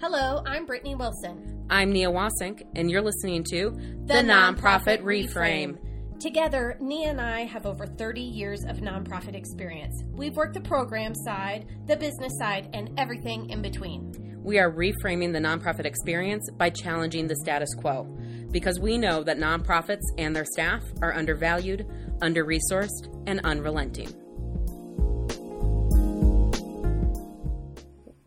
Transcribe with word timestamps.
Hello, 0.00 0.42
I'm 0.46 0.64
Brittany 0.64 0.94
Wilson. 0.94 1.66
I'm 1.68 1.92
Nia 1.92 2.08
Wasink, 2.08 2.62
and 2.74 2.90
you're 2.90 3.02
listening 3.02 3.44
to 3.50 3.70
The 4.06 4.14
Nonprofit 4.14 5.02
Reframe. 5.02 5.76
Together, 6.18 6.78
Nia 6.80 7.10
and 7.10 7.20
I 7.20 7.44
have 7.44 7.66
over 7.66 7.84
30 7.86 8.22
years 8.22 8.64
of 8.64 8.78
nonprofit 8.78 9.34
experience. 9.34 10.02
We've 10.10 10.34
worked 10.34 10.54
the 10.54 10.62
program 10.62 11.14
side, 11.14 11.66
the 11.86 11.98
business 11.98 12.32
side, 12.38 12.70
and 12.72 12.98
everything 12.98 13.50
in 13.50 13.60
between. 13.60 14.38
We 14.42 14.58
are 14.58 14.72
reframing 14.72 15.34
the 15.34 15.38
nonprofit 15.38 15.84
experience 15.84 16.48
by 16.56 16.70
challenging 16.70 17.26
the 17.26 17.36
status 17.36 17.74
quo 17.74 18.04
because 18.50 18.80
we 18.80 18.96
know 18.96 19.22
that 19.24 19.36
nonprofits 19.36 20.00
and 20.16 20.34
their 20.34 20.46
staff 20.46 20.82
are 21.02 21.12
undervalued, 21.12 21.86
under 22.22 22.46
resourced, 22.46 23.22
and 23.26 23.38
unrelenting. 23.44 24.10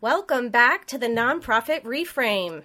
Welcome 0.04 0.50
back 0.50 0.84
to 0.88 0.98
the 0.98 1.06
Nonprofit 1.06 1.82
Reframe. 1.82 2.64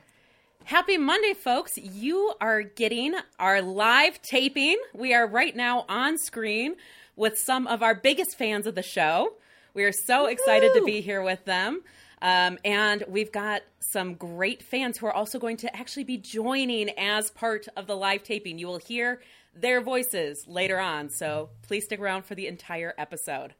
Happy 0.66 0.98
Monday, 0.98 1.34
folks. 1.34 1.78
You 1.78 2.34
are 2.42 2.64
getting 2.64 3.16
our 3.40 3.62
live 3.62 4.22
taping. 4.22 4.76
We 4.94 5.14
are 5.14 5.26
right 5.26 5.56
now 5.56 5.86
on 5.88 6.18
screen 6.18 6.76
with 7.16 7.38
some 7.38 7.66
of 7.66 7.82
our 7.82 7.96
biggest 7.96 8.38
fans 8.38 8.68
of 8.68 8.76
the 8.76 8.84
show. 8.84 9.36
We 9.74 9.86
are 9.86 9.94
so 9.94 10.26
excited 10.26 10.74
to 10.74 10.84
be 10.84 11.00
here 11.00 11.22
with 11.22 11.46
them. 11.46 11.82
Um, 12.22 12.58
and 12.66 13.06
we've 13.08 13.32
got 13.32 13.62
some 13.80 14.16
great 14.16 14.62
fans 14.62 14.98
who 14.98 15.06
are 15.06 15.14
also 15.14 15.40
going 15.40 15.56
to 15.58 15.74
actually 15.74 16.04
be 16.04 16.18
joining 16.18 16.90
as 17.00 17.32
part 17.32 17.70
of 17.78 17.88
the 17.88 17.96
live 17.96 18.24
taping. 18.24 18.60
You 18.60 18.68
will 18.68 18.80
hear 18.80 19.22
their 19.56 19.80
voices 19.80 20.44
later 20.46 20.78
on. 20.78 21.08
So 21.08 21.52
please 21.62 21.86
stick 21.86 22.02
around 22.02 22.26
for 22.26 22.36
the 22.36 22.48
entire 22.48 22.94
episode. 22.98 23.54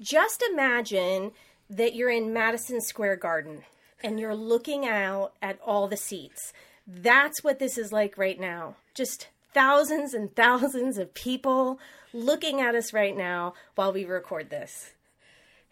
Just 0.00 0.42
imagine 0.50 1.32
that 1.68 1.94
you're 1.94 2.10
in 2.10 2.32
Madison 2.32 2.80
Square 2.80 3.16
Garden 3.16 3.62
and 4.02 4.20
you're 4.20 4.34
looking 4.34 4.86
out 4.86 5.32
at 5.42 5.58
all 5.64 5.88
the 5.88 5.96
seats. 5.96 6.52
That's 6.86 7.42
what 7.42 7.58
this 7.58 7.76
is 7.76 7.92
like 7.92 8.16
right 8.16 8.38
now. 8.38 8.76
Just 8.94 9.28
thousands 9.52 10.14
and 10.14 10.34
thousands 10.36 10.98
of 10.98 11.14
people 11.14 11.78
looking 12.12 12.60
at 12.60 12.74
us 12.74 12.92
right 12.92 13.16
now 13.16 13.54
while 13.74 13.92
we 13.92 14.04
record 14.04 14.50
this. 14.50 14.92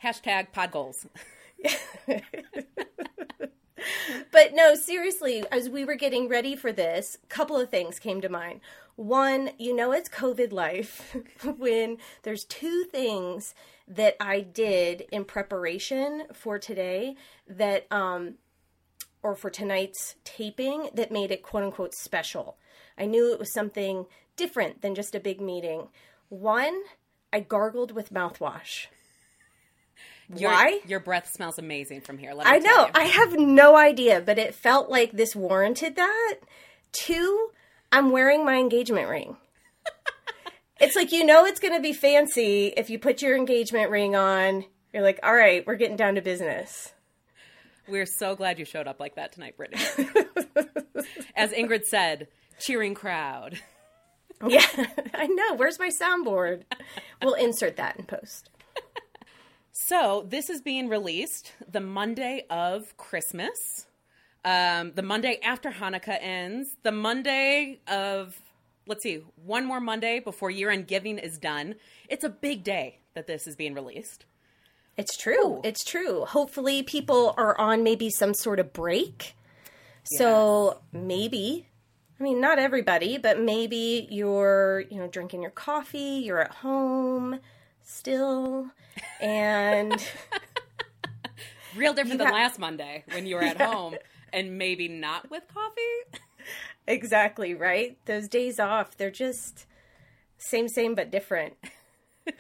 Hashtag 0.03 0.53
pod 0.53 0.71
goals. 0.71 1.07
but 4.33 4.53
no, 4.53 4.75
seriously, 4.75 5.45
as 5.51 5.69
we 5.69 5.85
were 5.85 5.95
getting 5.95 6.29
ready 6.29 6.57
for 6.57 6.73
this, 6.73 7.19
a 7.23 7.27
couple 7.27 7.57
of 7.57 7.71
things 7.71 7.99
came 7.99 8.21
to 8.21 8.29
mind. 8.29 8.61
One, 8.97 9.51
you 9.59 9.75
know, 9.75 9.93
it's 9.93 10.09
COVID 10.09 10.53
life 10.53 11.17
when 11.57 11.99
there's 12.23 12.45
two 12.45 12.85
things 12.85 13.55
that 13.87 14.17
I 14.21 14.41
did 14.41 15.05
in 15.13 15.25
preparation 15.25 16.25
for 16.33 16.59
today 16.59 17.17
that, 17.49 17.87
um, 17.91 18.35
or 19.23 19.35
for 19.35 19.51
tonight's 19.51 20.17
taping 20.25 20.91
that 20.95 21.13
made 21.13 21.31
it 21.31 21.43
quote 21.43 21.65
unquote 21.65 21.95
special. 21.95 22.57
I 22.97 23.07
knew 23.07 23.33
it 23.33 23.39
was 23.39 23.53
something 23.53 24.07
different 24.37 24.83
than 24.83 24.95
just 24.95 25.15
a 25.15 25.21
big 25.21 25.41
meeting. 25.41 25.89
One, 26.29 26.83
I 27.33 27.41
gargled 27.41 27.93
with 27.93 28.13
mouthwash. 28.13 28.87
Your, 30.35 30.51
Why? 30.51 30.81
Your 30.87 31.01
breath 31.01 31.31
smells 31.33 31.59
amazing 31.59 32.01
from 32.01 32.19
here. 32.19 32.33
Let 32.33 32.47
me 32.47 32.53
I 32.53 32.59
know. 32.59 32.91
I 32.95 33.05
have 33.05 33.39
no 33.39 33.77
idea, 33.77 34.21
but 34.21 34.39
it 34.39 34.55
felt 34.55 34.89
like 34.89 35.13
this 35.13 35.37
warranted 35.37 35.97
that. 35.97 36.37
Two, 36.93 37.51
I'm 37.93 38.11
wearing 38.11 38.45
my 38.45 38.57
engagement 38.57 39.09
ring. 39.09 39.37
It's 40.81 40.97
like 40.97 41.13
you 41.13 41.25
know 41.25 41.45
it's 41.45 41.61
going 41.61 41.75
to 41.75 41.81
be 41.81 41.93
fancy 41.93 42.73
if 42.77 42.91
you 42.91 42.99
put 42.99 43.23
your 43.23 43.37
engagement 43.37 43.91
ring 43.91 44.17
on. 44.17 44.65
You're 44.93 45.03
like, 45.03 45.21
all 45.23 45.35
right, 45.35 45.67
we're 45.67 45.75
getting 45.75 45.97
down 45.97 46.15
to 46.15 46.23
business. 46.23 46.93
We're 47.89 48.07
so 48.07 48.35
glad 48.35 48.59
you 48.59 48.65
showed 48.65 48.87
up 48.87 49.01
like 49.01 49.17
that 49.17 49.33
tonight, 49.33 49.57
Brittany. 49.57 49.83
As 51.37 51.51
Ingrid 51.53 51.85
said, 51.85 52.29
cheering 52.59 52.95
crowd. 52.95 53.61
Yeah, 54.47 54.67
I 55.15 55.27
know. 55.29 55.55
Where's 55.55 55.79
my 55.79 55.89
soundboard? 55.89 56.65
We'll 57.23 57.35
insert 57.35 57.77
that 57.77 57.97
in 57.97 58.05
post. 58.05 58.51
So 59.73 60.25
this 60.29 60.51
is 60.51 60.61
being 60.61 60.89
released 60.89 61.53
the 61.71 61.81
Monday 61.81 62.45
of 62.49 62.97
Christmas, 62.97 63.87
um, 64.45 64.93
the 64.95 65.03
Monday 65.03 65.41
after 65.43 65.71
Hanukkah 65.71 66.19
ends, 66.21 66.69
the 66.83 66.93
Monday 66.93 67.81
of 67.89 68.41
let's 68.87 69.03
see, 69.03 69.23
one 69.37 69.65
more 69.65 69.81
Monday 69.81 70.21
before 70.21 70.51
year-end 70.51 70.87
giving 70.87 71.19
is 71.19 71.39
done. 71.39 71.77
It's 72.09 72.25
a 72.25 72.29
big 72.29 72.65
day 72.65 72.99
that 73.15 73.27
this 73.27 73.47
is 73.47 73.57
being 73.57 73.75
released. 73.75 74.27
It's 74.97 75.17
true. 75.17 75.61
It's 75.65 75.85
true. 75.85 76.25
Hopefully, 76.25 76.83
people 76.83 77.35
are 77.37 77.59
on 77.59 77.83
maybe 77.83 78.11
some 78.11 78.35
sort 78.35 78.61
of 78.61 78.73
break. 78.73 79.35
So 80.05 80.81
maybe, 80.93 81.67
I 82.21 82.23
mean, 82.23 82.41
not 82.41 82.59
everybody, 82.59 83.19
but 83.19 83.41
maybe 83.41 84.07
you're, 84.11 84.85
you 84.91 84.99
know, 84.99 85.09
drinking 85.09 85.43
your 85.43 85.51
coffee, 85.51 86.23
you're 86.25 86.41
at 86.43 86.53
home 86.53 87.41
still, 87.83 88.71
and 89.21 90.07
Real 91.77 91.93
different 91.93 92.19
than 92.19 92.29
ha- 92.29 92.35
last 92.35 92.59
Monday 92.59 93.05
when 93.13 93.27
you 93.27 93.37
were 93.37 93.43
at 93.43 93.61
home 93.61 93.97
and 94.33 94.59
maybe 94.59 94.89
not 94.89 95.31
with 95.31 95.43
coffee. 95.53 96.21
exactly 96.87 97.55
right. 97.55 97.97
Those 98.07 98.29
days 98.29 98.59
off, 98.61 98.97
they're 98.97 99.11
just 99.11 99.67
same, 100.39 100.69
same, 100.69 100.95
but 100.95 101.11
different. 101.11 101.55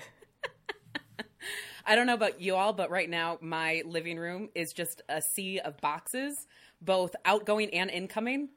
I 1.87 1.95
don't 1.95 2.07
know 2.07 2.15
about 2.15 2.41
you 2.41 2.55
all, 2.55 2.73
but 2.73 2.91
right 2.91 3.11
now 3.11 3.39
my 3.41 3.83
living 3.87 4.19
room 4.19 4.49
is 4.55 4.73
just 4.73 5.03
a 5.09 5.21
sea 5.21 5.61
of 5.61 5.81
boxes, 5.81 6.47
both 6.81 7.15
outgoing 7.25 7.71
and 7.75 7.91
incoming. 7.91 8.49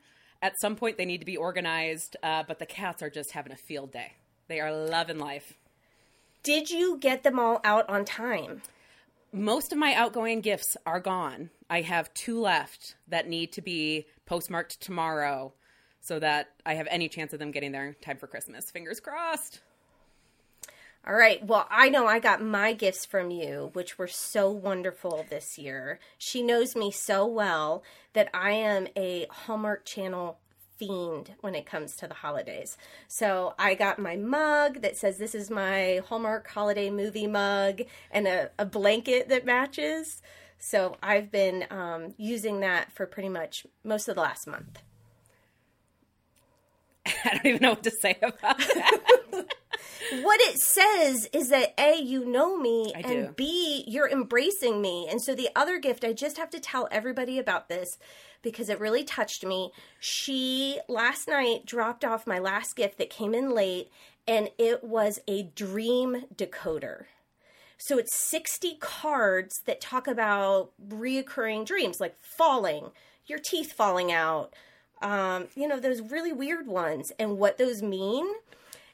At 0.42 0.60
some 0.60 0.76
point, 0.76 0.98
they 0.98 1.06
need 1.06 1.20
to 1.20 1.26
be 1.26 1.36
organized, 1.36 2.16
uh, 2.24 2.44
but 2.48 2.60
the 2.60 2.66
cats 2.66 3.02
are 3.02 3.10
just 3.10 3.32
having 3.32 3.52
a 3.52 3.58
field 3.58 3.92
day. 3.92 4.14
They 4.48 4.60
are 4.60 4.72
loving 4.72 5.20
life. 5.20 5.54
Did 6.44 6.70
you 6.70 6.98
get 6.98 7.24
them 7.24 7.40
all 7.40 7.60
out 7.64 7.90
on 7.90 8.06
time? 8.06 8.62
Most 9.34 9.74
of 9.74 9.78
my 9.78 9.94
outgoing 9.94 10.40
gifts 10.40 10.78
are 10.86 11.02
gone. 11.02 11.50
I 11.70 11.82
have 11.82 12.14
two 12.14 12.40
left 12.40 12.96
that 13.10 13.28
need 13.28 13.52
to 13.54 13.62
be 13.62 14.06
postmarked 14.28 14.80
tomorrow 14.80 15.54
so 16.00 16.20
that 16.20 16.50
I 16.66 16.76
have 16.76 16.88
any 16.92 17.10
chance 17.10 17.34
of 17.34 17.40
them 17.40 17.50
getting 17.50 17.72
there 17.72 17.88
in 17.88 17.96
time 17.96 18.18
for 18.18 18.28
Christmas. 18.28 18.70
Fingers 18.70 19.00
crossed. 19.00 19.62
All 21.08 21.16
right. 21.16 21.44
Well, 21.46 21.66
I 21.72 21.90
know 21.90 22.06
I 22.06 22.20
got 22.20 22.44
my 22.44 22.74
gifts 22.74 23.06
from 23.06 23.32
you, 23.32 23.70
which 23.74 23.98
were 23.98 24.08
so 24.08 24.52
wonderful 24.52 25.26
this 25.30 25.58
year. 25.58 26.00
She 26.18 26.44
knows 26.44 26.76
me 26.76 26.92
so 26.92 27.26
well 27.26 27.82
that 28.14 28.30
I 28.34 28.52
am 28.52 28.88
a 28.96 29.26
Hallmark 29.30 29.86
Channel 29.86 30.38
fiend 30.78 31.36
when 31.42 31.56
it 31.56 31.66
comes 31.66 31.96
to 31.96 32.08
the 32.08 32.14
holidays. 32.14 32.78
So 33.08 33.56
I 33.58 33.74
got 33.74 34.00
my 34.00 34.16
mug 34.16 34.82
that 34.82 34.98
says 34.98 35.18
this 35.18 35.34
is 35.34 35.50
my 35.50 36.02
Hallmark 36.08 36.48
holiday 36.48 36.90
movie 36.90 37.28
mug 37.28 37.82
and 38.12 38.28
a, 38.28 38.52
a 38.60 38.66
blanket 38.66 39.30
that 39.30 39.46
matches. 39.46 40.22
So 40.60 40.98
I've 41.02 41.32
been 41.32 41.66
um, 41.70 42.14
using 42.18 42.62
that 42.62 42.92
for 42.92 43.06
pretty 43.06 43.30
much 43.30 43.66
most 43.84 44.08
of 44.08 44.16
the 44.16 44.22
last 44.22 44.48
month. 44.48 44.82
I 47.06 47.34
don't 47.34 47.46
even 47.46 47.62
know 47.62 47.70
what 47.72 47.84
to 47.84 47.92
say 47.92 48.18
about 48.22 48.42
that. 48.42 49.08
what 50.22 50.40
it 50.42 50.58
says 50.60 51.28
is 51.34 51.50
that 51.50 51.74
a 51.80 52.02
you 52.02 52.26
know 52.26 52.58
me 52.58 52.94
I 52.96 53.00
and 53.00 53.28
do. 53.28 53.34
b 53.36 53.84
you're 53.88 54.10
embracing 54.10 54.82
me 54.82 55.08
and 55.10 55.22
so 55.22 55.36
the 55.36 55.50
other 55.56 55.80
gift 55.80 56.04
i 56.04 56.14
just 56.14 56.38
have 56.38 56.50
to 56.52 56.60
tell 56.60 56.88
everybody 56.92 57.40
about 57.40 57.68
this 57.68 57.98
because 58.42 58.70
it 58.70 58.80
really 58.80 59.04
touched 59.04 59.46
me 59.46 59.72
she 60.00 60.80
last 60.88 61.28
night 61.28 61.66
dropped 61.66 62.06
off 62.06 62.28
my 62.28 62.40
last 62.40 62.76
gift 62.76 62.98
that 63.00 63.10
came 63.10 63.34
in 63.34 63.52
late 63.52 63.90
and 64.28 64.50
it 64.58 64.84
was 64.84 65.20
a 65.28 65.44
dream 65.44 66.26
decoder 66.36 67.06
so 67.78 67.98
it's 67.98 68.16
60 68.30 68.78
cards 68.80 69.62
that 69.66 69.82
talk 69.82 70.08
about 70.08 70.72
reoccurring 70.90 71.66
dreams 71.66 72.00
like 72.00 72.16
falling 72.38 72.92
your 73.26 73.40
teeth 73.40 73.74
falling 73.74 74.12
out 74.12 74.54
um, 75.02 75.48
you 75.56 75.68
know 75.68 75.80
those 75.80 76.02
really 76.02 76.34
weird 76.34 76.68
ones 76.68 77.12
and 77.20 77.38
what 77.38 77.58
those 77.58 77.82
mean 77.82 78.28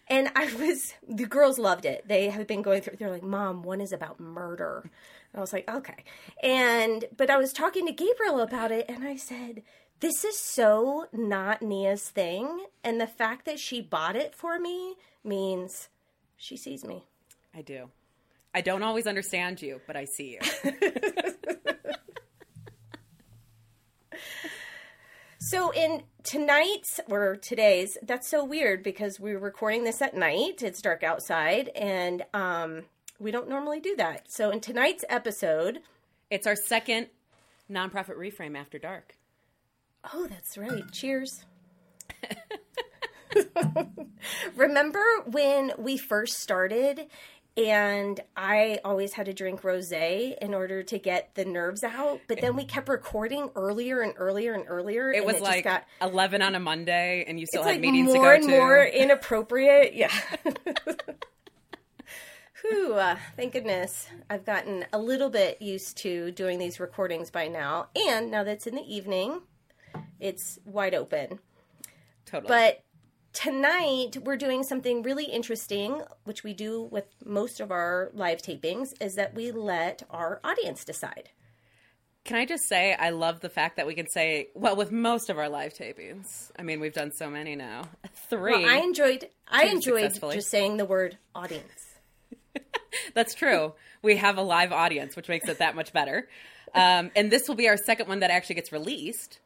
and 0.07 0.29
I 0.35 0.53
was, 0.55 0.93
the 1.07 1.25
girls 1.25 1.57
loved 1.57 1.85
it. 1.85 2.07
They 2.07 2.29
have 2.29 2.47
been 2.47 2.61
going 2.61 2.81
through, 2.81 2.97
they're 2.97 3.09
like, 3.09 3.23
Mom, 3.23 3.63
one 3.63 3.81
is 3.81 3.91
about 3.91 4.19
murder. 4.19 4.81
And 4.83 5.39
I 5.39 5.41
was 5.41 5.53
like, 5.53 5.69
okay. 5.69 6.03
And, 6.41 7.05
but 7.15 7.29
I 7.29 7.37
was 7.37 7.53
talking 7.53 7.85
to 7.87 7.93
Gabriel 7.93 8.39
about 8.39 8.71
it 8.71 8.85
and 8.89 9.03
I 9.03 9.15
said, 9.15 9.63
this 9.99 10.25
is 10.25 10.37
so 10.37 11.07
not 11.13 11.61
Nia's 11.61 12.09
thing. 12.09 12.65
And 12.83 12.99
the 12.99 13.07
fact 13.07 13.45
that 13.45 13.59
she 13.59 13.81
bought 13.81 14.15
it 14.15 14.35
for 14.35 14.59
me 14.59 14.95
means 15.23 15.87
she 16.35 16.57
sees 16.57 16.83
me. 16.83 17.05
I 17.55 17.61
do. 17.61 17.89
I 18.53 18.61
don't 18.61 18.83
always 18.83 19.07
understand 19.07 19.61
you, 19.61 19.81
but 19.87 19.95
I 19.95 20.05
see 20.05 20.37
you. 20.39 20.71
So 25.39 25.71
in 25.71 26.03
tonight's 26.23 27.01
or 27.09 27.35
today's, 27.35 27.97
that's 28.01 28.29
so 28.29 28.45
weird 28.45 28.81
because 28.81 29.19
we're 29.19 29.37
recording 29.37 29.83
this 29.83 30.01
at 30.01 30.15
night. 30.15 30.63
It's 30.63 30.81
dark 30.81 31.03
outside 31.03 31.69
and 31.75 32.23
um 32.33 32.83
we 33.19 33.31
don't 33.31 33.49
normally 33.49 33.79
do 33.79 33.95
that. 33.97 34.31
So 34.31 34.49
in 34.51 34.59
tonight's 34.61 35.03
episode, 35.09 35.79
It's 36.29 36.47
our 36.47 36.55
second 36.55 37.07
Nonprofit 37.69 38.17
Reframe 38.17 38.57
After 38.57 38.79
Dark. 38.79 39.15
Oh, 40.13 40.27
that's 40.27 40.57
right. 40.57 40.83
Cheers. 40.91 41.45
Remember 44.55 45.03
when 45.27 45.71
we 45.77 45.97
first 45.97 46.39
started 46.39 47.07
and 47.55 48.19
I 48.35 48.79
always 48.83 49.13
had 49.13 49.27
to 49.27 49.33
drink 49.33 49.61
rosé 49.61 50.35
in 50.39 50.53
order 50.53 50.81
to 50.83 50.97
get 50.97 51.35
the 51.35 51.45
nerves 51.45 51.83
out, 51.83 52.19
but 52.27 52.41
then 52.41 52.55
we 52.55 52.65
kept 52.65 52.89
recording 52.89 53.51
earlier 53.55 54.01
and 54.01 54.13
earlier 54.17 54.53
and 54.53 54.65
earlier. 54.67 55.11
It 55.11 55.17
and 55.17 55.25
was 55.25 55.35
just 55.35 55.45
like 55.45 55.63
got, 55.63 55.85
11 56.01 56.41
on 56.41 56.55
a 56.55 56.59
Monday 56.59 57.25
and 57.27 57.39
you 57.39 57.45
still 57.45 57.63
had 57.63 57.73
like 57.73 57.81
meetings 57.81 58.13
more 58.13 58.15
to 58.15 58.21
go 58.21 58.33
and 58.33 58.43
to. 58.43 58.49
more 58.49 58.83
inappropriate. 58.83 59.93
Yeah. 60.03 60.11
Whew, 62.61 62.93
uh, 62.93 63.17
thank 63.35 63.53
goodness 63.53 64.07
I've 64.29 64.45
gotten 64.45 64.85
a 64.93 64.97
little 64.97 65.29
bit 65.29 65.61
used 65.61 65.97
to 65.97 66.31
doing 66.31 66.59
these 66.59 66.79
recordings 66.79 67.29
by 67.29 67.49
now. 67.49 67.89
And 68.07 68.31
now 68.31 68.43
that 68.43 68.51
it's 68.51 68.67
in 68.67 68.75
the 68.75 68.81
evening, 68.81 69.41
it's 70.19 70.59
wide 70.65 70.95
open. 70.95 71.39
totally. 72.25 72.47
But 72.47 72.83
tonight 73.33 74.17
we're 74.23 74.37
doing 74.37 74.63
something 74.63 75.03
really 75.03 75.25
interesting, 75.25 76.01
which 76.23 76.43
we 76.43 76.53
do 76.53 76.83
with 76.83 77.05
most 77.25 77.59
of 77.59 77.71
our 77.71 78.09
live 78.13 78.41
tapings, 78.41 78.93
is 79.01 79.15
that 79.15 79.33
we 79.33 79.51
let 79.51 80.03
our 80.09 80.39
audience 80.43 80.85
decide. 80.85 81.29
Can 82.23 82.37
I 82.37 82.45
just 82.45 82.69
say, 82.69 82.95
I 82.97 83.09
love 83.09 83.41
the 83.41 83.49
fact 83.49 83.75
that 83.75 83.85
we 83.85 83.95
can 83.95 84.07
say, 84.07 84.47
well, 84.53 84.77
with 84.77 84.93
most 84.93 85.29
of 85.29 85.37
our 85.37 85.49
live 85.49 85.73
tapings. 85.73 86.51
I 86.57 86.63
mean, 86.63 86.79
we've 86.79 86.93
done 86.93 87.11
so 87.11 87.29
many 87.29 87.55
now. 87.55 87.83
Three. 88.29 88.63
Well, 88.63 88.65
I 88.65 88.77
enjoyed 88.77 89.27
I 89.45 89.65
enjoyed 89.65 90.13
just 90.31 90.49
saying 90.49 90.77
the 90.77 90.85
word 90.85 91.17
audience. 91.35 91.97
That's 93.13 93.33
true. 93.33 93.73
We 94.01 94.15
have 94.17 94.37
a 94.37 94.41
live 94.41 94.71
audience, 94.71 95.17
which 95.17 95.27
makes 95.27 95.49
it 95.49 95.59
that 95.59 95.75
much 95.75 95.91
better. 95.91 96.29
Um, 96.73 97.11
and 97.15 97.29
this 97.29 97.47
will 97.47 97.55
be 97.55 97.67
our 97.67 97.77
second 97.77 98.07
one 98.07 98.21
that 98.21 98.31
actually 98.31 98.55
gets 98.55 98.71
released, 98.71 99.39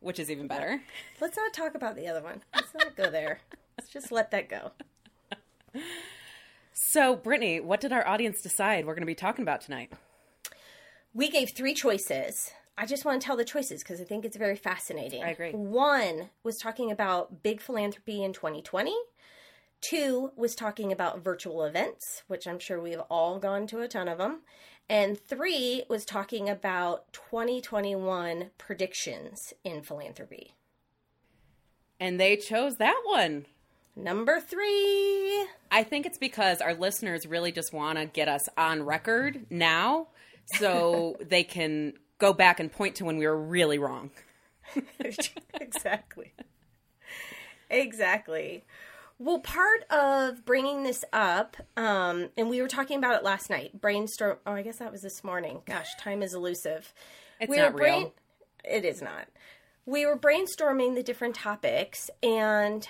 which 0.00 0.18
is 0.18 0.30
even 0.30 0.46
better. 0.46 0.80
Let's 1.20 1.36
not 1.36 1.52
talk 1.52 1.74
about 1.74 1.96
the 1.96 2.08
other 2.08 2.22
one. 2.22 2.42
Let's 2.54 2.74
not 2.74 2.96
go 2.96 3.10
there. 3.10 3.40
Let's 3.78 3.90
just 3.90 4.12
let 4.12 4.30
that 4.30 4.48
go. 4.48 4.72
So, 6.90 7.16
Brittany, 7.16 7.60
what 7.60 7.80
did 7.80 7.92
our 7.92 8.06
audience 8.06 8.40
decide 8.40 8.86
we're 8.86 8.94
going 8.94 9.02
to 9.02 9.06
be 9.06 9.14
talking 9.14 9.42
about 9.42 9.60
tonight? 9.60 9.92
We 11.12 11.28
gave 11.28 11.48
three 11.54 11.74
choices. 11.74 12.52
I 12.78 12.86
just 12.86 13.04
want 13.04 13.20
to 13.20 13.26
tell 13.26 13.36
the 13.36 13.44
choices 13.44 13.82
because 13.82 14.00
I 14.00 14.04
think 14.04 14.24
it's 14.24 14.36
very 14.36 14.56
fascinating. 14.56 15.24
I 15.24 15.30
agree. 15.30 15.50
One 15.50 16.30
was 16.44 16.56
talking 16.56 16.92
about 16.92 17.42
big 17.42 17.60
philanthropy 17.60 18.22
in 18.22 18.32
2020. 18.32 18.94
Two 19.80 20.30
was 20.36 20.54
talking 20.54 20.92
about 20.92 21.22
virtual 21.22 21.64
events, 21.64 22.22
which 22.28 22.46
I'm 22.46 22.58
sure 22.58 22.80
we've 22.80 23.02
all 23.10 23.38
gone 23.38 23.66
to 23.66 23.80
a 23.80 23.88
ton 23.88 24.08
of 24.08 24.18
them. 24.18 24.42
And 24.88 25.18
three 25.20 25.84
was 25.88 26.04
talking 26.04 26.48
about 26.48 27.12
2021 27.12 28.50
predictions 28.56 29.52
in 29.62 29.82
philanthropy. 29.82 30.54
And 32.00 32.18
they 32.18 32.36
chose 32.36 32.76
that 32.76 33.00
one. 33.04 33.46
Number 33.94 34.40
three. 34.40 35.46
I 35.70 35.82
think 35.82 36.06
it's 36.06 36.18
because 36.18 36.60
our 36.60 36.72
listeners 36.72 37.26
really 37.26 37.52
just 37.52 37.72
want 37.72 37.98
to 37.98 38.06
get 38.06 38.28
us 38.28 38.48
on 38.56 38.84
record 38.84 39.44
now 39.50 40.06
so 40.54 41.16
they 41.20 41.42
can 41.42 41.94
go 42.18 42.32
back 42.32 42.60
and 42.60 42.72
point 42.72 42.94
to 42.96 43.04
when 43.04 43.18
we 43.18 43.26
were 43.26 43.36
really 43.36 43.78
wrong. 43.78 44.10
exactly. 45.00 46.32
Exactly. 47.68 48.64
Well, 49.20 49.40
part 49.40 49.82
of 49.90 50.44
bringing 50.44 50.84
this 50.84 51.04
up, 51.12 51.56
um, 51.76 52.28
and 52.36 52.48
we 52.48 52.62
were 52.62 52.68
talking 52.68 52.98
about 52.98 53.16
it 53.16 53.24
last 53.24 53.50
night. 53.50 53.80
Brainstorm. 53.80 54.38
Oh, 54.46 54.52
I 54.52 54.62
guess 54.62 54.76
that 54.76 54.92
was 54.92 55.02
this 55.02 55.24
morning. 55.24 55.62
Gosh, 55.66 55.88
time 55.98 56.22
is 56.22 56.34
elusive. 56.34 56.94
It's 57.40 57.50
we 57.50 57.56
not 57.56 57.74
real. 57.74 58.14
It 58.64 58.84
is 58.84 59.02
not. 59.02 59.26
We 59.86 60.06
were 60.06 60.16
brainstorming 60.16 60.94
the 60.94 61.02
different 61.02 61.34
topics, 61.34 62.10
and 62.22 62.88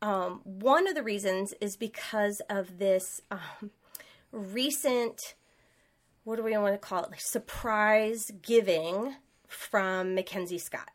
um, 0.00 0.40
one 0.44 0.88
of 0.88 0.94
the 0.94 1.02
reasons 1.02 1.52
is 1.60 1.76
because 1.76 2.40
of 2.48 2.78
this 2.78 3.20
um, 3.30 3.70
recent. 4.32 5.34
What 6.24 6.36
do 6.36 6.42
we 6.42 6.56
want 6.56 6.72
to 6.72 6.78
call 6.78 7.04
it? 7.04 7.10
Like 7.10 7.20
surprise 7.20 8.30
giving 8.40 9.14
from 9.46 10.16
MacKenzie 10.16 10.60
Scott. 10.60 10.90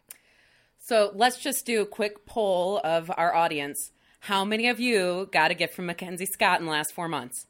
So 0.79 1.11
let's 1.13 1.37
just 1.37 1.67
do 1.67 1.81
a 1.81 1.85
quick 1.85 2.25
poll 2.25 2.81
of 2.83 3.11
our 3.15 3.35
audience. 3.35 3.91
How 4.21 4.45
many 4.45 4.67
of 4.67 4.79
you 4.79 5.29
got 5.31 5.51
a 5.51 5.53
gift 5.53 5.73
from 5.73 5.87
MacKenzie 5.87 6.27
Scott 6.27 6.59
in 6.59 6.65
the 6.65 6.71
last 6.71 6.93
four 6.93 7.07
months? 7.07 7.47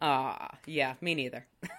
Ah, 0.00 0.58
yeah, 0.66 0.94
me 1.00 1.14
neither. 1.14 1.46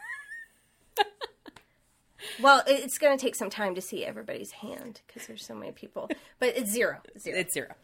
Well, 2.42 2.64
it's 2.68 2.98
going 2.98 3.18
to 3.18 3.24
take 3.24 3.36
some 3.36 3.50
time 3.50 3.76
to 3.76 3.82
see 3.82 4.04
everybody's 4.04 4.52
hand 4.52 5.02
because 5.08 5.28
there's 5.28 5.46
so 5.46 5.56
many 5.56 5.72
people. 5.72 6.10
But 6.40 6.58
it's 6.58 6.70
zero. 6.70 6.98
Zero. 7.18 7.38
It's 7.38 7.54
zero. 7.54 7.76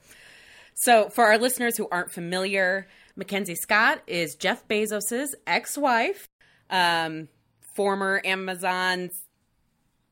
So, 0.74 1.10
for 1.10 1.26
our 1.26 1.38
listeners 1.38 1.78
who 1.78 1.88
aren't 1.90 2.12
familiar, 2.12 2.88
MacKenzie 3.18 3.56
Scott 3.56 4.02
is 4.08 4.36
Jeff 4.36 4.68
Bezos's 4.68 5.36
ex-wife, 5.46 6.28
um, 6.70 7.28
former 7.76 8.22
Amazon, 8.26 9.10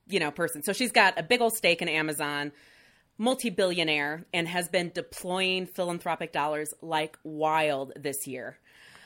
you 0.07 0.19
know, 0.19 0.31
person. 0.31 0.63
So 0.63 0.73
she's 0.73 0.91
got 0.91 1.19
a 1.19 1.23
big 1.23 1.41
old 1.41 1.53
stake 1.53 1.81
in 1.81 1.89
Amazon, 1.89 2.51
multi-billionaire, 3.19 4.25
and 4.33 4.47
has 4.47 4.67
been 4.67 4.91
deploying 4.95 5.67
philanthropic 5.67 6.31
dollars 6.31 6.73
like 6.81 7.19
wild 7.23 7.93
this 7.95 8.25
year. 8.25 8.57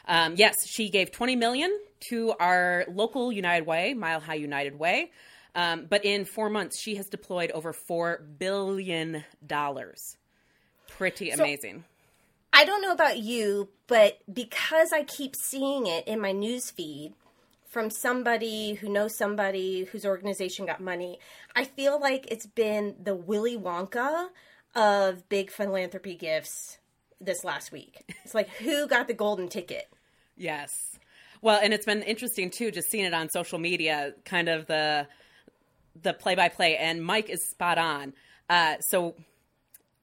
Um, 0.08 0.36
yes, 0.38 0.66
she 0.68 0.90
gave 0.90 1.12
20 1.12 1.36
million 1.36 1.78
to 2.12 2.34
our 2.40 2.86
local 2.88 3.32
United 3.32 3.66
Way, 3.66 3.94
Mile 3.94 4.20
High 4.20 4.36
United 4.36 4.78
Way. 4.78 5.12
Um, 5.56 5.88
but 5.90 6.06
in 6.06 6.26
four 6.26 6.50
months, 6.50 6.80
she 6.80 6.96
has 6.96 7.08
deployed 7.08 7.52
over 7.52 7.74
four 7.74 8.24
billion 8.38 9.24
dollars. 9.46 10.18
Pretty 10.88 11.32
amazing. 11.32 11.84
I 12.52 12.66
don't 12.66 12.82
know 12.82 12.92
about 12.92 13.18
you, 13.18 13.70
but 13.88 14.20
because 14.32 14.92
I 14.94 15.04
keep 15.04 15.36
seeing 15.36 15.88
it 15.88 16.08
in 16.08 16.22
my 16.22 16.32
news 16.32 16.70
feed 16.70 17.14
from 17.74 17.90
somebody 17.90 18.76
who 18.76 18.88
knows 18.88 19.16
somebody 19.16 19.86
whose 19.86 20.06
organization 20.06 20.68
got 20.68 20.80
money, 20.80 21.18
I 21.56 21.64
feel 21.64 22.00
like 22.00 22.28
it's 22.30 22.46
been 22.46 22.96
the 23.02 23.16
Willy 23.16 23.58
Wonka 23.58 24.28
of 24.76 25.28
big 25.28 25.50
philanthropy 25.50 26.14
gifts 26.14 26.78
this 27.20 27.44
last 27.44 27.72
week. 27.72 28.04
It's 28.24 28.36
like 28.36 28.50
who 28.50 28.88
got 28.88 29.08
the 29.08 29.16
golden 29.16 29.50
ticket? 29.50 29.92
Yes. 30.38 31.00
Well, 31.42 31.60
and 31.62 31.74
it's 31.74 31.86
been 31.86 32.04
interesting 32.04 32.52
too, 32.52 32.70
just 32.70 32.92
seeing 32.92 33.06
it 33.06 33.14
on 33.14 33.30
social 33.30 33.58
media, 33.58 34.14
kind 34.24 34.50
of 34.50 34.68
the 34.68 35.08
the 36.00 36.14
play 36.14 36.36
by 36.36 36.50
play. 36.50 36.78
And 36.78 37.04
Mike 37.04 37.30
is 37.30 37.44
spot 37.44 37.80
on. 37.80 38.14
Uh, 38.50 38.76
so, 38.82 39.16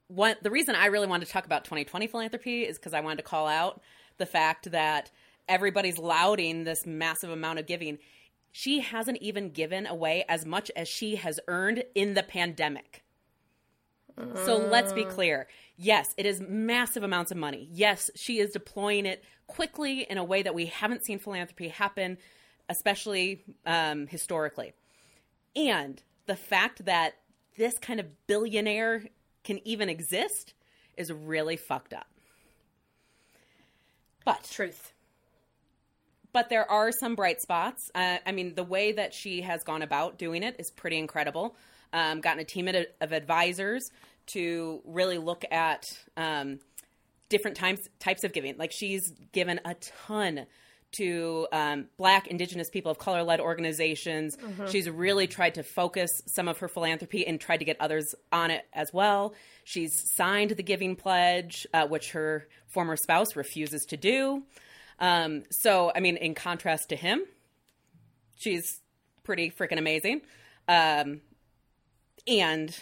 what 0.09 0.43
the 0.43 0.51
reason 0.51 0.75
I 0.75 0.87
really 0.87 1.07
wanted 1.07 1.27
to 1.27 1.33
talk 1.33 1.47
about 1.47 1.65
2020 1.65 2.09
philanthropy 2.09 2.63
is 2.63 2.79
because 2.79 2.95
I 2.95 3.01
wanted 3.01 3.19
to 3.19 3.23
call 3.23 3.47
out 3.47 3.81
the 4.19 4.27
fact 4.27 4.73
that 4.73 5.11
everybody's 5.51 5.99
lauding 5.99 6.65
this 6.65 6.87
massive 6.87 7.29
amount 7.29 7.59
of 7.59 7.67
giving. 7.67 7.99
She 8.53 8.81
hasn't 8.81 9.19
even 9.19 9.51
given 9.51 9.87
away 9.87 10.25
as 10.29 10.47
much 10.47 10.71
as 10.75 10.89
she 10.89 11.17
has 11.17 11.39
earned 11.49 11.85
in 11.95 12.15
the 12.15 12.23
pandemic. 12.23 13.05
So 14.45 14.57
let's 14.57 14.93
be 14.93 15.05
clear. 15.05 15.47
Yes, 15.77 16.15
it 16.19 16.27
is 16.27 16.41
massive 16.41 17.03
amounts 17.03 17.31
of 17.31 17.39
money. 17.39 17.69
Yes, 17.73 18.11
she 18.15 18.39
is 18.39 18.51
deploying 18.51 19.07
it 19.07 19.25
quickly 19.47 20.03
in 20.03 20.19
a 20.19 20.25
way 20.25 20.43
that 20.43 20.55
we 20.55 20.67
haven't 20.67 21.05
seen 21.05 21.19
philanthropy 21.19 21.69
happen, 21.69 22.19
especially 22.69 23.43
um, 23.65 24.07
historically. 24.07 24.75
And 25.57 26.03
the 26.27 26.37
fact 26.37 26.85
that 26.85 27.15
this 27.57 27.79
kind 27.79 27.99
of 27.99 28.27
billionaire 28.27 29.05
can 29.43 29.67
even 29.67 29.89
exist 29.89 30.55
is 30.97 31.11
really 31.11 31.57
fucked 31.57 31.95
up. 31.95 32.07
But 34.25 34.49
Truth. 34.51 34.93
But 36.33 36.49
there 36.49 36.71
are 36.71 36.93
some 36.93 37.15
bright 37.15 37.41
spots. 37.41 37.91
Uh, 37.95 38.19
I 38.25 38.33
mean, 38.33 38.55
the 38.55 38.65
way 38.65 38.93
that 38.93 39.15
she 39.15 39.43
has 39.43 39.63
gone 39.65 39.83
about 39.83 40.19
doing 40.19 40.43
it 40.43 40.57
is 40.59 40.71
pretty 40.71 40.99
incredible. 40.99 41.57
Um, 41.93 42.21
gotten 42.21 42.41
a 42.41 42.45
team 42.45 42.69
of, 42.69 42.77
of 43.01 43.13
advisors 43.13 43.91
to 44.27 44.81
really 44.85 45.19
look 45.19 45.45
at 45.51 45.85
um, 46.17 46.61
different 47.29 47.57
times 47.57 47.81
types 47.99 48.23
of 48.25 48.33
giving. 48.33 48.57
Like 48.59 48.73
she's 48.73 49.13
given 49.33 49.61
a 49.65 49.75
ton 50.07 50.47
to 50.93 51.47
um, 51.53 51.87
Black, 51.97 52.27
Indigenous 52.27 52.69
people 52.69 52.91
of 52.91 52.99
color 52.99 53.23
led 53.23 53.41
organizations. 53.41 54.37
She's 54.69 54.91
really 54.91 55.27
tried 55.29 55.55
to 55.55 55.63
focus 55.63 56.11
some 56.27 56.49
of 56.49 56.59
her 56.59 56.69
philanthropy 56.69 57.27
and 57.27 57.41
tried 57.41 57.59
to 57.59 57.65
get 57.65 57.77
others 57.81 58.15
on 58.33 58.51
it 58.51 58.67
as 58.73 58.93
well. 58.93 59.35
She's 59.65 59.93
signed 60.17 60.51
the 60.51 60.63
Giving 60.65 60.97
Pledge, 60.97 61.67
uh, 61.73 61.87
which 61.87 62.11
her 62.13 62.49
former 62.67 62.97
spouse 62.97 63.37
refuses 63.37 63.85
to 63.87 63.97
do. 63.97 64.43
Um, 65.01 65.45
so, 65.51 65.91
I 65.95 66.01
mean, 66.01 66.17
in 66.17 66.35
contrast 66.35 66.91
to 66.91 66.97
him, 66.97 67.23
she's 68.37 68.81
pretty 69.25 69.51
freaking 69.51 69.79
amazing. 69.79 70.21
Um, 70.69 71.21
and 72.29 72.79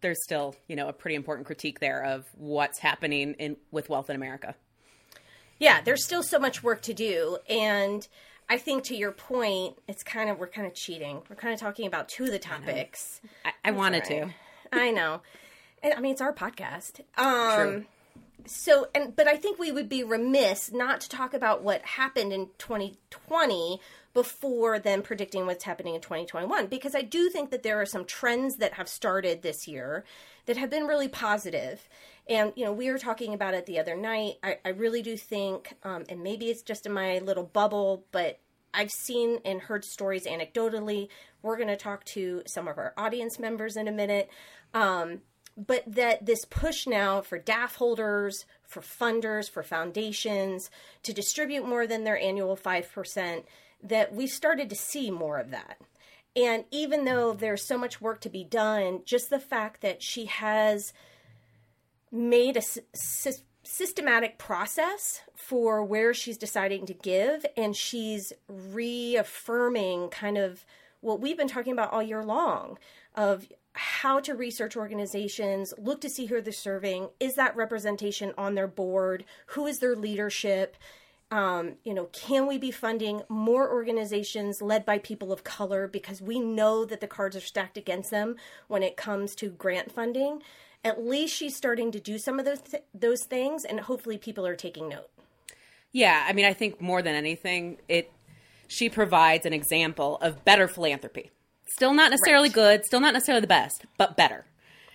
there's 0.00 0.22
still, 0.24 0.56
you 0.68 0.76
know, 0.76 0.88
a 0.88 0.92
pretty 0.92 1.14
important 1.14 1.46
critique 1.46 1.80
there 1.80 2.02
of 2.04 2.24
what's 2.34 2.78
happening 2.78 3.34
in 3.34 3.56
with 3.70 3.88
wealth 3.90 4.08
in 4.10 4.16
America. 4.16 4.54
yeah, 5.58 5.80
there's 5.82 6.02
still 6.04 6.22
so 6.22 6.38
much 6.38 6.62
work 6.62 6.80
to 6.82 6.94
do. 6.94 7.36
And 7.48 8.08
I 8.48 8.56
think 8.56 8.84
to 8.84 8.96
your 8.96 9.12
point, 9.12 9.76
it's 9.86 10.02
kind 10.02 10.30
of 10.30 10.38
we're 10.38 10.46
kind 10.48 10.66
of 10.66 10.74
cheating. 10.74 11.20
We're 11.28 11.36
kind 11.36 11.52
of 11.52 11.60
talking 11.60 11.86
about 11.86 12.08
two 12.08 12.24
of 12.24 12.30
the 12.30 12.38
topics. 12.38 13.20
I, 13.44 13.52
I 13.66 13.70
wanted 13.72 14.04
Right. 14.10 14.22
to. 14.22 14.34
I 14.72 14.90
know. 14.90 15.20
And, 15.82 15.92
I 15.94 16.00
mean, 16.00 16.12
it's 16.12 16.20
our 16.22 16.32
podcast. 16.32 17.00
Um, 17.18 17.54
True. 17.56 17.84
So, 18.46 18.88
and 18.94 19.14
but 19.14 19.26
I 19.26 19.36
think 19.36 19.58
we 19.58 19.72
would 19.72 19.88
be 19.88 20.02
remiss 20.02 20.72
not 20.72 21.00
to 21.02 21.08
talk 21.08 21.34
about 21.34 21.62
what 21.62 21.82
happened 21.82 22.32
in 22.32 22.48
2020 22.58 23.80
before 24.12 24.78
then 24.78 25.02
predicting 25.02 25.46
what's 25.46 25.64
happening 25.64 25.94
in 25.94 26.00
2021 26.00 26.66
because 26.66 26.96
I 26.96 27.02
do 27.02 27.30
think 27.30 27.50
that 27.50 27.62
there 27.62 27.80
are 27.80 27.86
some 27.86 28.04
trends 28.04 28.56
that 28.56 28.74
have 28.74 28.88
started 28.88 29.42
this 29.42 29.68
year 29.68 30.04
that 30.46 30.56
have 30.56 30.70
been 30.70 30.86
really 30.86 31.08
positive. 31.08 31.88
And 32.28 32.52
you 32.56 32.64
know, 32.64 32.72
we 32.72 32.90
were 32.90 32.98
talking 32.98 33.34
about 33.34 33.54
it 33.54 33.66
the 33.66 33.78
other 33.78 33.96
night. 33.96 34.34
I, 34.42 34.58
I 34.64 34.70
really 34.70 35.02
do 35.02 35.16
think, 35.16 35.74
um, 35.84 36.04
and 36.08 36.22
maybe 36.22 36.46
it's 36.46 36.62
just 36.62 36.86
in 36.86 36.92
my 36.92 37.18
little 37.18 37.44
bubble, 37.44 38.04
but 38.10 38.40
I've 38.72 38.90
seen 38.90 39.38
and 39.44 39.60
heard 39.60 39.84
stories 39.84 40.26
anecdotally. 40.26 41.08
We're 41.42 41.56
going 41.56 41.68
to 41.68 41.76
talk 41.76 42.04
to 42.06 42.42
some 42.46 42.68
of 42.68 42.78
our 42.78 42.92
audience 42.96 43.38
members 43.38 43.76
in 43.76 43.88
a 43.88 43.92
minute. 43.92 44.30
Um, 44.74 45.22
but 45.66 45.82
that 45.86 46.26
this 46.26 46.44
push 46.44 46.86
now 46.86 47.20
for 47.20 47.38
DAF 47.38 47.76
holders, 47.76 48.46
for 48.62 48.80
funders, 48.80 49.50
for 49.50 49.62
foundations 49.62 50.70
to 51.02 51.12
distribute 51.12 51.66
more 51.66 51.86
than 51.86 52.04
their 52.04 52.18
annual 52.18 52.56
5%, 52.56 53.44
that 53.82 54.14
we've 54.14 54.30
started 54.30 54.70
to 54.70 54.76
see 54.76 55.10
more 55.10 55.38
of 55.38 55.50
that. 55.50 55.78
And 56.36 56.64
even 56.70 57.04
though 57.04 57.32
there's 57.32 57.66
so 57.66 57.76
much 57.76 58.00
work 58.00 58.20
to 58.20 58.28
be 58.28 58.44
done, 58.44 59.02
just 59.04 59.30
the 59.30 59.40
fact 59.40 59.80
that 59.82 60.02
she 60.02 60.26
has 60.26 60.92
made 62.12 62.56
a 62.56 62.62
sy- 62.62 62.82
sy- 62.94 63.32
systematic 63.62 64.38
process 64.38 65.20
for 65.34 65.84
where 65.84 66.14
she's 66.14 66.38
deciding 66.38 66.86
to 66.86 66.94
give 66.94 67.44
and 67.56 67.76
she's 67.76 68.32
reaffirming 68.48 70.08
kind 70.08 70.38
of 70.38 70.64
what 71.00 71.20
we've 71.20 71.36
been 71.36 71.48
talking 71.48 71.72
about 71.72 71.92
all 71.92 72.02
year 72.02 72.22
long 72.22 72.78
of 73.14 73.46
how 73.72 74.20
to 74.20 74.34
research 74.34 74.76
organizations, 74.76 75.72
look 75.78 76.00
to 76.00 76.10
see 76.10 76.26
who 76.26 76.40
they're 76.40 76.52
serving, 76.52 77.08
is 77.20 77.34
that 77.34 77.56
representation 77.56 78.32
on 78.36 78.54
their 78.54 78.66
board, 78.66 79.24
who 79.46 79.66
is 79.66 79.78
their 79.78 79.94
leadership, 79.96 80.76
um, 81.30 81.74
you 81.84 81.94
know, 81.94 82.06
can 82.06 82.48
we 82.48 82.58
be 82.58 82.72
funding 82.72 83.22
more 83.28 83.70
organizations 83.70 84.60
led 84.60 84.84
by 84.84 84.98
people 84.98 85.32
of 85.32 85.44
color 85.44 85.86
because 85.86 86.20
we 86.20 86.40
know 86.40 86.84
that 86.84 87.00
the 87.00 87.06
cards 87.06 87.36
are 87.36 87.40
stacked 87.40 87.76
against 87.76 88.10
them 88.10 88.36
when 88.66 88.82
it 88.82 88.96
comes 88.96 89.36
to 89.36 89.50
grant 89.50 89.92
funding? 89.92 90.42
At 90.84 91.04
least 91.04 91.36
she's 91.36 91.54
starting 91.54 91.92
to 91.92 92.00
do 92.00 92.18
some 92.18 92.38
of 92.40 92.46
those 92.46 92.60
th- 92.62 92.82
those 92.92 93.24
things, 93.24 93.64
and 93.64 93.80
hopefully 93.80 94.18
people 94.18 94.46
are 94.46 94.56
taking 94.56 94.88
note. 94.88 95.10
Yeah, 95.92 96.24
I 96.26 96.32
mean, 96.32 96.46
I 96.46 96.52
think 96.52 96.80
more 96.80 97.02
than 97.02 97.14
anything, 97.14 97.78
it 97.86 98.10
she 98.66 98.88
provides 98.88 99.46
an 99.46 99.52
example 99.52 100.16
of 100.16 100.44
better 100.44 100.66
philanthropy. 100.66 101.30
Still 101.70 101.94
not 101.94 102.10
necessarily 102.10 102.48
Right. 102.48 102.54
good, 102.54 102.84
still 102.84 103.00
not 103.00 103.12
necessarily 103.14 103.40
the 103.40 103.46
best, 103.46 103.84
but 103.96 104.16
better. 104.16 104.44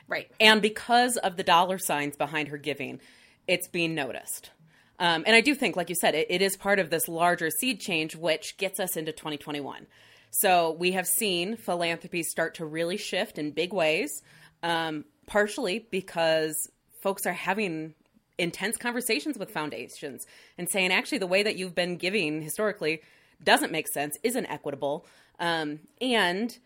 Right. 0.08 0.30
And 0.40 0.62
because 0.62 1.18
of 1.18 1.36
the 1.38 1.44
dollar 1.44 1.78
signs 1.78 2.16
behind 2.16 2.50
her 2.50 2.58
giving, 2.58 3.00
it's 3.48 3.68
being 3.68 3.96
noticed. 3.96 4.52
Um, 5.00 5.24
and 5.26 5.36
I 5.36 5.42
do 5.42 5.56
think, 5.56 5.76
like 5.76 5.90
you 5.90 5.96
said, 5.96 6.16
it, 6.16 6.28
it 6.30 6.42
is 6.42 6.56
part 6.56 6.80
of 6.80 6.90
this 6.90 7.08
larger 7.08 7.50
seed 7.50 7.80
change, 7.82 8.16
which 8.16 8.58
gets 8.58 8.80
us 8.80 8.96
into 8.96 9.12
2021. 9.12 9.88
So 10.32 10.72
we 10.72 10.92
have 10.92 11.08
seen 11.08 11.56
philanthropy 11.58 12.24
start 12.24 12.56
to 12.56 12.66
really 12.66 12.98
shift 12.98 13.38
in 13.38 13.52
big 13.52 13.74
ways, 13.74 14.22
um, 14.64 15.06
partially 15.28 15.88
because 15.92 16.70
folks 17.02 17.26
are 17.26 17.34
having 17.34 17.94
intense 18.38 18.78
conversations 18.78 19.38
with 19.38 19.50
foundations 19.52 20.26
and 20.58 20.70
saying, 20.70 20.92
actually, 20.92 21.20
the 21.20 21.28
way 21.28 21.42
that 21.44 21.56
you've 21.56 21.76
been 21.76 21.96
giving 21.98 22.42
historically 22.42 23.02
doesn't 23.44 23.72
make 23.72 23.88
sense, 23.88 24.18
isn't 24.24 24.46
equitable. 24.48 25.06
Um, 25.40 25.80
and 26.02 26.58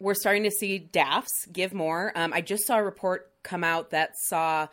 we're 0.00 0.14
starting 0.14 0.44
to 0.44 0.50
see 0.50 0.88
DAFs 0.92 1.46
give 1.52 1.72
more. 1.74 2.10
Um, 2.16 2.32
I 2.32 2.40
just 2.40 2.66
saw 2.66 2.78
a 2.78 2.82
report 2.82 3.30
come 3.42 3.62
out 3.62 3.90
that 3.90 4.16
saw, 4.16 4.66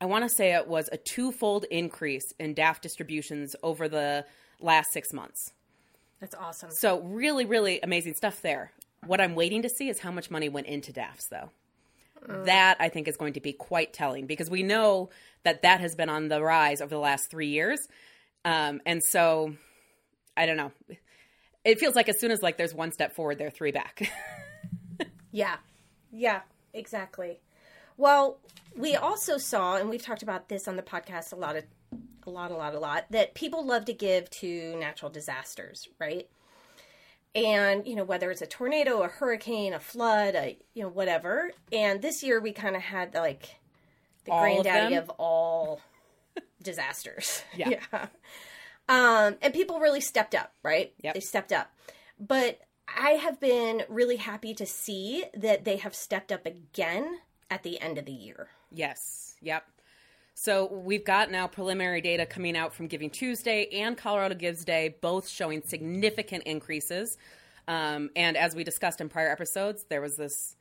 I 0.00 0.06
want 0.06 0.28
to 0.28 0.34
say 0.34 0.54
it 0.54 0.68
was 0.68 0.88
a 0.92 0.96
twofold 0.96 1.64
increase 1.70 2.32
in 2.38 2.54
DAF 2.54 2.80
distributions 2.80 3.54
over 3.62 3.88
the 3.88 4.24
last 4.60 4.92
six 4.92 5.12
months. 5.12 5.52
That's 6.20 6.34
awesome. 6.34 6.70
So, 6.70 7.00
really, 7.00 7.44
really 7.44 7.80
amazing 7.80 8.14
stuff 8.14 8.40
there. 8.42 8.72
What 9.06 9.20
I'm 9.20 9.34
waiting 9.34 9.62
to 9.62 9.68
see 9.68 9.88
is 9.88 10.00
how 10.00 10.10
much 10.10 10.30
money 10.30 10.48
went 10.48 10.66
into 10.66 10.92
DAFs, 10.92 11.28
though. 11.30 11.50
That 12.44 12.78
I 12.80 12.88
think 12.88 13.06
is 13.06 13.16
going 13.16 13.34
to 13.34 13.40
be 13.40 13.52
quite 13.52 13.92
telling 13.92 14.26
because 14.26 14.50
we 14.50 14.64
know 14.64 15.10
that 15.44 15.62
that 15.62 15.80
has 15.80 15.94
been 15.94 16.08
on 16.08 16.26
the 16.26 16.42
rise 16.42 16.80
over 16.80 16.90
the 16.90 16.98
last 16.98 17.30
three 17.30 17.48
years. 17.48 17.78
Um, 18.44 18.80
and 18.84 19.02
so, 19.02 19.54
I 20.36 20.46
don't 20.46 20.56
know. 20.56 20.72
It 21.64 21.78
feels 21.78 21.94
like 21.94 22.08
as 22.08 22.18
soon 22.18 22.32
as 22.32 22.42
like 22.42 22.56
there's 22.56 22.74
one 22.74 22.90
step 22.90 23.14
forward, 23.14 23.38
they're 23.38 23.50
three 23.50 23.72
back. 23.72 24.10
Yeah. 25.30 25.56
Yeah, 26.10 26.40
exactly. 26.72 27.40
Well, 27.96 28.38
we 28.76 28.94
also 28.94 29.38
saw, 29.38 29.76
and 29.76 29.90
we've 29.90 30.02
talked 30.02 30.22
about 30.22 30.48
this 30.48 30.68
on 30.68 30.76
the 30.76 30.82
podcast 30.82 31.32
a 31.32 31.36
lot 31.36 31.56
of 31.56 31.64
a 32.26 32.30
lot, 32.30 32.50
a 32.50 32.54
lot, 32.54 32.74
a 32.74 32.78
lot, 32.78 33.06
that 33.10 33.34
people 33.34 33.64
love 33.66 33.86
to 33.86 33.92
give 33.92 34.28
to 34.28 34.76
natural 34.78 35.10
disasters, 35.10 35.88
right? 35.98 36.28
And, 37.34 37.86
you 37.86 37.94
know, 37.96 38.04
whether 38.04 38.30
it's 38.30 38.42
a 38.42 38.46
tornado, 38.46 39.02
a 39.02 39.08
hurricane, 39.08 39.72
a 39.72 39.80
flood, 39.80 40.34
a 40.34 40.58
you 40.74 40.82
know, 40.82 40.88
whatever. 40.88 41.50
And 41.72 42.02
this 42.02 42.22
year 42.22 42.40
we 42.40 42.52
kind 42.52 42.76
of 42.76 42.82
had 42.82 43.14
like 43.14 43.56
the 44.24 44.32
All 44.32 44.40
granddaddy 44.42 44.94
them? 44.94 45.04
of, 45.04 45.10
all 45.18 45.80
disasters. 46.62 47.42
Yeah. 47.56 47.80
Um, 48.90 49.36
and 49.42 49.52
people 49.52 49.80
really 49.80 50.00
stepped 50.00 50.34
up, 50.34 50.54
right? 50.62 50.94
Yep. 51.02 51.14
They 51.14 51.20
stepped 51.20 51.52
up. 51.52 51.70
But 52.18 52.58
I 52.96 53.10
have 53.12 53.40
been 53.40 53.84
really 53.88 54.16
happy 54.16 54.54
to 54.54 54.66
see 54.66 55.24
that 55.34 55.64
they 55.64 55.76
have 55.76 55.94
stepped 55.94 56.32
up 56.32 56.46
again 56.46 57.18
at 57.50 57.62
the 57.62 57.80
end 57.80 57.98
of 57.98 58.04
the 58.04 58.12
year. 58.12 58.48
Yes. 58.70 59.36
Yep. 59.42 59.64
So 60.34 60.72
we've 60.72 61.04
got 61.04 61.30
now 61.30 61.48
preliminary 61.48 62.00
data 62.00 62.24
coming 62.24 62.56
out 62.56 62.72
from 62.72 62.86
Giving 62.86 63.10
Tuesday 63.10 63.68
and 63.72 63.96
Colorado 63.96 64.36
Gives 64.36 64.64
Day, 64.64 64.94
both 65.00 65.28
showing 65.28 65.62
significant 65.62 66.44
increases. 66.44 67.18
Um, 67.66 68.10
and 68.14 68.36
as 68.36 68.54
we 68.54 68.62
discussed 68.62 69.00
in 69.00 69.08
prior 69.08 69.30
episodes, 69.30 69.84
there 69.88 70.00
was 70.00 70.16
this 70.16 70.54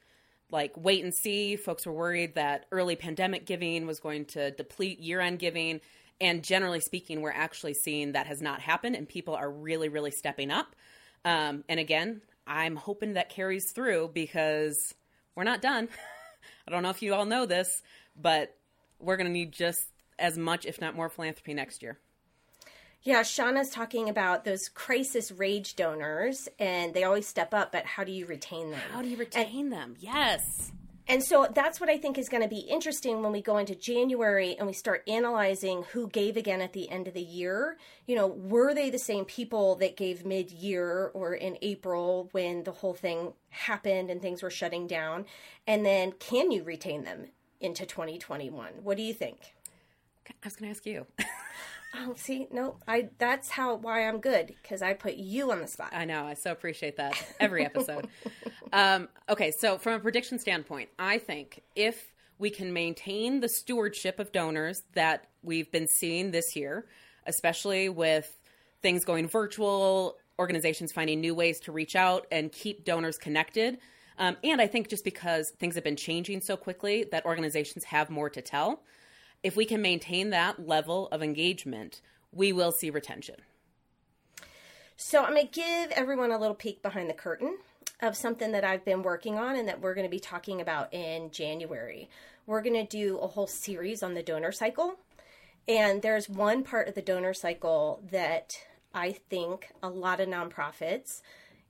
like 0.49 0.73
wait 0.75 1.03
and 1.03 1.13
see. 1.13 1.55
Folks 1.55 1.85
were 1.85 1.93
worried 1.93 2.35
that 2.35 2.65
early 2.71 2.95
pandemic 2.95 3.45
giving 3.45 3.85
was 3.85 3.99
going 3.99 4.25
to 4.25 4.51
deplete 4.51 4.99
year 4.99 5.19
end 5.19 5.39
giving. 5.39 5.81
And 6.19 6.43
generally 6.43 6.79
speaking, 6.79 7.21
we're 7.21 7.31
actually 7.31 7.75
seeing 7.75 8.13
that 8.13 8.25
has 8.25 8.41
not 8.41 8.61
happened, 8.61 8.95
and 8.95 9.07
people 9.07 9.35
are 9.35 9.51
really, 9.51 9.89
really 9.89 10.09
stepping 10.09 10.49
up. 10.49 10.75
Um, 11.27 11.65
and 11.67 11.77
again, 11.77 12.21
I'm 12.47 12.77
hoping 12.77 13.15
that 13.15 13.27
carries 13.27 13.73
through 13.73 14.11
because 14.13 14.95
we're 15.35 15.43
not 15.43 15.61
done. 15.61 15.89
I 16.67 16.71
don't 16.71 16.83
know 16.83 16.89
if 16.89 17.01
you 17.01 17.13
all 17.13 17.25
know 17.25 17.45
this, 17.45 17.83
but 18.15 18.55
we're 18.97 19.17
going 19.17 19.27
to 19.27 19.33
need 19.33 19.51
just 19.51 19.87
as 20.17 20.37
much, 20.37 20.65
if 20.65 20.79
not 20.79 20.95
more, 20.95 21.09
philanthropy 21.09 21.53
next 21.53 21.83
year. 21.83 21.99
Yeah, 23.03 23.23
Shauna's 23.23 23.69
talking 23.69 24.07
about 24.07 24.45
those 24.45 24.69
crisis 24.69 25.29
rage 25.29 25.75
donors, 25.75 26.47
and 26.59 26.93
they 26.93 27.03
always 27.03 27.27
step 27.27 27.53
up, 27.53 27.73
but 27.73 27.85
how 27.85 28.05
do 28.05 28.13
you 28.13 28.25
retain 28.25 28.71
them? 28.71 28.79
How 28.93 29.01
do 29.01 29.09
you 29.09 29.17
retain 29.17 29.69
them? 29.69 29.97
Yes. 29.99 30.71
And 31.09 31.23
so 31.23 31.47
that's 31.53 31.79
what 31.79 31.89
I 31.89 31.97
think 31.97 32.17
is 32.17 32.27
going 32.27 32.43
to 32.43 32.49
be 32.49 32.59
interesting 32.59 33.21
when 33.21 33.31
we 33.31 33.41
go 33.41 33.57
into 33.57 33.75
January 33.75 34.57
and 34.57 34.67
we 34.67 34.73
start 34.73 35.03
analyzing 35.07 35.83
who 35.93 36.09
gave 36.09 36.35
again 36.35 36.61
at 36.61 36.73
the 36.73 36.89
end 36.89 37.07
of 37.07 37.13
the 37.13 37.21
year. 37.21 37.77
You 38.05 38.15
know, 38.15 38.27
were 38.27 38.73
they 38.73 38.89
the 38.89 38.99
same 38.99 39.23
people 39.23 39.75
that 39.75 39.95
gave 39.95 40.25
mid 40.25 40.51
year 40.51 41.11
or 41.13 41.33
in 41.33 41.57
April 41.61 42.27
when 42.33 42.63
the 42.63 42.73
whole 42.73 42.93
thing 42.93 43.33
happened 43.49 44.09
and 44.09 44.21
things 44.21 44.43
were 44.43 44.49
shutting 44.49 44.85
down? 44.85 45.25
And 45.65 45.85
then 45.85 46.11
can 46.11 46.51
you 46.51 46.63
retain 46.63 47.05
them 47.05 47.27
into 47.61 47.85
2021? 47.85 48.73
What 48.83 48.97
do 48.97 49.03
you 49.03 49.13
think? 49.13 49.53
I 50.29 50.33
was 50.43 50.57
going 50.57 50.71
to 50.73 50.77
ask 50.77 50.85
you. 50.85 51.05
Oh, 51.99 52.13
see, 52.15 52.47
no, 52.51 52.77
I 52.87 53.09
that's 53.17 53.49
how 53.49 53.75
why 53.75 54.07
I'm 54.07 54.19
good 54.19 54.47
because 54.47 54.81
I 54.81 54.93
put 54.93 55.15
you 55.15 55.51
on 55.51 55.61
the 55.61 55.67
spot. 55.67 55.89
I 55.93 56.05
know. 56.05 56.25
I 56.25 56.35
so 56.35 56.51
appreciate 56.51 56.97
that 56.97 57.15
every 57.39 57.65
episode. 57.65 58.07
um, 58.73 59.09
okay, 59.27 59.51
so 59.51 59.77
from 59.77 59.93
a 59.93 59.99
prediction 59.99 60.37
standpoint, 60.37 60.89
I 60.99 61.17
think 61.17 61.63
if 61.75 62.13
we 62.37 62.49
can 62.51 62.71
maintain 62.71 63.39
the 63.39 63.49
stewardship 63.49 64.19
of 64.19 64.31
donors 64.31 64.83
that 64.93 65.27
we've 65.41 65.71
been 65.71 65.87
seeing 65.87 66.31
this 66.31 66.55
year, 66.55 66.85
especially 67.25 67.89
with 67.89 68.37
things 68.81 69.03
going 69.03 69.27
virtual, 69.27 70.17
organizations 70.37 70.91
finding 70.91 71.19
new 71.19 71.33
ways 71.33 71.59
to 71.61 71.71
reach 71.71 71.95
out 71.95 72.27
and 72.31 72.51
keep 72.51 72.85
donors 72.85 73.17
connected. 73.17 73.79
Um, 74.19 74.37
and 74.43 74.61
I 74.61 74.67
think 74.67 74.87
just 74.87 75.03
because 75.03 75.51
things 75.59 75.75
have 75.75 75.83
been 75.83 75.95
changing 75.95 76.41
so 76.41 76.57
quickly 76.57 77.05
that 77.11 77.25
organizations 77.25 77.85
have 77.85 78.09
more 78.09 78.29
to 78.29 78.41
tell, 78.41 78.83
if 79.47 79.55
we 79.55 79.63
can 79.63 79.81
maintain 79.81 80.29
that 80.31 80.67
level 80.67 81.07
of 81.07 81.23
engagement, 81.23 82.01
we 82.33 82.51
will 82.51 82.73
see 82.73 82.89
retention. 82.89 83.35
So 84.97 85.23
I'm 85.23 85.35
going 85.35 85.47
to 85.47 85.53
give 85.53 85.91
everyone 85.91 86.31
a 86.31 86.37
little 86.37 86.53
peek 86.53 86.81
behind 86.81 87.09
the 87.09 87.13
curtain 87.13 87.57
of 88.01 88.17
something 88.17 88.51
that 88.51 88.65
I've 88.65 88.83
been 88.83 89.03
working 89.03 89.39
on 89.39 89.55
and 89.55 89.65
that 89.69 89.79
we're 89.79 89.93
going 89.93 90.05
to 90.05 90.11
be 90.11 90.19
talking 90.19 90.59
about 90.59 90.93
in 90.93 91.31
January. 91.31 92.09
We're 92.45 92.61
going 92.61 92.75
to 92.75 92.97
do 92.97 93.19
a 93.19 93.27
whole 93.27 93.47
series 93.47 94.03
on 94.03 94.15
the 94.15 94.21
donor 94.21 94.51
cycle. 94.51 94.95
And 95.65 96.01
there's 96.01 96.27
one 96.27 96.63
part 96.63 96.89
of 96.89 96.95
the 96.95 97.01
donor 97.01 97.33
cycle 97.33 98.03
that 98.11 98.59
I 98.93 99.13
think 99.13 99.71
a 99.81 99.87
lot 99.87 100.19
of 100.19 100.27
nonprofits 100.27 101.21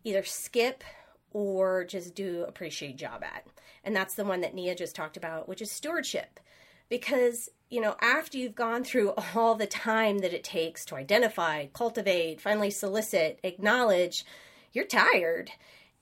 either 0.03 0.23
skip 0.23 0.83
or 1.31 1.83
just 1.83 2.15
do 2.15 2.43
a 2.47 2.51
pretty 2.51 2.75
shitty 2.75 2.95
job 2.95 3.23
at. 3.23 3.45
And 3.83 3.95
that's 3.95 4.15
the 4.15 4.25
one 4.25 4.41
that 4.41 4.55
Nia 4.55 4.73
just 4.73 4.95
talked 4.95 5.15
about, 5.15 5.47
which 5.47 5.61
is 5.61 5.69
stewardship. 5.69 6.39
Because, 6.89 7.49
you 7.69 7.81
know, 7.81 7.95
after 8.01 8.37
you've 8.37 8.55
gone 8.55 8.83
through 8.83 9.13
all 9.35 9.55
the 9.55 9.67
time 9.67 10.19
that 10.19 10.33
it 10.33 10.43
takes 10.43 10.85
to 10.85 10.95
identify, 10.95 11.67
cultivate, 11.67 12.41
finally 12.41 12.71
solicit, 12.71 13.39
acknowledge, 13.43 14.25
you're 14.73 14.85
tired. 14.85 15.51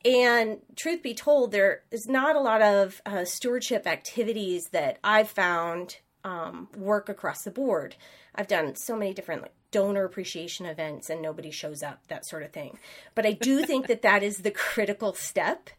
And 0.03 0.60
truth 0.75 1.01
be 1.01 1.15
told, 1.15 1.51
there 1.51 1.81
is 1.89 2.07
not 2.07 2.36
a 2.36 2.41
lot 2.41 2.62
of 2.62 3.01
uh, 3.05 3.25
stewardship 3.25 3.88
activities 3.88 4.69
that 4.69 5.00
I've 5.03 5.29
found 5.29 5.98
um, 6.24 6.67
work 6.77 7.10
across 7.10 7.43
the 7.43 7.51
board. 7.51 7.95
I've 8.36 8.48
done 8.48 8.75
so 8.75 8.95
many 8.95 9.13
different 9.13 9.41
like, 9.43 9.53
donor 9.72 10.05
appreciation 10.05 10.65
events 10.65 11.10
and 11.10 11.22
nobody 11.22 11.51
shows 11.51 11.84
up, 11.84 12.07
that 12.07 12.25
sort 12.25 12.43
of 12.43 12.51
thing. 12.51 12.77
But 13.13 13.25
I 13.25 13.34
do 13.34 13.65
think 13.65 13.88
that 13.88 14.03
that 14.03 14.24
is 14.24 14.38
the 14.38 14.51
critical 14.51 15.13
step. 15.13 15.69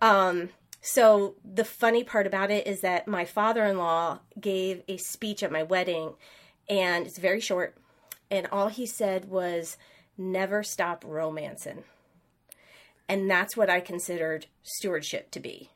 Um, 0.00 0.50
so 0.86 1.36
the 1.42 1.64
funny 1.64 2.04
part 2.04 2.26
about 2.26 2.50
it 2.50 2.66
is 2.66 2.82
that 2.82 3.08
my 3.08 3.24
father-in-law 3.24 4.18
gave 4.38 4.82
a 4.86 4.98
speech 4.98 5.42
at 5.42 5.50
my 5.50 5.62
wedding 5.62 6.12
and 6.68 7.06
it's 7.06 7.16
very 7.16 7.40
short 7.40 7.74
and 8.30 8.46
all 8.52 8.68
he 8.68 8.84
said 8.84 9.30
was 9.30 9.78
never 10.18 10.62
stop 10.62 11.02
romancing. 11.06 11.84
And 13.08 13.30
that's 13.30 13.56
what 13.56 13.70
I 13.70 13.80
considered 13.80 14.44
stewardship 14.62 15.30
to 15.30 15.40
be. 15.40 15.70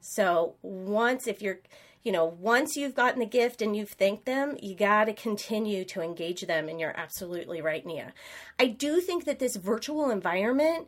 So 0.00 0.54
once 0.62 1.26
if 1.26 1.42
you're 1.42 1.58
you 2.02 2.12
know, 2.12 2.24
once 2.24 2.76
you've 2.76 2.94
gotten 2.94 3.18
the 3.18 3.26
gift 3.26 3.60
and 3.60 3.76
you've 3.76 3.90
thanked 3.90 4.24
them, 4.24 4.56
you 4.62 4.74
got 4.74 5.04
to 5.04 5.12
continue 5.12 5.84
to 5.86 6.00
engage 6.00 6.42
them. 6.42 6.68
And 6.68 6.80
you're 6.80 6.96
absolutely 6.96 7.60
right, 7.60 7.84
Nia. 7.84 8.14
I 8.58 8.68
do 8.68 9.02
think 9.02 9.24
that 9.24 9.40
this 9.40 9.56
virtual 9.56 10.08
environment 10.08 10.86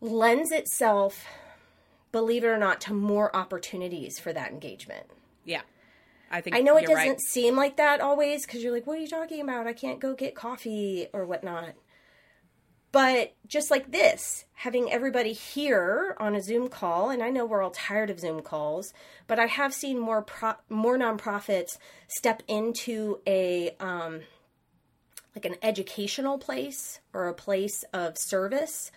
lends 0.00 0.52
itself, 0.52 1.26
believe 2.12 2.44
it 2.44 2.48
or 2.48 2.58
not, 2.58 2.80
to 2.82 2.92
more 2.92 3.34
opportunities 3.34 4.18
for 4.18 4.32
that 4.32 4.50
engagement. 4.50 5.06
Yeah. 5.44 5.62
I 6.30 6.40
think 6.40 6.56
I 6.56 6.60
know 6.60 6.76
it 6.76 6.86
doesn't 6.86 6.96
right. 6.96 7.20
seem 7.20 7.56
like 7.56 7.76
that 7.76 8.00
always 8.00 8.44
because 8.44 8.62
you're 8.62 8.72
like, 8.72 8.86
what 8.86 8.98
are 8.98 9.00
you 9.00 9.08
talking 9.08 9.40
about? 9.40 9.66
I 9.66 9.72
can't 9.72 10.00
go 10.00 10.14
get 10.14 10.34
coffee 10.34 11.08
or 11.12 11.24
whatnot. 11.24 11.74
But 12.90 13.34
just 13.46 13.70
like 13.70 13.92
this, 13.92 14.46
having 14.54 14.90
everybody 14.90 15.32
here 15.32 16.16
on 16.18 16.34
a 16.34 16.42
Zoom 16.42 16.68
call, 16.68 17.10
and 17.10 17.22
I 17.22 17.30
know 17.30 17.44
we're 17.44 17.62
all 17.62 17.70
tired 17.70 18.08
of 18.08 18.20
Zoom 18.20 18.40
calls, 18.40 18.94
but 19.26 19.38
I 19.38 19.46
have 19.46 19.74
seen 19.74 19.98
more 19.98 20.22
pro- 20.22 20.54
more 20.70 20.96
nonprofits 20.96 21.76
step 22.08 22.42
into 22.48 23.20
a 23.26 23.76
um, 23.78 24.20
like 25.34 25.44
an 25.44 25.56
educational 25.62 26.38
place 26.38 27.00
or 27.12 27.28
a 27.28 27.34
place 27.34 27.84
of 27.92 28.16
service 28.16 28.90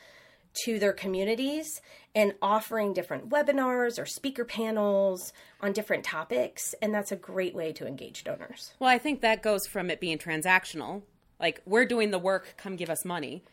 to 0.65 0.79
their 0.79 0.93
communities 0.93 1.81
and 2.13 2.34
offering 2.41 2.93
different 2.93 3.29
webinars 3.29 3.98
or 3.98 4.05
speaker 4.05 4.43
panels 4.43 5.31
on 5.62 5.72
different 5.72 6.03
topics 6.03 6.75
and 6.81 6.93
that's 6.93 7.12
a 7.12 7.15
great 7.15 7.55
way 7.55 7.72
to 7.72 7.88
engage 7.88 8.24
donors. 8.24 8.74
Well, 8.79 8.89
I 8.89 8.98
think 8.98 9.22
that 9.22 9.41
goes 9.41 9.65
from 9.67 9.89
it 9.89 10.00
being 10.00 10.17
transactional, 10.17 11.03
like 11.39 11.62
we're 11.65 11.86
doing 11.86 12.12
the 12.12 12.20
work, 12.20 12.55
come 12.58 12.75
give 12.75 12.89
us 12.89 13.05
money, 13.05 13.43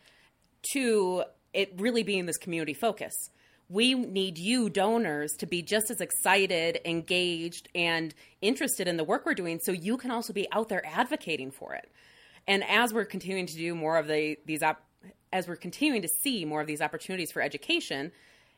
to 0.73 1.23
it 1.53 1.73
really 1.77 2.03
being 2.03 2.25
this 2.25 2.37
community 2.37 2.73
focus. 2.73 3.13
We 3.69 3.93
need 3.93 4.39
you 4.39 4.69
donors 4.69 5.31
to 5.39 5.45
be 5.45 5.61
just 5.61 5.91
as 5.91 6.01
excited, 6.01 6.79
engaged, 6.85 7.69
and 7.75 8.13
interested 8.41 8.87
in 8.87 8.97
the 8.97 9.03
work 9.03 9.25
we're 9.25 9.35
doing 9.35 9.59
so 9.59 9.71
you 9.71 9.97
can 9.97 10.09
also 10.09 10.33
be 10.33 10.47
out 10.51 10.69
there 10.69 10.83
advocating 10.85 11.51
for 11.51 11.75
it. 11.75 11.89
And 12.47 12.63
as 12.63 12.93
we're 12.93 13.05
continuing 13.05 13.45
to 13.45 13.55
do 13.55 13.75
more 13.75 13.97
of 13.97 14.07
the 14.07 14.37
these 14.45 14.63
op- 14.63 14.81
as 15.31 15.47
we're 15.47 15.55
continuing 15.55 16.01
to 16.01 16.07
see 16.07 16.45
more 16.45 16.61
of 16.61 16.67
these 16.67 16.81
opportunities 16.81 17.31
for 17.31 17.41
education, 17.41 18.11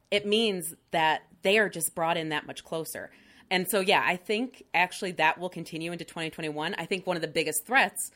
it 0.09 0.25
means 0.25 0.73
that 0.91 1.23
they 1.41 1.57
are 1.57 1.69
just 1.69 1.95
brought 1.95 2.17
in 2.17 2.29
that 2.29 2.45
much 2.45 2.63
closer. 2.63 3.11
And 3.49 3.69
so 3.69 3.81
yeah, 3.81 4.03
I 4.05 4.15
think 4.15 4.63
actually 4.73 5.11
that 5.13 5.37
will 5.37 5.49
continue 5.49 5.91
into 5.91 6.05
2021. 6.05 6.75
I 6.77 6.85
think 6.85 7.05
one 7.05 7.17
of 7.17 7.21
the 7.21 7.27
biggest 7.27 7.65
threats 7.65 8.11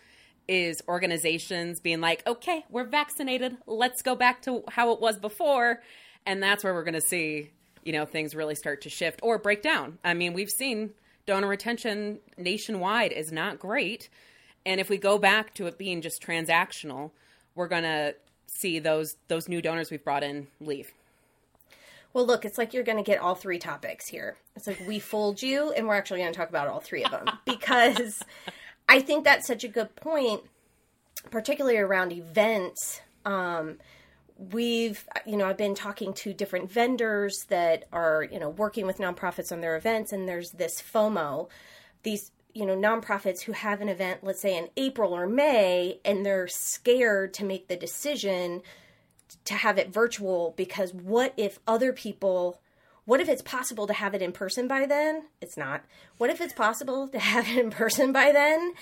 is 0.48 0.82
organizations 0.88 1.80
being 1.80 2.02
like, 2.02 2.26
okay, 2.26 2.64
we're 2.70 2.86
vaccinated. 2.86 3.58
Let's 3.66 4.02
go 4.02 4.16
back 4.16 4.42
to 4.44 4.64
how 4.70 4.92
it 4.94 5.02
was 5.02 5.18
before. 5.18 5.82
And 6.26 6.42
that's 6.42 6.64
where 6.64 6.74
we're 6.74 6.84
going 6.84 6.94
to 6.94 7.02
see, 7.02 7.52
you 7.84 7.94
know, 7.94 8.06
things 8.06 8.36
really 8.36 8.56
start 8.56 8.82
to 8.82 8.90
shift 8.90 9.20
or 9.24 9.38
break 9.38 9.62
down. 9.62 9.98
I 10.04 10.14
mean, 10.14 10.34
we've 10.34 10.50
seen 10.50 10.92
donor 11.26 11.48
retention 11.48 12.20
nationwide 12.38 13.12
is 13.12 13.32
not 13.32 13.60
great. 13.60 14.10
And 14.66 14.80
if 14.80 14.90
we 14.90 14.98
go 14.98 15.18
back 15.18 15.54
to 15.56 15.68
it 15.68 15.78
being 15.78 16.02
just 16.02 16.22
transactional, 16.24 17.12
we're 17.56 17.68
going 17.68 17.84
to 17.84 18.16
see 18.48 18.80
those 18.80 19.18
those 19.28 19.48
new 19.48 19.62
donors 19.62 19.92
we've 19.92 20.04
brought 20.04 20.24
in 20.24 20.48
leave. 20.60 20.94
Well, 22.14 22.26
look, 22.26 22.46
it's 22.46 22.58
like 22.58 22.74
you're 22.74 22.84
going 22.84 22.98
to 22.98 23.04
get 23.04 23.20
all 23.20 23.36
three 23.36 23.60
topics 23.60 24.08
here. 24.08 24.38
It's 24.56 24.68
like 24.68 24.82
we 24.88 25.00
fooled 25.00 25.42
you, 25.42 25.74
and 25.74 25.86
we're 25.86 25.96
actually 25.96 26.22
going 26.22 26.32
to 26.32 26.38
talk 26.38 26.48
about 26.48 26.70
all 26.70 26.80
three 26.80 27.04
of 27.04 27.12
them 27.12 27.26
because 27.46 28.24
I 28.88 29.02
think 29.02 29.26
that's 29.26 29.46
such 29.46 29.66
a 29.66 29.68
good 29.68 29.96
point, 29.98 30.42
particularly 31.30 31.78
around 31.78 32.14
events. 32.14 33.02
Um, 33.26 33.80
we've, 34.38 35.06
you 35.26 35.36
know, 35.36 35.46
I've 35.46 35.58
been 35.58 35.76
talking 35.76 36.14
to 36.14 36.34
different 36.34 36.72
vendors 36.72 37.46
that 37.50 37.84
are, 37.92 38.24
you 38.24 38.40
know, 38.40 38.50
working 38.50 38.86
with 38.86 38.98
nonprofits 38.98 39.52
on 39.52 39.60
their 39.60 39.76
events, 39.76 40.14
and 40.14 40.26
there's 40.26 40.52
this 40.52 40.82
FOMO, 40.82 41.50
these, 42.04 42.32
you 42.56 42.66
know, 42.66 42.76
nonprofits 42.76 43.42
who 43.42 43.52
have 43.52 43.82
an 43.82 43.90
event, 43.90 44.24
let's 44.24 44.40
say 44.40 44.58
in 44.58 44.70
April 44.78 45.14
or 45.14 45.28
May, 45.28 46.00
and 46.06 46.26
they're 46.26 46.48
scared 46.48 47.34
to 47.36 47.46
make 47.46 47.68
the 47.68 47.76
decision 47.76 48.62
to 49.44 49.54
have 49.54 49.78
it 49.78 49.94
virtual 49.94 50.54
because 50.56 50.94
what 50.94 51.34
if 51.38 51.60
other 51.68 51.92
people 51.92 52.60
what 53.04 53.20
if 53.20 53.30
it's 53.30 53.44
possible 53.44 53.86
to 53.86 53.94
have 53.94 54.16
it 54.16 54.24
in 54.24 54.32
person 54.32 54.68
by 54.68 54.88
then? 54.88 55.26
It's 55.40 55.56
not. 55.56 55.84
What 56.18 56.32
if 56.32 56.42
it's 56.42 56.54
possible 56.54 57.08
to 57.10 57.20
have 57.20 57.48
it 57.48 57.58
in 57.58 57.70
person 57.70 58.12
by 58.12 58.32
then 58.32 58.74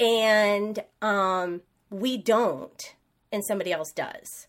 and 0.00 0.84
um, 1.00 1.62
we 1.88 2.16
don't 2.16 2.96
and 3.30 3.44
somebody 3.44 3.72
else 3.72 3.92
does? 3.92 4.48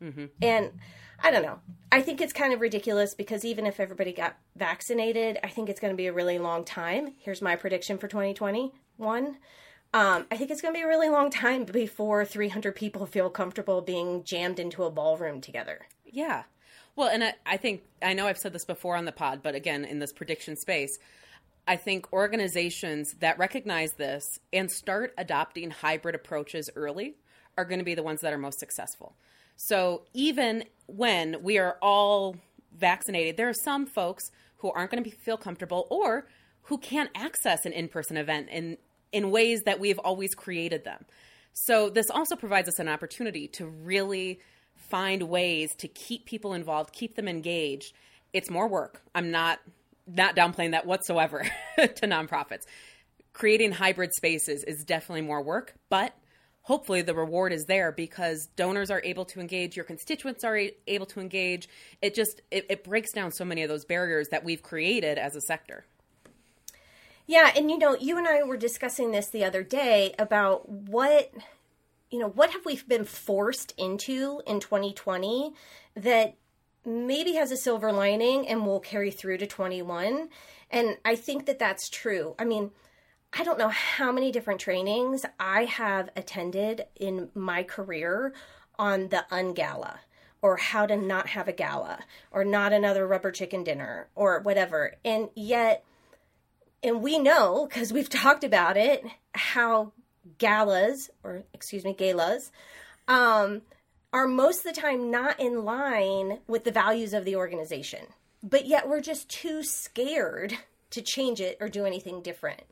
Mm-hmm. 0.00 0.26
And 0.40 0.70
I 1.22 1.30
don't 1.30 1.42
know. 1.42 1.58
I 1.92 2.02
think 2.02 2.20
it's 2.20 2.32
kind 2.32 2.52
of 2.52 2.60
ridiculous 2.60 3.14
because 3.14 3.44
even 3.44 3.66
if 3.66 3.80
everybody 3.80 4.12
got 4.12 4.36
vaccinated, 4.56 5.38
I 5.42 5.48
think 5.48 5.68
it's 5.68 5.80
going 5.80 5.92
to 5.92 5.96
be 5.96 6.06
a 6.06 6.12
really 6.12 6.38
long 6.38 6.64
time. 6.64 7.14
Here's 7.18 7.42
my 7.42 7.56
prediction 7.56 7.98
for 7.98 8.06
2021. 8.06 9.36
Um, 9.92 10.26
I 10.30 10.36
think 10.36 10.50
it's 10.50 10.62
going 10.62 10.72
to 10.72 10.78
be 10.78 10.84
a 10.84 10.88
really 10.88 11.08
long 11.08 11.30
time 11.30 11.64
before 11.64 12.24
300 12.24 12.76
people 12.76 13.06
feel 13.06 13.28
comfortable 13.28 13.80
being 13.80 14.22
jammed 14.22 14.60
into 14.60 14.84
a 14.84 14.90
ballroom 14.90 15.40
together. 15.40 15.86
Yeah. 16.04 16.44
Well, 16.94 17.08
and 17.08 17.24
I, 17.24 17.34
I 17.44 17.56
think 17.56 17.82
I 18.00 18.12
know 18.12 18.26
I've 18.26 18.38
said 18.38 18.52
this 18.52 18.64
before 18.64 18.96
on 18.96 19.04
the 19.04 19.12
pod, 19.12 19.40
but 19.42 19.54
again, 19.54 19.84
in 19.84 19.98
this 19.98 20.12
prediction 20.12 20.56
space, 20.56 20.98
I 21.66 21.76
think 21.76 22.12
organizations 22.12 23.14
that 23.14 23.38
recognize 23.38 23.94
this 23.94 24.38
and 24.52 24.70
start 24.70 25.12
adopting 25.18 25.70
hybrid 25.70 26.14
approaches 26.14 26.70
early 26.76 27.16
are 27.58 27.64
going 27.64 27.78
to 27.78 27.84
be 27.84 27.94
the 27.94 28.02
ones 28.02 28.20
that 28.20 28.32
are 28.32 28.38
most 28.38 28.60
successful. 28.60 29.16
So 29.62 30.04
even 30.14 30.64
when 30.86 31.42
we 31.42 31.58
are 31.58 31.76
all 31.82 32.36
vaccinated, 32.74 33.36
there 33.36 33.46
are 33.46 33.52
some 33.52 33.84
folks 33.84 34.30
who 34.56 34.70
aren't 34.72 34.90
going 34.90 35.04
to 35.04 35.10
feel 35.10 35.36
comfortable 35.36 35.86
or 35.90 36.26
who 36.62 36.78
can't 36.78 37.10
access 37.14 37.66
an 37.66 37.72
in-person 37.72 38.16
event 38.16 38.48
in 38.48 38.78
in 39.12 39.30
ways 39.30 39.64
that 39.64 39.78
we've 39.78 39.98
always 39.98 40.34
created 40.34 40.84
them. 40.84 41.04
So 41.52 41.90
this 41.90 42.08
also 42.08 42.36
provides 42.36 42.68
us 42.70 42.78
an 42.78 42.88
opportunity 42.88 43.48
to 43.48 43.66
really 43.66 44.40
find 44.76 45.24
ways 45.24 45.74
to 45.76 45.88
keep 45.88 46.24
people 46.24 46.54
involved, 46.54 46.94
keep 46.94 47.16
them 47.16 47.28
engaged. 47.28 47.92
It's 48.32 48.48
more 48.48 48.66
work. 48.66 49.02
I'm 49.14 49.30
not 49.30 49.58
not 50.06 50.34
downplaying 50.36 50.70
that 50.70 50.86
whatsoever 50.86 51.44
to 51.76 52.06
nonprofits. 52.06 52.64
Creating 53.34 53.72
hybrid 53.72 54.14
spaces 54.14 54.64
is 54.64 54.84
definitely 54.84 55.20
more 55.20 55.42
work, 55.42 55.74
but 55.90 56.14
hopefully 56.62 57.02
the 57.02 57.14
reward 57.14 57.52
is 57.52 57.66
there 57.66 57.92
because 57.92 58.48
donors 58.56 58.90
are 58.90 59.00
able 59.04 59.24
to 59.24 59.40
engage 59.40 59.76
your 59.76 59.84
constituents 59.84 60.44
are 60.44 60.60
able 60.86 61.06
to 61.06 61.20
engage 61.20 61.68
it 62.02 62.14
just 62.14 62.42
it, 62.50 62.66
it, 62.68 62.84
breaks 62.84 63.12
down 63.12 63.32
so 63.32 63.44
many 63.44 63.62
of 63.62 63.68
those 63.68 63.84
barriers 63.84 64.28
that 64.28 64.44
we've 64.44 64.62
created 64.62 65.18
as 65.18 65.34
a 65.34 65.40
sector 65.40 65.84
yeah 67.26 67.50
and 67.56 67.70
you 67.70 67.78
know 67.78 67.96
you 67.96 68.18
and 68.18 68.28
i 68.28 68.42
were 68.42 68.56
discussing 68.56 69.10
this 69.10 69.28
the 69.28 69.44
other 69.44 69.62
day 69.62 70.14
about 70.18 70.68
what 70.68 71.32
you 72.10 72.18
know, 72.18 72.28
what 72.28 72.50
have 72.50 72.64
we 72.64 72.80
been 72.82 73.04
forced 73.04 73.72
into 73.78 74.42
in 74.46 74.60
2020 74.60 75.54
that 75.94 76.34
maybe 76.84 77.34
has 77.34 77.52
a 77.52 77.56
silver 77.56 77.92
lining 77.92 78.48
and 78.48 78.66
will 78.66 78.80
carry 78.80 79.10
through 79.10 79.38
to 79.38 79.46
21? 79.46 80.28
And 80.70 80.96
I 81.04 81.14
think 81.14 81.46
that 81.46 81.58
that's 81.58 81.88
true. 81.88 82.34
I 82.38 82.44
mean, 82.44 82.72
I 83.32 83.44
don't 83.44 83.58
know 83.58 83.68
how 83.68 84.10
many 84.10 84.32
different 84.32 84.60
trainings 84.60 85.24
I 85.38 85.64
have 85.64 86.10
attended 86.16 86.86
in 86.96 87.30
my 87.34 87.62
career 87.62 88.34
on 88.78 89.08
the 89.08 89.24
ungala 89.30 89.98
or 90.42 90.56
how 90.56 90.86
to 90.86 90.96
not 90.96 91.28
have 91.28 91.48
a 91.48 91.52
gala 91.52 92.00
or 92.30 92.44
not 92.44 92.72
another 92.72 93.06
rubber 93.06 93.30
chicken 93.30 93.62
dinner 93.62 94.08
or 94.14 94.40
whatever. 94.40 94.94
And 95.04 95.28
yet, 95.36 95.84
and 96.82 97.02
we 97.02 97.18
know 97.18 97.66
because 97.68 97.92
we've 97.92 98.08
talked 98.10 98.42
about 98.42 98.76
it, 98.76 99.04
how 99.34 99.92
galas, 100.38 101.10
or 101.22 101.44
excuse 101.54 101.84
me, 101.84 101.92
galas, 101.92 102.50
um, 103.06 103.62
are 104.12 104.26
most 104.26 104.66
of 104.66 104.74
the 104.74 104.80
time 104.80 105.10
not 105.10 105.38
in 105.38 105.64
line 105.64 106.40
with 106.48 106.64
the 106.64 106.72
values 106.72 107.14
of 107.14 107.24
the 107.24 107.36
organization. 107.36 108.06
But 108.42 108.66
yet 108.66 108.88
we're 108.88 109.02
just 109.02 109.28
too 109.28 109.62
scared 109.62 110.56
to 110.90 111.02
change 111.02 111.40
it 111.40 111.58
or 111.60 111.68
do 111.68 111.84
anything 111.84 112.22
different. 112.22 112.62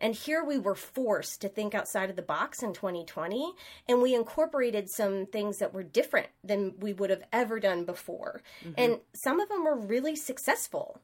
And 0.00 0.14
here 0.14 0.44
we 0.44 0.58
were 0.58 0.74
forced 0.74 1.40
to 1.40 1.48
think 1.48 1.74
outside 1.74 2.10
of 2.10 2.16
the 2.16 2.22
box 2.22 2.62
in 2.62 2.72
2020, 2.72 3.52
and 3.88 4.00
we 4.00 4.14
incorporated 4.14 4.88
some 4.88 5.26
things 5.26 5.58
that 5.58 5.74
were 5.74 5.82
different 5.82 6.28
than 6.44 6.74
we 6.78 6.92
would 6.92 7.10
have 7.10 7.24
ever 7.32 7.58
done 7.60 7.84
before. 7.84 8.42
Mm-hmm. 8.64 8.74
And 8.76 9.00
some 9.12 9.40
of 9.40 9.48
them 9.48 9.64
were 9.64 9.76
really 9.76 10.16
successful. 10.16 11.00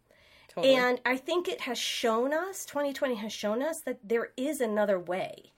Totally. 0.48 0.76
And 0.76 1.00
I 1.04 1.16
think 1.16 1.48
it 1.48 1.62
has 1.62 1.78
shown 1.78 2.33
us, 2.33 2.64
2020 2.64 3.16
has 3.16 3.33
shown 3.33 3.62
us 3.62 3.80
that 3.80 3.98
there 4.04 4.30
is 4.37 4.61
another 4.61 4.98
way. 5.00 5.52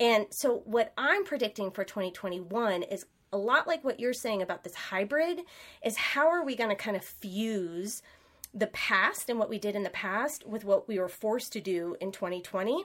And 0.00 0.26
so, 0.30 0.62
what 0.64 0.92
I'm 0.96 1.24
predicting 1.24 1.70
for 1.70 1.84
2021 1.84 2.82
is 2.84 3.06
a 3.32 3.38
lot 3.38 3.68
like 3.68 3.84
what 3.84 4.00
you're 4.00 4.12
saying 4.12 4.42
about 4.42 4.64
this 4.64 4.74
hybrid 4.74 5.40
is 5.84 5.96
how 5.96 6.28
are 6.28 6.44
we 6.44 6.56
going 6.56 6.70
to 6.70 6.76
kind 6.76 6.96
of 6.96 7.04
fuse 7.04 8.02
the 8.52 8.66
past 8.68 9.28
and 9.28 9.38
what 9.38 9.48
we 9.48 9.58
did 9.58 9.76
in 9.76 9.82
the 9.82 9.90
past 9.90 10.46
with 10.46 10.64
what 10.64 10.88
we 10.88 10.98
were 10.98 11.08
forced 11.08 11.52
to 11.52 11.60
do 11.60 11.96
in 12.00 12.12
2020 12.12 12.84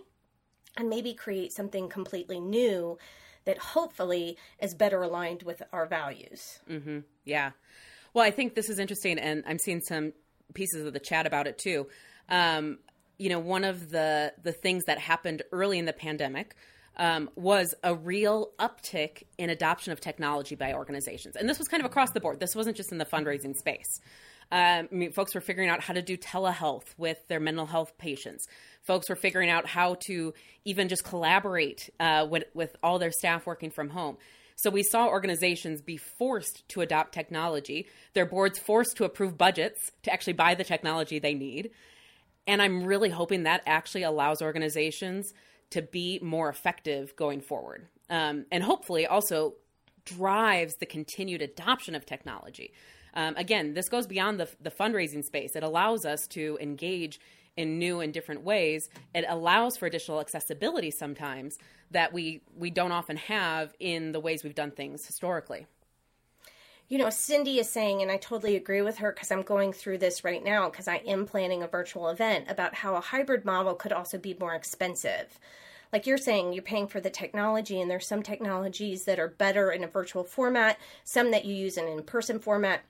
and 0.77 0.89
maybe 0.89 1.13
create 1.13 1.51
something 1.51 1.89
completely 1.89 2.39
new 2.39 2.97
that 3.45 3.57
hopefully 3.57 4.37
is 4.59 4.73
better 4.73 5.01
aligned 5.01 5.43
with 5.43 5.61
our 5.71 5.85
values. 5.85 6.59
Mm-hmm. 6.69 6.99
Yeah. 7.23 7.51
Well, 8.13 8.25
I 8.25 8.31
think 8.31 8.55
this 8.55 8.69
is 8.69 8.79
interesting, 8.79 9.19
and 9.19 9.43
I'm 9.47 9.59
seeing 9.59 9.81
some 9.81 10.13
pieces 10.53 10.85
of 10.85 10.93
the 10.93 10.99
chat 10.99 11.25
about 11.27 11.47
it 11.47 11.57
too. 11.57 11.87
Um, 12.29 12.79
you 13.17 13.29
know, 13.29 13.39
one 13.39 13.63
of 13.63 13.89
the 13.89 14.33
the 14.41 14.51
things 14.51 14.85
that 14.85 14.99
happened 14.99 15.43
early 15.51 15.79
in 15.79 15.85
the 15.85 15.93
pandemic 15.93 16.55
um, 16.97 17.29
was 17.35 17.75
a 17.83 17.93
real 17.93 18.51
uptick 18.57 19.23
in 19.37 19.49
adoption 19.49 19.91
of 19.91 19.99
technology 19.99 20.55
by 20.55 20.73
organizations, 20.73 21.35
and 21.35 21.47
this 21.47 21.59
was 21.59 21.67
kind 21.67 21.81
of 21.81 21.85
across 21.85 22.11
the 22.11 22.19
board. 22.19 22.39
This 22.39 22.55
wasn't 22.55 22.77
just 22.77 22.91
in 22.91 22.97
the 22.97 23.05
fundraising 23.05 23.55
space. 23.55 24.01
Um, 24.51 24.87
I 24.91 24.95
mean, 24.95 25.11
folks 25.11 25.33
were 25.33 25.41
figuring 25.41 25.69
out 25.69 25.81
how 25.81 25.93
to 25.93 26.01
do 26.01 26.17
telehealth 26.17 26.85
with 26.97 27.17
their 27.27 27.39
mental 27.39 27.65
health 27.65 27.97
patients. 27.97 28.45
Folks 28.83 29.09
were 29.09 29.15
figuring 29.15 29.49
out 29.49 29.65
how 29.65 29.97
to 30.07 30.33
even 30.63 30.87
just 30.87 31.03
collaborate 31.03 31.89
uh, 31.99 32.27
with, 32.29 32.43
with 32.53 32.75
all 32.83 32.99
their 32.99 33.11
staff 33.11 33.45
working 33.45 33.71
from 33.71 33.89
home. 33.89 34.17
So 34.57 34.69
we 34.69 34.83
saw 34.83 35.07
organizations 35.07 35.81
be 35.81 35.97
forced 35.97 36.63
to 36.69 36.81
adopt 36.81 37.13
technology, 37.13 37.87
their 38.13 38.25
boards 38.25 38.57
forced 38.59 38.95
to 38.97 39.03
approve 39.03 39.37
budgets 39.37 39.91
to 40.03 40.13
actually 40.13 40.33
buy 40.33 40.55
the 40.55 40.63
technology 40.63 41.19
they 41.19 41.33
need. 41.33 41.71
And 42.47 42.61
I'm 42.61 42.85
really 42.85 43.09
hoping 43.09 43.43
that 43.43 43.63
actually 43.65 44.03
allows 44.03 44.41
organizations 44.41 45.33
to 45.71 45.81
be 45.81 46.19
more 46.21 46.47
effective 46.47 47.15
going 47.15 47.41
forward. 47.41 47.87
Um, 48.09 48.45
and 48.51 48.63
hopefully 48.63 49.07
also 49.07 49.55
drives 50.05 50.75
the 50.79 50.85
continued 50.85 51.41
adoption 51.41 51.95
of 51.95 52.05
technology. 52.05 52.71
Um, 53.15 53.35
again, 53.37 53.73
this 53.73 53.89
goes 53.89 54.07
beyond 54.07 54.39
the, 54.39 54.49
the 54.61 54.71
fundraising 54.71 55.23
space. 55.23 55.55
It 55.55 55.63
allows 55.63 56.05
us 56.05 56.27
to 56.27 56.57
engage 56.61 57.19
in 57.55 57.79
new 57.79 58.01
and 58.01 58.13
different 58.13 58.43
ways. 58.43 58.89
It 59.13 59.25
allows 59.27 59.77
for 59.77 59.85
additional 59.85 60.19
accessibility 60.19 60.91
sometimes 60.91 61.57
that 61.91 62.11
we 62.11 62.41
we 62.57 62.69
don't 62.69 62.91
often 62.91 63.15
have 63.15 63.73
in 63.79 64.11
the 64.11 64.19
ways 64.19 64.43
we've 64.43 64.55
done 64.55 64.71
things 64.71 65.05
historically. 65.05 65.65
You 66.87 66.99
know, 66.99 67.09
Cindy 67.09 67.59
is 67.59 67.69
saying, 67.69 68.01
and 68.01 68.11
I 68.11 68.17
totally 68.17 68.55
agree 68.55 68.81
with 68.81 68.97
her 68.97 69.11
because 69.11 69.31
I'm 69.31 69.41
going 69.41 69.73
through 69.73 69.99
this 69.99 70.23
right 70.23 70.43
now 70.43 70.69
because 70.69 70.87
I 70.87 70.97
am 70.97 71.25
planning 71.25 71.63
a 71.63 71.67
virtual 71.67 72.09
event 72.09 72.45
about 72.49 72.75
how 72.75 72.95
a 72.95 73.01
hybrid 73.01 73.43
model 73.43 73.73
could 73.73 73.93
also 73.93 74.17
be 74.17 74.35
more 74.39 74.53
expensive 74.53 75.39
like 75.95 76.05
you're 76.05 76.17
saying, 76.17 76.51
you're 76.51 76.61
paying 76.61 76.87
for 76.87 76.99
the 76.99 77.09
technology, 77.09 77.79
and 77.79 77.89
there's 77.89 78.05
some 78.05 78.21
technologies 78.21 79.05
that 79.05 79.17
are 79.17 79.29
better 79.29 79.71
in 79.71 79.81
a 79.81 79.87
virtual 79.87 80.25
format, 80.25 80.77
some 81.05 81.31
that 81.31 81.45
you 81.45 81.55
use 81.55 81.77
in 81.77 81.85
an 81.87 81.99
in 81.99 82.03
person 82.03 82.37
format 82.37 82.81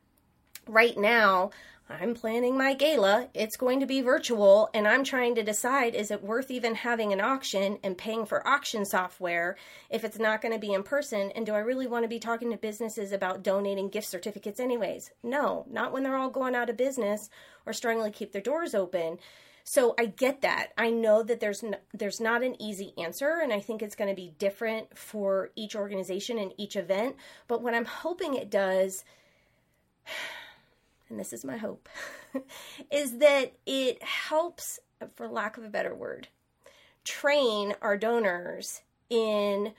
right 0.68 0.98
now, 0.98 1.52
I'm 1.88 2.16
planning 2.16 2.58
my 2.58 2.74
gala. 2.74 3.30
It's 3.36 3.58
going 3.58 3.80
to 3.82 3.86
be 3.86 4.02
virtual, 4.02 4.70
and 4.74 4.88
I'm 4.88 5.04
trying 5.04 5.36
to 5.36 5.44
decide 5.44 5.94
is 5.94 6.10
it 6.10 6.24
worth 6.24 6.50
even 6.50 6.74
having 6.74 7.14
an 7.14 7.22
auction 7.22 7.78
and 7.84 7.96
paying 7.96 8.26
for 8.26 8.48
auction 8.48 8.86
software 8.86 9.56
if 9.92 10.04
it's 10.04 10.18
not 10.18 10.42
going 10.42 10.54
to 10.54 10.60
be 10.60 10.74
in 10.74 10.82
person? 10.82 11.32
And 11.36 11.46
do 11.46 11.54
I 11.54 11.60
really 11.60 11.86
want 11.86 12.04
to 12.04 12.10
be 12.10 12.18
talking 12.18 12.50
to 12.50 12.58
businesses 12.58 13.12
about 13.12 13.44
donating 13.44 13.90
gift 13.90 14.08
certificates, 14.08 14.60
anyways? 14.60 15.12
No, 15.22 15.66
not 15.70 15.94
when 15.94 16.02
they're 16.02 16.18
all 16.18 16.32
going 16.32 16.56
out 16.56 16.72
of 16.72 16.78
business 16.78 17.30
or 17.68 17.74
struggling 17.74 18.12
to 18.12 18.18
keep 18.18 18.32
their 18.32 18.42
doors 18.42 18.74
open. 18.74 19.20
So 19.64 19.94
I 20.00 20.06
get 20.06 20.42
that. 20.42 20.70
I 20.78 20.90
know 20.90 21.22
that 21.22 21.40
there's 21.40 21.62
no, 21.62 21.78
there's 21.94 22.20
not 22.20 22.44
an 22.44 22.60
easy 22.60 22.94
answer, 22.98 23.40
and 23.44 23.54
I 23.54 23.60
think 23.60 23.84
it's 23.84 23.96
going 23.96 24.10
to 24.10 24.16
be 24.16 24.34
different 24.40 24.98
for 24.98 25.52
each 25.56 25.76
organization 25.76 26.40
and 26.40 26.52
each 26.58 26.76
event. 26.76 27.16
But 27.48 27.62
what 27.62 27.76
I'm 27.76 27.86
hoping 27.86 28.34
it 28.34 28.50
does 28.50 29.04
and 31.10 31.20
this 31.20 31.34
is 31.34 31.46
my 31.46 31.58
hope, 31.58 31.88
is 32.92 33.18
that 33.20 33.54
it 33.66 34.02
helps, 34.04 34.80
for 35.16 35.28
lack 35.28 35.58
of 35.58 35.64
a 35.64 35.70
better 35.70 35.94
word, 35.94 36.28
train 37.04 37.76
our 37.82 37.98
donors 37.98 38.82
in 39.10 39.74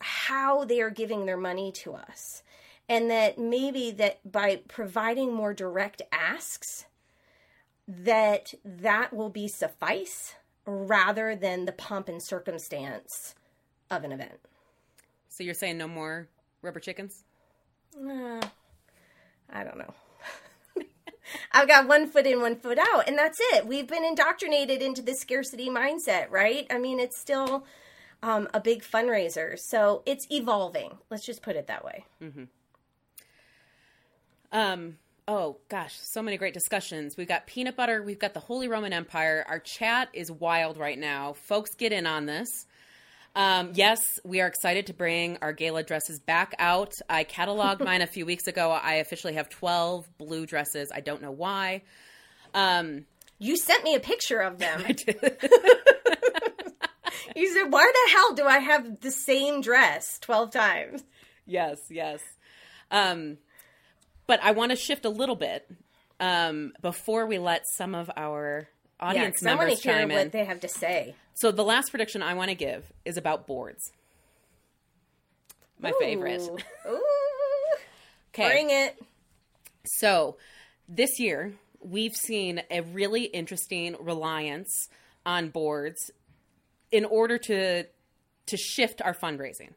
how 0.00 0.64
they 0.64 0.80
are 0.80 0.90
giving 0.90 1.26
their 1.26 1.36
money 1.36 1.72
to 1.72 1.94
us. 1.94 2.42
And 2.88 3.08
that 3.10 3.38
maybe 3.38 3.92
that 3.92 4.18
by 4.30 4.62
providing 4.66 5.32
more 5.32 5.54
direct 5.54 6.02
asks, 6.10 6.86
that 7.86 8.52
that 8.64 9.12
will 9.12 9.28
be 9.28 9.46
suffice 9.46 10.34
rather 10.66 11.36
than 11.36 11.64
the 11.64 11.72
pomp 11.72 12.08
and 12.08 12.22
circumstance 12.22 13.34
of 13.90 14.04
an 14.04 14.12
event. 14.12 14.40
So 15.28 15.44
you're 15.44 15.54
saying 15.54 15.78
no 15.78 15.88
more 15.88 16.28
rubber 16.62 16.80
chickens? 16.80 17.24
Uh, 17.96 18.40
I 19.50 19.64
don't 19.64 19.78
know. 19.78 19.94
I've 21.52 21.68
got 21.68 21.88
one 21.88 22.06
foot 22.06 22.26
in, 22.26 22.40
one 22.40 22.56
foot 22.56 22.78
out, 22.78 23.08
and 23.08 23.18
that's 23.18 23.38
it. 23.52 23.66
We've 23.66 23.86
been 23.86 24.04
indoctrinated 24.04 24.82
into 24.82 25.02
the 25.02 25.14
scarcity 25.14 25.68
mindset, 25.68 26.30
right? 26.30 26.66
I 26.70 26.78
mean, 26.78 27.00
it's 27.00 27.18
still 27.18 27.64
um, 28.22 28.48
a 28.52 28.60
big 28.60 28.82
fundraiser, 28.82 29.58
so 29.58 30.02
it's 30.06 30.26
evolving. 30.30 30.98
Let's 31.10 31.24
just 31.24 31.42
put 31.42 31.56
it 31.56 31.66
that 31.68 31.84
way. 31.84 32.04
Mm-hmm. 32.22 32.44
Um. 34.52 34.96
Oh 35.28 35.58
gosh, 35.68 35.96
so 35.96 36.22
many 36.22 36.36
great 36.36 36.54
discussions. 36.54 37.16
We've 37.16 37.28
got 37.28 37.46
peanut 37.46 37.76
butter. 37.76 38.02
We've 38.02 38.18
got 38.18 38.34
the 38.34 38.40
Holy 38.40 38.66
Roman 38.66 38.92
Empire. 38.92 39.44
Our 39.48 39.60
chat 39.60 40.08
is 40.12 40.30
wild 40.30 40.76
right 40.76 40.98
now. 40.98 41.34
Folks, 41.34 41.74
get 41.74 41.92
in 41.92 42.04
on 42.04 42.26
this. 42.26 42.66
Um, 43.36 43.72
yes, 43.74 44.00
we 44.24 44.40
are 44.40 44.46
excited 44.46 44.86
to 44.88 44.94
bring 44.94 45.38
our 45.40 45.52
gala 45.52 45.82
dresses 45.82 46.18
back 46.18 46.54
out. 46.58 46.94
I 47.08 47.24
cataloged 47.24 47.80
mine 47.84 48.02
a 48.02 48.06
few 48.06 48.26
weeks 48.26 48.46
ago. 48.46 48.70
I 48.70 48.94
officially 48.94 49.34
have 49.34 49.48
12 49.48 50.08
blue 50.18 50.46
dresses. 50.46 50.90
I 50.92 51.00
don't 51.00 51.22
know 51.22 51.30
why. 51.30 51.82
Um, 52.54 53.06
you 53.38 53.56
sent 53.56 53.84
me 53.84 53.94
a 53.94 54.00
picture 54.00 54.40
of 54.40 54.58
them. 54.58 54.82
I 54.86 54.92
did. 54.92 55.16
you 57.36 57.54
said, 57.54 57.72
why 57.72 57.90
the 57.92 58.12
hell 58.12 58.34
do 58.34 58.44
I 58.44 58.58
have 58.58 59.00
the 59.00 59.10
same 59.10 59.60
dress 59.60 60.18
12 60.20 60.50
times? 60.50 61.04
Yes, 61.46 61.78
yes. 61.88 62.20
Um, 62.90 63.38
but 64.26 64.40
I 64.42 64.52
want 64.52 64.70
to 64.70 64.76
shift 64.76 65.04
a 65.04 65.10
little 65.10 65.36
bit 65.36 65.68
um, 66.18 66.72
before 66.82 67.26
we 67.26 67.38
let 67.38 67.66
some 67.66 67.94
of 67.94 68.10
our 68.16 68.68
audience 69.00 69.42
yeah, 69.42 69.56
members 69.56 69.80
chime 69.80 70.10
in. 70.10 70.16
what 70.16 70.32
they 70.32 70.44
have 70.44 70.60
to 70.60 70.68
say. 70.68 71.14
So 71.34 71.50
the 71.50 71.64
last 71.64 71.90
prediction 71.90 72.22
I 72.22 72.34
want 72.34 72.50
to 72.50 72.54
give 72.54 72.84
is 73.04 73.16
about 73.16 73.46
boards. 73.46 73.92
My 75.78 75.90
Ooh. 75.90 75.98
favorite. 75.98 76.42
Ooh. 76.88 77.02
Okay. 78.32 78.48
Bring 78.48 78.70
it. 78.70 79.02
So 79.84 80.36
this 80.88 81.18
year 81.18 81.52
we've 81.80 82.14
seen 82.14 82.62
a 82.70 82.80
really 82.82 83.24
interesting 83.24 83.96
reliance 84.00 84.88
on 85.24 85.48
boards 85.48 86.10
in 86.90 87.04
order 87.04 87.38
to 87.38 87.84
to 88.46 88.56
shift 88.56 89.00
our 89.02 89.14
fundraising. 89.14 89.70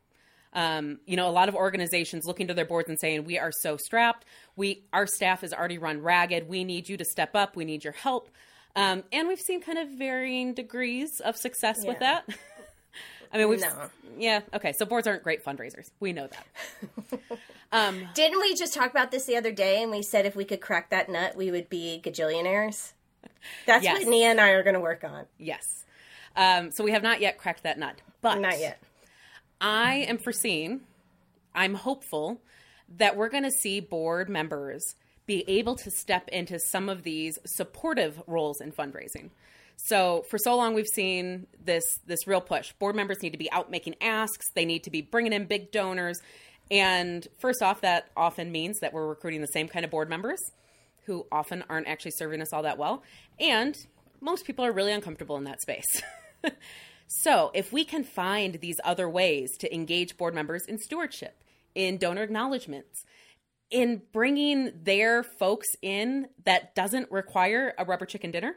Um, 0.54 1.00
you 1.06 1.16
know, 1.16 1.28
a 1.30 1.32
lot 1.32 1.50
of 1.50 1.56
organizations 1.56 2.26
looking 2.26 2.48
to 2.48 2.54
their 2.54 2.66
boards 2.66 2.90
and 2.90 3.00
saying, 3.00 3.24
"We 3.24 3.40
are 3.40 3.52
so 3.52 3.78
strapped. 3.78 4.26
We 4.56 4.84
our 4.94 5.08
staff 5.08 5.44
is 5.44 5.54
already 5.54 5.78
run 5.78 6.02
ragged. 6.02 6.48
We 6.48 6.64
need 6.64 6.90
you 6.90 6.98
to 6.98 7.06
step 7.06 7.36
up. 7.36 7.56
We 7.56 7.66
need 7.66 7.84
your 7.84 7.94
help." 7.94 8.30
Um, 8.76 9.04
and 9.12 9.28
we've 9.28 9.40
seen 9.40 9.62
kind 9.62 9.78
of 9.78 9.90
varying 9.90 10.54
degrees 10.54 11.20
of 11.20 11.38
success 11.38 11.82
yeah. 11.84 11.90
with 11.90 12.00
that. 12.00 12.28
I 13.34 13.38
mean, 13.38 13.50
we've 13.50 13.62
no. 13.62 13.90
yeah 14.18 14.42
okay. 14.54 14.74
So 14.74 14.86
boards 14.86 15.08
aren't 15.08 15.24
great 15.24 15.44
fundraisers. 15.44 15.90
We 16.00 16.14
know 16.14 16.28
that. 16.28 17.20
um, 17.72 18.08
Didn't 18.14 18.40
we 18.40 18.54
just 18.54 18.74
talk 18.74 18.92
about 18.92 19.10
this 19.10 19.26
the 19.26 19.38
other 19.38 19.52
day? 19.52 19.82
And 19.82 19.92
we 19.92 20.04
said 20.04 20.26
if 20.26 20.36
we 20.36 20.46
could 20.46 20.62
crack 20.62 20.92
that 20.92 21.10
nut, 21.10 21.36
we 21.36 21.50
would 21.50 21.70
be 21.70 22.00
gajillionaires. 22.04 22.94
That's 23.66 23.84
yes. 23.84 24.00
what 24.00 24.08
Nia 24.08 24.30
and 24.30 24.40
I 24.40 24.50
are 24.50 24.64
going 24.64 24.76
to 24.76 24.80
work 24.80 25.04
on. 25.04 25.26
Yes. 25.38 25.86
Um, 26.36 26.72
so 26.72 26.84
we 26.84 26.92
have 26.92 27.04
not 27.04 27.22
yet 27.22 27.38
cracked 27.38 27.64
that 27.64 27.78
nut, 27.78 28.02
but 28.22 28.40
not 28.40 28.60
yet. 28.60 28.82
I 29.60 30.06
am 30.08 30.18
foreseeing. 30.18 30.82
I'm 31.56 31.76
hopeful 31.76 32.42
that 32.98 33.16
we're 33.16 33.30
going 33.30 33.44
to 33.44 33.52
see 33.52 33.80
board 33.80 34.30
members 34.30 34.96
be 35.26 35.44
able 35.48 35.76
to 35.76 35.92
step 35.92 36.28
into 36.30 36.60
some 36.60 36.90
of 36.90 37.04
these 37.04 37.40
supportive 37.46 38.22
roles 38.28 38.60
in 38.62 38.72
fundraising. 38.72 39.30
So 39.78 40.24
for 40.30 40.38
so 40.38 40.56
long, 40.56 40.74
we've 40.74 40.88
seen 40.88 41.48
this 41.64 41.84
this 42.06 42.28
real 42.28 42.42
push. 42.42 42.74
Board 42.74 42.96
members 42.96 43.22
need 43.22 43.32
to 43.32 43.38
be 43.38 43.52
out 43.52 43.72
making 43.72 43.96
asks. 44.02 44.52
They 44.54 44.66
need 44.66 44.84
to 44.84 44.90
be 44.90 45.02
bringing 45.02 45.34
in 45.34 45.46
big 45.46 45.72
donors. 45.72 46.20
And 46.72 47.28
first 47.40 47.62
off, 47.62 47.82
that 47.82 48.10
often 48.16 48.52
means 48.52 48.80
that 48.80 48.94
we're 48.94 49.08
recruiting 49.08 49.42
the 49.42 49.48
same 49.48 49.68
kind 49.68 49.84
of 49.84 49.92
board 49.92 50.10
members 50.10 50.40
who 51.06 51.26
often 51.32 51.64
aren't 51.70 51.88
actually 51.88 52.12
serving 52.12 52.42
us 52.42 52.54
all 52.54 52.64
that 52.64 52.78
well. 52.78 53.04
And 53.40 53.76
most 54.22 54.46
people 54.46 54.64
are 54.64 54.72
really 54.72 54.94
uncomfortable 54.94 55.36
in 55.36 55.44
that 55.44 55.62
space. 55.62 56.02
so 57.08 57.52
if 57.54 57.74
we 57.74 57.84
can 57.84 58.04
find 58.04 58.56
these 58.56 58.78
other 58.84 59.10
ways 59.10 59.58
to 59.58 59.74
engage 59.74 60.18
board 60.18 60.34
members 60.34 60.64
in 60.66 60.78
stewardship, 60.78 61.44
in 61.76 61.98
donor 61.98 62.24
acknowledgments, 62.24 63.04
in 63.74 64.04
bringing 64.14 64.72
their 64.84 65.24
folks 65.24 65.68
in 65.82 66.28
that 66.46 66.76
doesn't 66.76 67.12
require 67.12 67.74
a 67.78 67.84
rubber 67.84 68.06
chicken 68.06 68.30
dinner, 68.30 68.56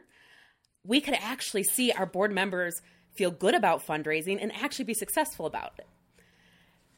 we 0.85 1.01
could 1.01 1.15
actually 1.15 1.63
see 1.63 1.91
our 1.91 2.05
board 2.05 2.31
members 2.31 2.81
feel 3.15 3.31
good 3.31 3.55
about 3.55 3.85
fundraising 3.85 4.37
and 4.39 4.53
actually 4.53 4.85
be 4.85 4.93
successful 4.93 5.47
about 5.47 5.73
it. 5.79 5.87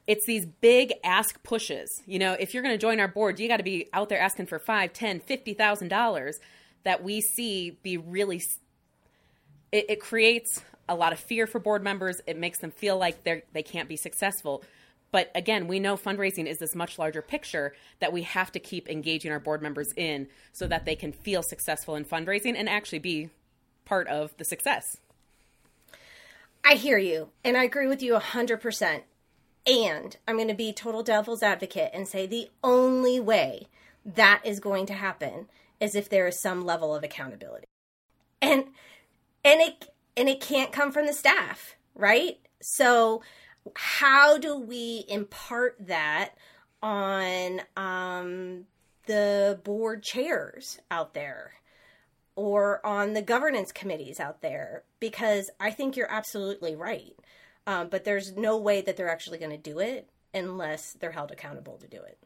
It's 0.05 0.25
these 0.25 0.45
big 0.45 0.93
ask 1.03 1.41
pushes. 1.43 1.89
You 2.05 2.19
know, 2.19 2.33
if 2.33 2.53
you're 2.53 2.61
going 2.61 2.73
to 2.73 2.81
join 2.81 2.99
our 2.99 3.07
board, 3.07 3.39
you 3.39 3.47
got 3.47 3.57
to 3.57 3.63
be 3.63 3.87
out 3.93 4.09
there 4.09 4.19
asking 4.19 4.47
for 4.47 4.59
five, 4.59 4.91
ten, 4.91 5.21
fifty 5.21 5.53
thousand 5.53 5.87
dollars. 5.87 6.39
That 6.83 7.03
we 7.03 7.21
see 7.21 7.77
be 7.83 7.97
really, 7.97 8.41
it, 9.71 9.85
it 9.89 9.99
creates 10.01 10.61
a 10.87 10.95
lot 10.95 11.13
of 11.13 11.19
fear 11.19 11.45
for 11.45 11.59
board 11.59 11.83
members. 11.83 12.21
It 12.25 12.37
makes 12.37 12.59
them 12.59 12.71
feel 12.71 12.97
like 12.97 13.23
they 13.23 13.43
they 13.53 13.63
can't 13.63 13.87
be 13.87 13.97
successful. 13.97 14.63
But 15.11 15.31
again, 15.33 15.67
we 15.67 15.79
know 15.79 15.97
fundraising 15.97 16.45
is 16.45 16.59
this 16.59 16.75
much 16.75 16.99
larger 16.99 17.21
picture 17.21 17.73
that 17.99 18.13
we 18.13 18.23
have 18.23 18.51
to 18.51 18.59
keep 18.59 18.89
engaging 18.89 19.31
our 19.31 19.39
board 19.39 19.61
members 19.61 19.93
in 19.95 20.27
so 20.53 20.67
that 20.67 20.85
they 20.85 20.95
can 20.95 21.11
feel 21.11 21.41
successful 21.41 21.95
in 21.95 22.05
fundraising 22.05 22.55
and 22.55 22.69
actually 22.69 22.99
be 22.99 23.29
part 23.85 24.07
of 24.07 24.35
the 24.37 24.45
success. 24.45 24.97
I 26.63 26.75
hear 26.75 26.97
you, 26.97 27.29
and 27.43 27.57
I 27.57 27.63
agree 27.63 27.87
with 27.87 28.03
you 28.03 28.13
100%. 28.13 29.01
And 29.65 30.17
I'm 30.27 30.35
going 30.35 30.47
to 30.47 30.53
be 30.53 30.73
total 30.73 31.03
devil's 31.03 31.43
advocate 31.43 31.91
and 31.93 32.07
say 32.07 32.25
the 32.25 32.49
only 32.63 33.19
way 33.19 33.67
that 34.05 34.41
is 34.43 34.59
going 34.59 34.85
to 34.87 34.93
happen 34.93 35.47
is 35.79 35.95
if 35.95 36.09
there 36.09 36.27
is 36.27 36.39
some 36.39 36.65
level 36.65 36.95
of 36.95 37.03
accountability. 37.03 37.65
And 38.41 38.65
and 39.43 39.61
it 39.61 39.93
and 40.15 40.29
it 40.29 40.41
can't 40.41 40.71
come 40.71 40.91
from 40.91 41.05
the 41.05 41.13
staff, 41.13 41.75
right? 41.95 42.37
So 42.61 43.21
how 43.75 44.37
do 44.37 44.57
we 44.57 45.05
impart 45.07 45.75
that 45.79 46.31
on 46.81 47.61
um, 47.75 48.65
the 49.05 49.59
board 49.63 50.03
chairs 50.03 50.79
out 50.89 51.13
there 51.13 51.53
or 52.35 52.85
on 52.85 53.13
the 53.13 53.21
governance 53.21 53.71
committees 53.71 54.19
out 54.19 54.41
there? 54.41 54.83
Because 54.99 55.49
I 55.59 55.71
think 55.71 55.97
you're 55.97 56.11
absolutely 56.11 56.75
right. 56.75 57.15
Um, 57.67 57.89
but 57.89 58.03
there's 58.03 58.35
no 58.35 58.57
way 58.57 58.81
that 58.81 58.97
they're 58.97 59.09
actually 59.09 59.37
going 59.37 59.51
to 59.51 59.57
do 59.57 59.79
it 59.79 60.09
unless 60.33 60.93
they're 60.93 61.11
held 61.11 61.31
accountable 61.31 61.77
to 61.77 61.87
do 61.87 61.97
it. 61.97 62.17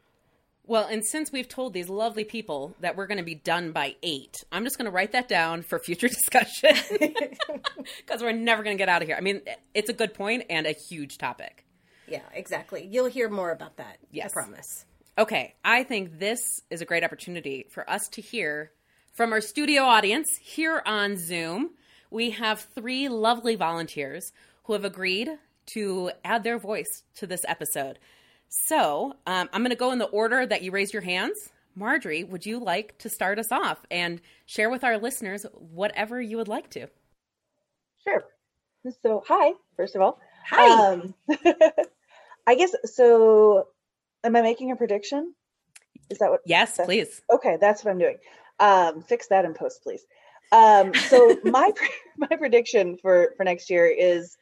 Well, 0.66 0.86
and 0.86 1.04
since 1.04 1.32
we've 1.32 1.48
told 1.48 1.74
these 1.74 1.90
lovely 1.90 2.24
people 2.24 2.74
that 2.80 2.96
we're 2.96 3.08
going 3.08 3.18
to 3.18 3.24
be 3.24 3.36
done 3.36 3.74
by 3.74 3.96
eight, 4.02 4.44
I'm 4.52 4.64
just 4.64 4.78
going 4.78 4.86
to 4.86 4.92
write 4.92 5.12
that 5.12 5.28
down 5.28 5.62
for 5.62 5.78
future 5.78 6.08
discussion 6.10 6.76
because 7.98 8.22
we're 8.22 8.32
never 8.32 8.64
going 8.64 8.78
to 8.78 8.82
get 8.82 8.90
out 8.90 9.02
of 9.02 9.08
here. 9.08 9.18
I 9.18 9.22
mean, 9.22 9.42
it's 9.74 9.90
a 9.90 9.94
good 9.94 10.14
point 10.14 10.46
and 10.50 10.66
a 10.66 10.72
huge 10.72 11.18
topic. 11.18 11.66
Yeah, 12.08 12.22
exactly. 12.34 12.88
You'll 12.90 13.08
hear 13.08 13.30
more 13.30 13.52
about 13.52 13.78
that. 13.78 13.98
Yes. 14.12 14.32
I 14.32 14.34
promise. 14.34 14.86
Okay. 15.18 15.56
I 15.66 15.84
think 15.84 16.20
this 16.20 16.40
is 16.70 16.82
a 16.82 16.86
great 16.86 17.04
opportunity 17.04 17.66
for 17.70 17.90
us 17.90 18.08
to 18.14 18.22
hear 18.22 18.72
from 19.14 19.34
our 19.34 19.42
studio 19.42 19.84
audience 19.84 20.28
here 20.42 20.82
on 20.86 21.18
Zoom. 21.18 21.72
We 22.10 22.32
have 22.32 22.68
three 22.74 23.10
lovely 23.10 23.56
volunteers 23.56 24.32
who 24.64 24.74
have 24.74 24.86
agreed 24.86 25.30
to 25.74 26.12
add 26.24 26.44
their 26.44 26.58
voice 26.58 27.04
to 27.16 27.28
this 27.28 27.42
episode. 27.48 28.00
So 28.56 29.16
um, 29.26 29.50
I'm 29.52 29.62
going 29.62 29.72
to 29.72 29.76
go 29.76 29.92
in 29.92 29.98
the 29.98 30.06
order 30.06 30.46
that 30.46 30.62
you 30.62 30.72
raise 30.72 30.94
your 30.94 31.02
hands. 31.02 31.50
Marjorie, 31.76 32.24
would 32.24 32.46
you 32.46 32.60
like 32.60 32.96
to 33.00 33.10
start 33.10 33.40
us 33.40 33.52
off 33.52 33.84
and 33.90 34.22
share 34.46 34.70
with 34.70 34.84
our 34.84 35.00
listeners 35.00 35.44
whatever 35.54 36.22
you 36.22 36.38
would 36.38 36.48
like 36.48 36.70
to? 36.72 36.88
Sure. 38.04 38.24
So, 39.02 39.24
hi, 39.28 39.54
first 39.76 39.96
of 39.96 40.04
all. 40.04 40.20
Hi. 40.50 40.92
Um, 40.92 41.16
I 42.48 42.56
guess 42.56 42.76
so. 42.86 43.70
Am 44.24 44.36
I 44.36 44.42
making 44.42 44.72
a 44.72 44.76
prediction? 44.76 45.34
Is 46.12 46.20
that 46.20 46.30
what? 46.30 46.42
Yes, 46.46 46.80
please. 46.84 47.22
Okay, 47.32 47.58
that's 47.60 47.84
what 47.84 47.92
I'm 47.92 47.98
doing. 47.98 48.18
Um, 48.60 49.02
fix 49.02 49.28
that 49.28 49.46
in 49.46 49.56
post, 49.56 49.82
please. 49.82 50.06
Um, 50.52 50.94
so 50.94 51.38
my 51.44 51.72
my 52.18 52.28
prediction 52.28 52.98
for 53.02 53.34
for 53.36 53.44
next 53.44 53.72
year 53.72 53.88
is 53.88 54.38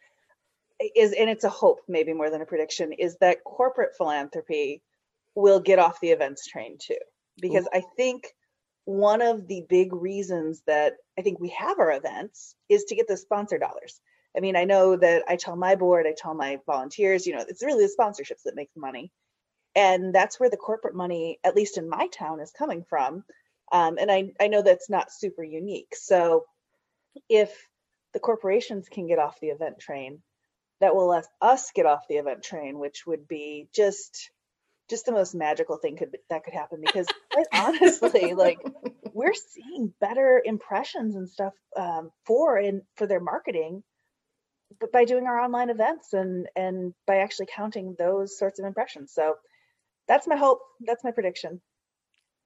is 0.95 1.13
and 1.13 1.29
it's 1.29 1.43
a 1.43 1.49
hope 1.49 1.79
maybe 1.87 2.13
more 2.13 2.29
than 2.29 2.41
a 2.41 2.45
prediction 2.45 2.91
is 2.93 3.17
that 3.21 3.43
corporate 3.43 3.95
philanthropy 3.95 4.81
will 5.35 5.59
get 5.59 5.79
off 5.79 5.99
the 6.01 6.09
events 6.09 6.47
train 6.47 6.77
too. 6.79 6.97
Because 7.39 7.65
Ooh. 7.65 7.79
i 7.79 7.83
think 7.95 8.27
one 8.85 9.21
of 9.21 9.47
the 9.47 9.63
big 9.69 9.93
reasons 9.93 10.63
that 10.67 10.93
i 11.17 11.21
think 11.21 11.39
we 11.39 11.49
have 11.49 11.79
our 11.79 11.91
events 11.91 12.55
is 12.69 12.85
to 12.85 12.95
get 12.95 13.07
the 13.07 13.17
sponsor 13.17 13.57
dollars. 13.57 14.01
I 14.35 14.39
mean 14.39 14.55
i 14.55 14.65
know 14.65 14.95
that 14.95 15.23
i 15.27 15.35
tell 15.35 15.55
my 15.55 15.75
board 15.75 16.07
i 16.07 16.13
tell 16.17 16.33
my 16.33 16.59
volunteers 16.65 17.25
you 17.25 17.35
know 17.35 17.45
it's 17.47 17.63
really 17.63 17.85
the 17.85 17.95
sponsorships 17.97 18.43
that 18.45 18.55
make 18.55 18.73
the 18.73 18.81
money. 18.81 19.11
And 19.73 20.13
that's 20.13 20.37
where 20.39 20.49
the 20.49 20.57
corporate 20.57 20.95
money 20.95 21.39
at 21.43 21.55
least 21.55 21.77
in 21.77 21.87
my 21.87 22.07
town 22.07 22.41
is 22.41 22.51
coming 22.51 22.83
from. 22.83 23.23
Um, 23.71 23.97
and 23.97 24.11
I, 24.11 24.33
I 24.37 24.47
know 24.47 24.61
that's 24.61 24.89
not 24.89 25.13
super 25.13 25.45
unique. 25.45 25.95
So 25.95 26.43
if 27.29 27.67
the 28.13 28.19
corporations 28.19 28.89
can 28.89 29.07
get 29.07 29.19
off 29.19 29.39
the 29.39 29.47
event 29.47 29.79
train 29.79 30.21
that 30.81 30.95
will 30.95 31.07
let 31.07 31.25
us 31.41 31.71
get 31.73 31.85
off 31.85 32.07
the 32.09 32.15
event 32.15 32.43
train, 32.43 32.79
which 32.79 33.05
would 33.07 33.27
be 33.27 33.69
just 33.73 34.31
just 34.89 35.05
the 35.05 35.11
most 35.13 35.33
magical 35.33 35.77
thing 35.77 35.95
could 35.95 36.17
that 36.29 36.43
could 36.43 36.53
happen 36.53 36.81
because 36.83 37.07
quite 37.31 37.47
honestly 37.53 38.33
like 38.33 38.57
we're 39.13 39.33
seeing 39.33 39.93
better 40.01 40.41
impressions 40.43 41.15
and 41.15 41.29
stuff 41.29 41.53
um, 41.77 42.11
for 42.25 42.57
in 42.57 42.81
for 42.95 43.07
their 43.07 43.21
marketing 43.21 43.83
but 44.81 44.91
by 44.91 45.05
doing 45.05 45.27
our 45.27 45.39
online 45.39 45.69
events 45.69 46.11
and 46.11 46.47
and 46.57 46.93
by 47.07 47.17
actually 47.17 47.47
counting 47.55 47.95
those 47.97 48.37
sorts 48.37 48.59
of 48.59 48.65
impressions. 48.65 49.13
So 49.13 49.35
that's 50.07 50.27
my 50.27 50.35
hope. 50.35 50.59
That's 50.81 51.03
my 51.03 51.11
prediction. 51.11 51.61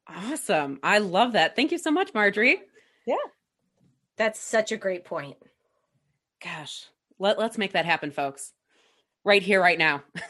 Awesome. 0.07 0.79
I 0.83 0.99
love 0.99 1.33
that. 1.33 1.55
Thank 1.55 1.71
you 1.71 1.77
so 1.79 1.89
much 1.89 2.13
marjorie. 2.13 2.61
Yeah. 3.07 3.15
That's 4.17 4.39
such 4.39 4.71
a 4.71 4.77
great 4.77 5.05
point. 5.05 5.37
Gosh 6.43 6.89
let, 7.19 7.39
let's 7.39 7.57
make 7.57 7.73
that 7.73 7.85
happen, 7.85 8.11
folks. 8.11 8.51
Right 9.23 9.41
here, 9.41 9.61
right 9.61 9.77
now. 9.77 10.03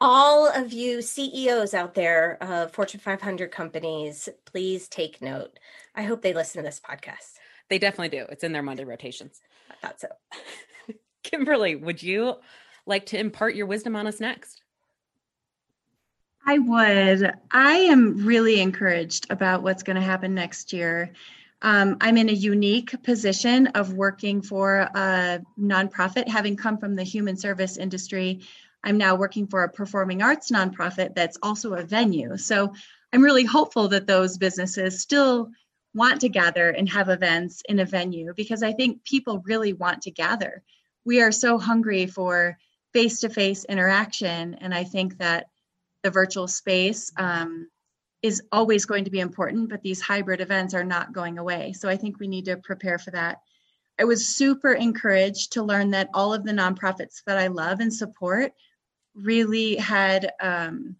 All 0.00 0.48
of 0.48 0.72
you 0.72 1.02
CEOs 1.02 1.74
out 1.74 1.94
there 1.94 2.42
of 2.42 2.72
Fortune 2.72 3.00
500 3.00 3.50
companies, 3.50 4.28
please 4.46 4.88
take 4.88 5.20
note. 5.20 5.58
I 5.94 6.02
hope 6.02 6.22
they 6.22 6.32
listen 6.32 6.62
to 6.62 6.66
this 6.66 6.80
podcast. 6.80 7.34
They 7.68 7.78
definitely 7.78 8.16
do. 8.16 8.24
It's 8.30 8.44
in 8.44 8.52
their 8.52 8.62
Monday 8.62 8.84
rotations. 8.84 9.40
I 9.70 9.86
thought 9.86 10.00
so. 10.00 10.08
Kimberly, 11.22 11.76
would 11.76 12.02
you 12.02 12.36
like 12.86 13.06
to 13.06 13.18
impart 13.18 13.54
your 13.54 13.66
wisdom 13.66 13.94
on 13.94 14.06
us 14.06 14.20
next? 14.20 14.62
I 16.46 16.58
would. 16.58 17.32
I 17.50 17.76
am 17.76 18.26
really 18.26 18.60
encouraged 18.60 19.26
about 19.30 19.62
what's 19.62 19.82
going 19.82 19.96
to 19.96 20.02
happen 20.02 20.34
next 20.34 20.72
year. 20.72 21.12
Um, 21.62 21.96
I'm 22.00 22.16
in 22.16 22.28
a 22.30 22.32
unique 22.32 23.02
position 23.02 23.66
of 23.68 23.92
working 23.92 24.40
for 24.40 24.88
a 24.94 25.42
nonprofit, 25.58 26.28
having 26.28 26.56
come 26.56 26.78
from 26.78 26.96
the 26.96 27.02
human 27.02 27.36
service 27.36 27.76
industry. 27.76 28.40
I'm 28.82 28.96
now 28.96 29.14
working 29.14 29.46
for 29.46 29.64
a 29.64 29.68
performing 29.68 30.22
arts 30.22 30.50
nonprofit 30.50 31.14
that's 31.14 31.36
also 31.42 31.74
a 31.74 31.82
venue. 31.82 32.36
So 32.38 32.72
I'm 33.12 33.22
really 33.22 33.44
hopeful 33.44 33.88
that 33.88 34.06
those 34.06 34.38
businesses 34.38 35.00
still 35.00 35.50
want 35.92 36.20
to 36.20 36.28
gather 36.28 36.70
and 36.70 36.88
have 36.88 37.08
events 37.08 37.62
in 37.68 37.80
a 37.80 37.84
venue 37.84 38.32
because 38.36 38.62
I 38.62 38.72
think 38.72 39.04
people 39.04 39.42
really 39.44 39.72
want 39.72 40.02
to 40.02 40.10
gather. 40.10 40.62
We 41.04 41.20
are 41.20 41.32
so 41.32 41.58
hungry 41.58 42.06
for 42.06 42.56
face 42.92 43.20
to 43.20 43.28
face 43.28 43.64
interaction. 43.64 44.54
And 44.54 44.74
I 44.74 44.84
think 44.84 45.18
that 45.18 45.46
the 46.02 46.10
virtual 46.10 46.48
space 46.48 47.12
um, 47.16 47.68
is 48.22 48.42
always 48.52 48.84
going 48.84 49.04
to 49.04 49.10
be 49.10 49.20
important, 49.20 49.70
but 49.70 49.82
these 49.82 50.00
hybrid 50.00 50.40
events 50.40 50.74
are 50.74 50.84
not 50.84 51.12
going 51.12 51.38
away. 51.38 51.72
So 51.72 51.88
I 51.88 51.96
think 51.96 52.18
we 52.18 52.28
need 52.28 52.44
to 52.46 52.56
prepare 52.56 52.98
for 52.98 53.10
that. 53.12 53.40
I 53.98 54.04
was 54.04 54.28
super 54.28 54.72
encouraged 54.72 55.52
to 55.52 55.62
learn 55.62 55.90
that 55.90 56.10
all 56.14 56.32
of 56.32 56.44
the 56.44 56.52
nonprofits 56.52 57.22
that 57.26 57.38
I 57.38 57.48
love 57.48 57.80
and 57.80 57.92
support 57.92 58.52
really 59.14 59.76
had 59.76 60.32
um, 60.40 60.96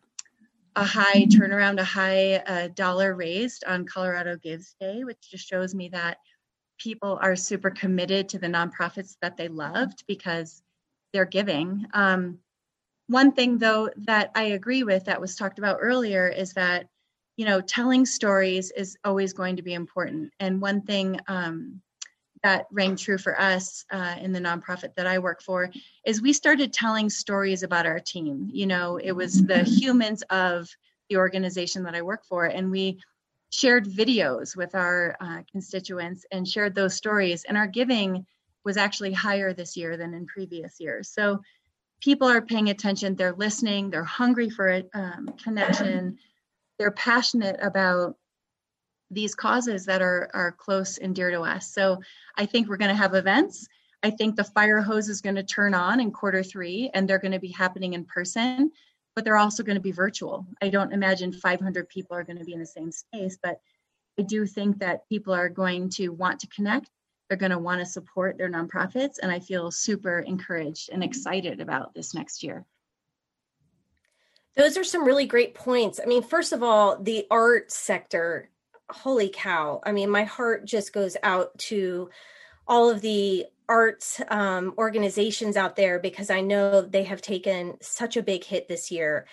a 0.77 0.85
high 0.85 1.27
turnaround, 1.27 1.79
a 1.79 1.85
high 1.85 2.37
uh, 2.37 2.69
dollar 2.69 3.15
raised 3.15 3.65
on 3.65 3.87
Colorado 3.87 4.37
Gives 4.37 4.75
Day, 4.81 5.05
which 5.05 5.31
just 5.31 5.47
shows 5.49 5.75
me 5.75 5.89
that 5.91 6.19
people 6.79 7.19
are 7.23 7.37
super 7.37 7.71
committed 7.71 8.29
to 8.31 8.39
the 8.39 8.47
nonprofits 8.47 9.17
that 9.21 9.37
they 9.37 9.49
loved 9.49 10.05
because 10.07 10.63
they're 11.13 11.25
giving. 11.25 11.87
Um, 11.93 12.39
one 13.09 13.33
thing, 13.33 13.59
though, 13.59 13.91
that 13.97 14.31
I 14.35 14.45
agree 14.45 14.83
with 14.83 15.05
that 15.07 15.21
was 15.21 15.37
talked 15.37 15.59
about 15.59 15.79
earlier 15.81 16.29
is 16.29 16.53
that 16.53 16.87
you 17.41 17.47
know, 17.47 17.63
telling 17.63 18.05
stories 18.05 18.71
is 18.73 18.99
always 19.03 19.33
going 19.33 19.57
to 19.57 19.63
be 19.63 19.73
important. 19.73 20.31
And 20.41 20.61
one 20.61 20.83
thing 20.83 21.19
um, 21.27 21.81
that 22.43 22.67
rang 22.71 22.97
true 22.97 23.17
for 23.17 23.41
us 23.41 23.83
uh, 23.91 24.17
in 24.21 24.33
the 24.33 24.41
nonprofit 24.41 24.95
that 24.97 25.07
I 25.07 25.21
work 25.21 25.41
for 25.41 25.71
is 26.05 26.21
we 26.21 26.35
started 26.35 26.71
telling 26.71 27.09
stories 27.09 27.63
about 27.63 27.87
our 27.87 27.99
team. 27.99 28.51
You 28.53 28.67
know, 28.67 28.99
it 28.99 29.13
was 29.13 29.43
the 29.43 29.63
humans 29.65 30.23
of 30.29 30.69
the 31.09 31.17
organization 31.17 31.83
that 31.85 31.95
I 31.95 32.03
work 32.03 32.27
for, 32.27 32.45
and 32.45 32.71
we 32.71 33.01
shared 33.49 33.87
videos 33.87 34.55
with 34.55 34.75
our 34.75 35.17
uh, 35.19 35.41
constituents 35.51 36.27
and 36.31 36.47
shared 36.47 36.75
those 36.75 36.93
stories. 36.93 37.45
And 37.45 37.57
our 37.57 37.67
giving 37.67 38.27
was 38.67 38.77
actually 38.77 39.15
higher 39.15 39.55
this 39.55 39.79
year 39.79 39.97
than 39.97 40.13
in 40.13 40.27
previous 40.27 40.79
years. 40.79 41.09
So 41.09 41.41
people 42.03 42.29
are 42.29 42.43
paying 42.43 42.69
attention, 42.69 43.17
they're 43.17 43.33
listening, 43.33 43.89
they're 43.89 44.05
hungry 44.05 44.51
for 44.51 44.83
um, 44.93 45.31
connection 45.43 46.19
they're 46.81 46.91
passionate 46.91 47.59
about 47.61 48.17
these 49.11 49.35
causes 49.35 49.85
that 49.85 50.01
are 50.01 50.31
are 50.33 50.53
close 50.53 50.97
and 50.97 51.15
dear 51.15 51.31
to 51.31 51.43
us. 51.43 51.75
So 51.75 52.01
I 52.37 52.47
think 52.47 52.69
we're 52.69 52.79
going 52.79 52.89
to 52.89 52.95
have 52.95 53.15
events. 53.15 53.69
I 54.03 54.09
think 54.09 54.35
the 54.35 54.45
fire 54.45 54.81
hose 54.81 55.11
is 55.11 55.21
going 55.21 55.35
to 55.35 55.43
turn 55.43 55.75
on 55.75 56.01
in 56.01 56.11
quarter 56.11 56.43
three, 56.43 56.91
and 56.95 57.07
they're 57.07 57.19
going 57.19 57.33
to 57.33 57.39
be 57.39 57.53
happening 57.53 57.93
in 57.93 58.07
person, 58.07 58.73
but 59.15 59.27
they're 59.27 59.37
also 59.37 59.63
going 59.63 59.77
to 59.77 59.83
be 59.83 59.93
virtual. 59.93 60.47
I 60.63 60.71
don't 60.71 60.95
imagine 60.95 61.35
500 61.35 61.87
people 61.91 62.17
are 62.17 62.25
going 62.25 62.39
to 62.39 62.47
be 62.47 62.55
in 62.55 62.61
the 62.61 62.65
same 62.65 62.91
space, 62.91 63.37
but 63.43 63.61
I 64.19 64.23
do 64.23 64.47
think 64.47 64.79
that 64.79 65.07
people 65.11 65.35
are 65.35 65.51
going 65.51 65.91
to 65.91 66.09
want 66.09 66.41
to 66.41 66.47
connect. 66.47 66.89
They're 67.29 67.37
going 67.37 67.53
to 67.53 67.59
want 67.59 67.81
to 67.81 67.87
support 67.87 68.39
their 68.39 68.51
nonprofits, 68.51 69.17
and 69.23 69.31
I 69.31 69.39
feel 69.39 69.71
super 69.71 70.21
encouraged 70.21 70.89
and 70.91 71.05
excited 71.05 71.61
about 71.61 71.93
this 71.93 72.15
next 72.15 72.43
year. 72.43 72.65
Those 74.57 74.77
are 74.77 74.85
some 74.85 75.05
really 75.05 75.27
great 75.27 75.55
points. 75.55 76.01
I 76.03 76.07
mean, 76.07 76.23
first 76.23 76.53
of 76.53 76.63
all, 76.63 77.01
the 77.01 77.27
art 77.31 77.71
sector, 77.71 78.51
holy 78.91 79.31
cow. 79.33 79.81
I 79.85 79.93
mean, 79.93 80.11
my 80.11 80.25
heart 80.25 80.65
just 80.65 80.93
goes 80.93 81.17
out 81.23 81.57
to 81.59 82.11
all 82.67 82.91
of 82.91 83.01
the 83.01 83.47
arts 83.69 84.21
um, 84.29 84.75
organizations 84.77 85.57
out 85.57 85.77
there 85.77 86.01
because 86.01 86.29
I 86.29 86.41
know 86.41 86.83
they 86.83 87.05
have 87.05 87.23
taken 87.23 87.77
such 87.81 88.17
a 88.17 88.23
big 88.23 88.45
hit 88.45 88.67
this 88.67 88.91
year. 88.91 89.27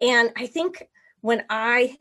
And 0.00 0.30
I 0.36 0.46
think 0.46 0.88
when 1.20 1.44
I 1.50 1.98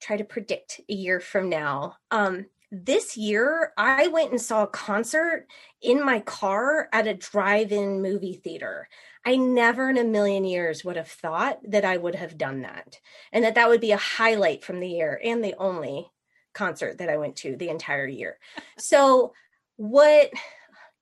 try 0.00 0.16
to 0.16 0.24
predict 0.24 0.80
a 0.88 0.92
year 0.92 1.20
from 1.20 1.48
now, 1.48 1.96
um, 2.10 2.46
this 2.70 3.16
year 3.16 3.72
I 3.78 4.08
went 4.08 4.32
and 4.32 4.40
saw 4.40 4.64
a 4.64 4.68
concert 4.68 5.46
in 5.80 6.04
my 6.04 6.20
car 6.20 6.88
at 6.92 7.06
a 7.06 7.14
drive 7.14 7.70
in 7.70 8.02
movie 8.02 8.34
theater. 8.34 8.88
I 9.24 9.36
never 9.36 9.88
in 9.88 9.96
a 9.96 10.04
million 10.04 10.44
years 10.44 10.84
would 10.84 10.96
have 10.96 11.08
thought 11.08 11.58
that 11.64 11.84
I 11.84 11.96
would 11.96 12.14
have 12.14 12.36
done 12.36 12.62
that 12.62 13.00
and 13.32 13.44
that 13.44 13.54
that 13.54 13.68
would 13.68 13.80
be 13.80 13.92
a 13.92 13.96
highlight 13.96 14.64
from 14.64 14.80
the 14.80 14.88
year 14.88 15.20
and 15.22 15.42
the 15.42 15.54
only 15.58 16.10
concert 16.52 16.98
that 16.98 17.08
I 17.08 17.16
went 17.16 17.36
to 17.36 17.56
the 17.56 17.68
entire 17.68 18.06
year. 18.06 18.38
so, 18.78 19.32
what 19.76 20.30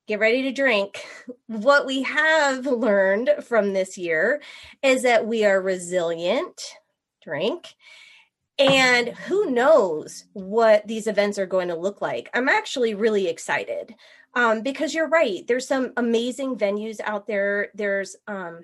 get 0.06 0.20
ready 0.20 0.42
to 0.42 0.52
drink. 0.52 1.04
What 1.46 1.86
we 1.86 2.02
have 2.02 2.66
learned 2.66 3.30
from 3.42 3.72
this 3.72 3.96
year 3.96 4.42
is 4.82 5.02
that 5.02 5.26
we 5.26 5.44
are 5.44 5.60
resilient, 5.60 6.60
drink, 7.22 7.74
and 8.58 9.08
who 9.08 9.50
knows 9.50 10.24
what 10.32 10.86
these 10.86 11.06
events 11.06 11.38
are 11.38 11.46
going 11.46 11.68
to 11.68 11.76
look 11.76 12.00
like. 12.00 12.28
I'm 12.34 12.48
actually 12.48 12.94
really 12.94 13.28
excited 13.28 13.94
um, 14.34 14.62
because 14.62 14.94
you're 14.94 15.08
right. 15.08 15.46
There's 15.46 15.66
some 15.66 15.92
amazing 15.96 16.56
venues 16.56 17.00
out 17.04 17.26
there. 17.26 17.68
There's, 17.74 18.16
um, 18.26 18.60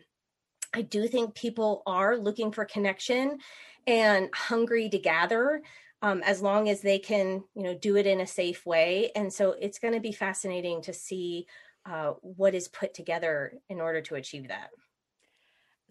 I 0.74 0.82
do 0.82 1.08
think 1.08 1.34
people 1.34 1.82
are 1.86 2.16
looking 2.16 2.52
for 2.52 2.64
connection 2.64 3.38
and 3.86 4.28
hungry 4.34 4.88
to 4.90 4.98
gather. 4.98 5.62
Um, 6.00 6.22
as 6.22 6.40
long 6.40 6.68
as 6.68 6.80
they 6.80 7.00
can, 7.00 7.42
you 7.56 7.62
know, 7.64 7.74
do 7.74 7.96
it 7.96 8.06
in 8.06 8.20
a 8.20 8.26
safe 8.26 8.64
way, 8.64 9.10
and 9.16 9.32
so 9.32 9.56
it's 9.60 9.80
going 9.80 9.94
to 9.94 10.00
be 10.00 10.12
fascinating 10.12 10.80
to 10.82 10.92
see 10.92 11.48
uh, 11.84 12.12
what 12.20 12.54
is 12.54 12.68
put 12.68 12.94
together 12.94 13.54
in 13.68 13.80
order 13.80 14.00
to 14.02 14.14
achieve 14.14 14.46
that. 14.46 14.70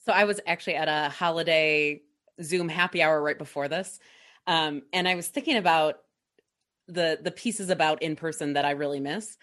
So 0.06 0.14
I 0.14 0.24
was 0.24 0.40
actually 0.48 0.76
at 0.76 0.88
a 0.88 1.10
holiday 1.10 2.04
Zoom 2.42 2.70
happy 2.70 3.04
hour 3.04 3.22
right 3.22 3.38
before 3.38 3.68
this, 3.68 4.00
um, 4.46 4.84
and 4.94 5.10
I 5.10 5.16
was 5.16 5.28
thinking 5.28 5.58
about 5.58 5.96
the 6.88 7.20
the 7.22 7.32
pieces 7.32 7.70
about 7.70 8.02
in 8.02 8.16
person 8.16 8.54
that 8.54 8.64
I 8.64 8.72
really 8.72 9.02
miss. 9.02 9.36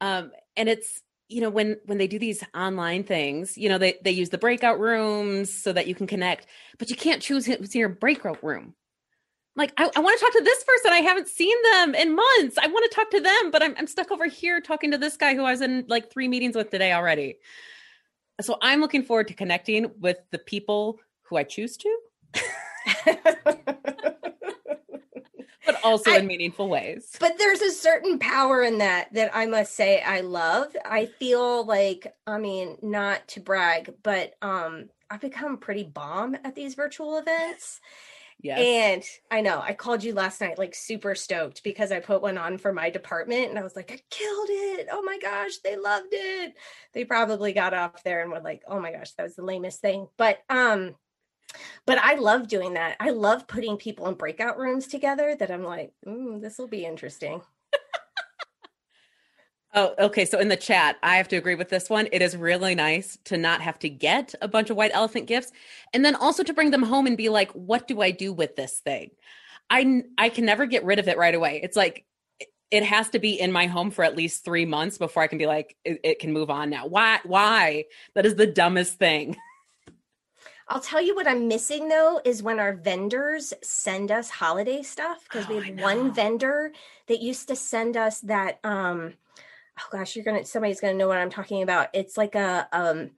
Um, 0.00 0.32
and 0.56 0.68
it's 0.68 1.02
you 1.28 1.40
know 1.40 1.50
when 1.50 1.76
when 1.84 1.98
they 1.98 2.08
do 2.08 2.18
these 2.18 2.42
online 2.56 3.04
things 3.04 3.56
you 3.56 3.68
know 3.68 3.78
they, 3.78 3.98
they 4.02 4.10
use 4.10 4.30
the 4.30 4.38
breakout 4.38 4.80
rooms 4.80 5.52
so 5.52 5.72
that 5.72 5.86
you 5.86 5.94
can 5.94 6.08
connect 6.08 6.46
but 6.78 6.90
you 6.90 6.96
can't 6.96 7.22
choose 7.22 7.46
who's 7.46 7.74
in 7.74 7.78
your 7.78 7.88
breakout 7.88 8.42
room. 8.42 8.74
Like 9.56 9.72
I, 9.76 9.90
I 9.94 10.00
want 10.00 10.18
to 10.18 10.24
talk 10.24 10.32
to 10.34 10.44
this 10.44 10.64
person. 10.64 10.92
I 10.92 11.00
haven't 11.00 11.28
seen 11.28 11.56
them 11.72 11.94
in 11.94 12.14
months. 12.14 12.56
I 12.56 12.68
want 12.68 12.90
to 12.90 12.94
talk 12.94 13.10
to 13.10 13.20
them 13.20 13.50
but 13.50 13.62
I'm, 13.62 13.74
I'm 13.78 13.86
stuck 13.86 14.10
over 14.10 14.26
here 14.26 14.60
talking 14.60 14.90
to 14.90 14.98
this 14.98 15.16
guy 15.16 15.34
who 15.34 15.44
i 15.44 15.50
was 15.50 15.60
in 15.60 15.84
like 15.88 16.10
three 16.10 16.28
meetings 16.28 16.56
with 16.56 16.70
today 16.70 16.92
already. 16.92 17.38
So 18.40 18.56
i'm 18.62 18.80
looking 18.80 19.02
forward 19.02 19.28
to 19.28 19.34
connecting 19.34 19.90
with 20.00 20.18
the 20.30 20.38
people 20.38 20.98
who 21.22 21.36
i 21.36 21.44
choose 21.44 21.76
to 21.76 21.98
but 25.72 25.84
also 25.84 26.10
I, 26.10 26.18
in 26.18 26.26
meaningful 26.26 26.68
ways. 26.68 27.16
But 27.20 27.38
there's 27.38 27.60
a 27.60 27.70
certain 27.70 28.18
power 28.18 28.62
in 28.62 28.78
that 28.78 29.12
that 29.14 29.30
I 29.34 29.46
must 29.46 29.74
say 29.74 30.00
I 30.00 30.20
love. 30.20 30.74
I 30.84 31.06
feel 31.06 31.64
like 31.64 32.14
I 32.26 32.38
mean 32.38 32.76
not 32.82 33.26
to 33.28 33.40
brag, 33.40 33.94
but 34.02 34.34
um 34.42 34.88
I've 35.10 35.20
become 35.20 35.58
pretty 35.58 35.84
bomb 35.84 36.36
at 36.44 36.54
these 36.54 36.74
virtual 36.74 37.18
events. 37.18 37.80
Yes. 38.42 38.58
And 38.60 39.04
I 39.30 39.42
know 39.42 39.60
I 39.60 39.74
called 39.74 40.02
you 40.02 40.14
last 40.14 40.40
night 40.40 40.56
like 40.56 40.74
super 40.74 41.14
stoked 41.14 41.62
because 41.62 41.92
I 41.92 42.00
put 42.00 42.22
one 42.22 42.38
on 42.38 42.56
for 42.56 42.72
my 42.72 42.88
department 42.88 43.50
and 43.50 43.58
I 43.58 43.62
was 43.62 43.76
like, 43.76 43.92
I 43.92 44.00
killed 44.08 44.48
it. 44.50 44.88
Oh 44.90 45.02
my 45.02 45.18
gosh, 45.18 45.58
they 45.62 45.76
loved 45.76 46.08
it. 46.12 46.54
They 46.94 47.04
probably 47.04 47.52
got 47.52 47.74
off 47.74 48.02
there 48.02 48.22
and 48.22 48.30
were 48.30 48.40
like, 48.40 48.62
oh 48.66 48.80
my 48.80 48.92
gosh, 48.92 49.12
that 49.12 49.24
was 49.24 49.36
the 49.36 49.44
lamest 49.44 49.80
thing. 49.80 50.08
But 50.16 50.38
um 50.48 50.94
but 51.86 51.98
I 51.98 52.14
love 52.14 52.48
doing 52.48 52.74
that. 52.74 52.96
I 53.00 53.10
love 53.10 53.46
putting 53.46 53.76
people 53.76 54.06
in 54.08 54.14
breakout 54.14 54.58
rooms 54.58 54.86
together 54.86 55.34
that 55.38 55.50
I'm 55.50 55.64
like, 55.64 55.92
this 56.04 56.58
will 56.58 56.68
be 56.68 56.84
interesting. 56.84 57.42
oh, 59.74 59.94
okay. 59.98 60.24
So 60.24 60.38
in 60.38 60.48
the 60.48 60.56
chat, 60.56 60.96
I 61.02 61.16
have 61.16 61.28
to 61.28 61.36
agree 61.36 61.54
with 61.54 61.68
this 61.68 61.90
one. 61.90 62.08
It 62.12 62.22
is 62.22 62.36
really 62.36 62.74
nice 62.74 63.18
to 63.24 63.36
not 63.36 63.60
have 63.60 63.78
to 63.80 63.88
get 63.88 64.34
a 64.40 64.48
bunch 64.48 64.70
of 64.70 64.76
white 64.76 64.92
elephant 64.94 65.26
gifts 65.26 65.52
and 65.92 66.04
then 66.04 66.14
also 66.14 66.42
to 66.42 66.52
bring 66.52 66.70
them 66.70 66.82
home 66.82 67.06
and 67.06 67.16
be 67.16 67.28
like, 67.28 67.50
what 67.52 67.88
do 67.88 68.00
I 68.00 68.10
do 68.10 68.32
with 68.32 68.56
this 68.56 68.80
thing? 68.80 69.10
I 69.70 70.02
I 70.18 70.28
can 70.30 70.44
never 70.44 70.66
get 70.66 70.84
rid 70.84 70.98
of 70.98 71.08
it 71.08 71.16
right 71.16 71.34
away. 71.34 71.60
It's 71.62 71.76
like 71.76 72.04
it 72.70 72.84
has 72.84 73.10
to 73.10 73.18
be 73.18 73.40
in 73.40 73.52
my 73.52 73.66
home 73.66 73.90
for 73.90 74.04
at 74.04 74.16
least 74.16 74.44
three 74.44 74.64
months 74.64 74.96
before 74.98 75.22
I 75.22 75.26
can 75.26 75.38
be 75.38 75.46
like, 75.46 75.76
it, 75.84 76.00
it 76.04 76.18
can 76.20 76.32
move 76.32 76.50
on 76.50 76.70
now. 76.70 76.86
Why? 76.86 77.18
Why? 77.24 77.86
That 78.14 78.26
is 78.26 78.36
the 78.36 78.46
dumbest 78.46 78.98
thing. 78.98 79.36
I'll 80.70 80.80
tell 80.80 81.02
you 81.02 81.16
what 81.16 81.26
I'm 81.26 81.48
missing 81.48 81.88
though 81.88 82.20
is 82.24 82.44
when 82.44 82.60
our 82.60 82.72
vendors 82.72 83.52
send 83.60 84.12
us 84.12 84.30
holiday 84.30 84.82
stuff 84.82 85.24
because 85.24 85.46
oh, 85.50 85.56
we 85.56 85.66
have 85.66 85.80
one 85.80 86.14
vendor 86.14 86.70
that 87.08 87.20
used 87.20 87.48
to 87.48 87.56
send 87.56 87.96
us 87.96 88.20
that 88.20 88.60
um 88.62 89.14
oh 89.80 89.88
gosh 89.90 90.14
you're 90.14 90.24
gonna 90.24 90.44
somebody's 90.44 90.80
gonna 90.80 90.94
know 90.94 91.08
what 91.08 91.18
I'm 91.18 91.28
talking 91.28 91.62
about. 91.62 91.88
It's 91.92 92.16
like 92.16 92.36
a 92.36 92.68
um 92.72 93.10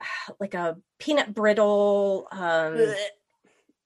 like 0.40 0.54
a 0.54 0.78
peanut 0.98 1.34
brittle 1.34 2.26
um 2.32 2.94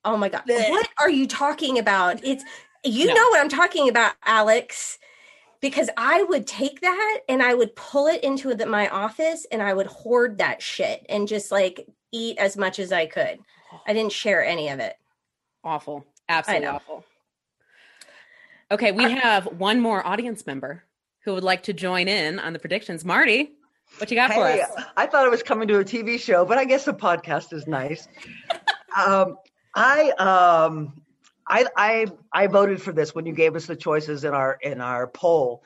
oh 0.04 0.16
my 0.16 0.28
god 0.28 0.42
what 0.46 0.88
are 1.00 1.11
you 1.11 1.26
talking 1.26 1.80
about? 1.80 2.24
It's 2.24 2.44
you 2.85 3.07
no. 3.07 3.14
know 3.14 3.28
what 3.30 3.40
I'm 3.40 3.48
talking 3.48 3.88
about 3.88 4.14
Alex 4.24 5.00
because 5.61 5.90
I 5.96 6.22
would 6.24 6.46
take 6.46 6.83
that 6.83 7.20
and 7.28 7.42
I 7.42 7.54
would 7.54 7.74
pull 7.74 8.07
it 8.07 8.22
into 8.22 8.54
the, 8.54 8.66
my 8.66 8.87
office 8.88 9.46
and 9.50 9.62
I 9.62 9.72
would 9.72 9.87
hoard 9.87 10.38
that 10.38 10.62
shit 10.62 11.04
and 11.09 11.26
just 11.26 11.50
like 11.50 11.88
eat 12.14 12.38
as 12.38 12.57
much 12.57 12.79
as 12.79 12.92
I 12.92 13.07
could. 13.07 13.38
I 13.87 13.92
didn't 13.92 14.12
share 14.12 14.44
any 14.44 14.68
of 14.68 14.79
it. 14.79 14.96
Awful. 15.64 16.05
Absolutely 16.29 16.66
awful. 16.68 17.05
Okay, 18.70 18.92
we 18.92 19.11
have 19.11 19.46
one 19.46 19.81
more 19.81 20.07
audience 20.07 20.46
member 20.46 20.85
who 21.25 21.35
would 21.35 21.44
like 21.44 21.65
to 21.65 21.73
join 21.73 22.08
in 22.08 22.38
on 22.38 22.52
the 22.52 22.58
predictions. 22.58 23.04
Mardi, 23.04 23.52
what 23.98 24.10
you 24.10 24.17
got 24.17 24.31
hey, 24.31 24.37
for 24.37 24.46
us? 24.46 24.85
I 24.96 25.06
thought 25.06 25.27
I 25.27 25.29
was 25.29 25.42
coming 25.42 25.69
to 25.69 25.79
a 25.81 25.85
TV 25.85 26.19
show, 26.19 26.44
but 26.44 26.58
I 26.58 26.65
guess 26.65 26.87
a 26.87 26.92
podcast 26.92 27.52
is 27.52 27.67
nice. 27.67 28.08
um, 29.06 29.37
I 29.75 30.10
um, 30.12 31.02
I 31.46 31.67
I 31.77 32.06
I 32.33 32.46
voted 32.46 32.81
for 32.81 32.92
this 32.92 33.15
when 33.15 33.27
you 33.27 33.33
gave 33.33 33.54
us 33.54 33.67
the 33.67 33.77
choices 33.77 34.25
in 34.25 34.33
our 34.33 34.58
in 34.62 34.81
our 34.81 35.06
poll, 35.06 35.62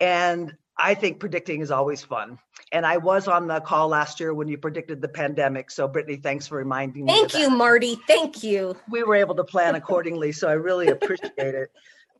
and 0.00 0.54
I 0.78 0.94
think 0.94 1.18
predicting 1.18 1.60
is 1.60 1.70
always 1.70 2.02
fun. 2.02 2.38
And 2.72 2.86
I 2.86 2.98
was 2.98 3.26
on 3.26 3.48
the 3.48 3.60
call 3.60 3.88
last 3.88 4.20
year 4.20 4.32
when 4.32 4.46
you 4.46 4.58
predicted 4.58 5.00
the 5.00 5.08
pandemic. 5.08 5.70
So, 5.70 5.88
Brittany, 5.88 6.16
thanks 6.16 6.46
for 6.46 6.56
reminding 6.56 7.06
me. 7.06 7.12
Thank 7.12 7.34
you, 7.34 7.50
Mardi. 7.50 7.96
Thank 8.06 8.42
you. 8.44 8.76
We 8.88 9.02
were 9.02 9.16
able 9.16 9.34
to 9.36 9.44
plan 9.44 9.74
accordingly. 9.74 10.32
so, 10.32 10.48
I 10.48 10.52
really 10.52 10.88
appreciate 10.88 11.32
it. 11.36 11.70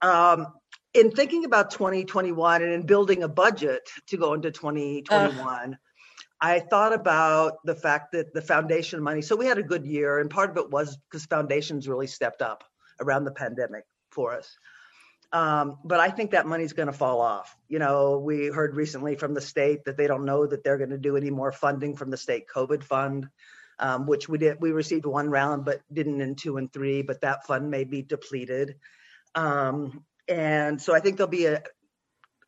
Um, 0.02 0.48
in 0.94 1.10
thinking 1.10 1.44
about 1.44 1.70
2021 1.70 2.62
and 2.62 2.72
in 2.72 2.86
building 2.86 3.22
a 3.22 3.28
budget 3.28 3.88
to 4.06 4.16
go 4.16 4.34
into 4.34 4.50
2021, 4.50 5.38
uh. 5.74 5.76
I 6.40 6.60
thought 6.60 6.92
about 6.92 7.64
the 7.64 7.74
fact 7.74 8.12
that 8.12 8.32
the 8.32 8.40
foundation 8.40 9.02
money, 9.02 9.22
so 9.22 9.34
we 9.36 9.46
had 9.46 9.58
a 9.58 9.62
good 9.62 9.84
year, 9.84 10.20
and 10.20 10.30
part 10.30 10.50
of 10.50 10.56
it 10.56 10.70
was 10.70 10.96
because 10.96 11.26
foundations 11.26 11.88
really 11.88 12.06
stepped 12.06 12.42
up 12.42 12.64
around 13.00 13.24
the 13.24 13.32
pandemic 13.32 13.84
for 14.10 14.34
us. 14.34 14.56
Um, 15.32 15.78
but 15.84 16.00
I 16.00 16.10
think 16.10 16.30
that 16.30 16.46
money's 16.46 16.72
going 16.72 16.86
to 16.86 16.92
fall 16.92 17.20
off. 17.20 17.54
You 17.68 17.78
know, 17.78 18.18
we 18.18 18.46
heard 18.46 18.74
recently 18.74 19.14
from 19.16 19.34
the 19.34 19.40
state 19.40 19.84
that 19.84 19.96
they 19.96 20.06
don't 20.06 20.24
know 20.24 20.46
that 20.46 20.64
they're 20.64 20.78
going 20.78 20.90
to 20.90 20.98
do 20.98 21.16
any 21.16 21.30
more 21.30 21.52
funding 21.52 21.96
from 21.96 22.10
the 22.10 22.16
state 22.16 22.46
COVID 22.48 22.82
fund, 22.82 23.28
um, 23.78 24.06
which 24.06 24.28
we 24.28 24.38
did. 24.38 24.60
We 24.60 24.70
received 24.70 25.04
one 25.04 25.28
round, 25.28 25.66
but 25.66 25.82
didn't 25.92 26.22
in 26.22 26.34
two 26.34 26.56
and 26.56 26.72
three. 26.72 27.02
But 27.02 27.20
that 27.20 27.46
fund 27.46 27.70
may 27.70 27.84
be 27.84 28.00
depleted, 28.00 28.76
um, 29.34 30.02
and 30.28 30.80
so 30.80 30.94
I 30.94 31.00
think 31.00 31.18
there'll 31.18 31.30
be 31.30 31.46
a. 31.46 31.62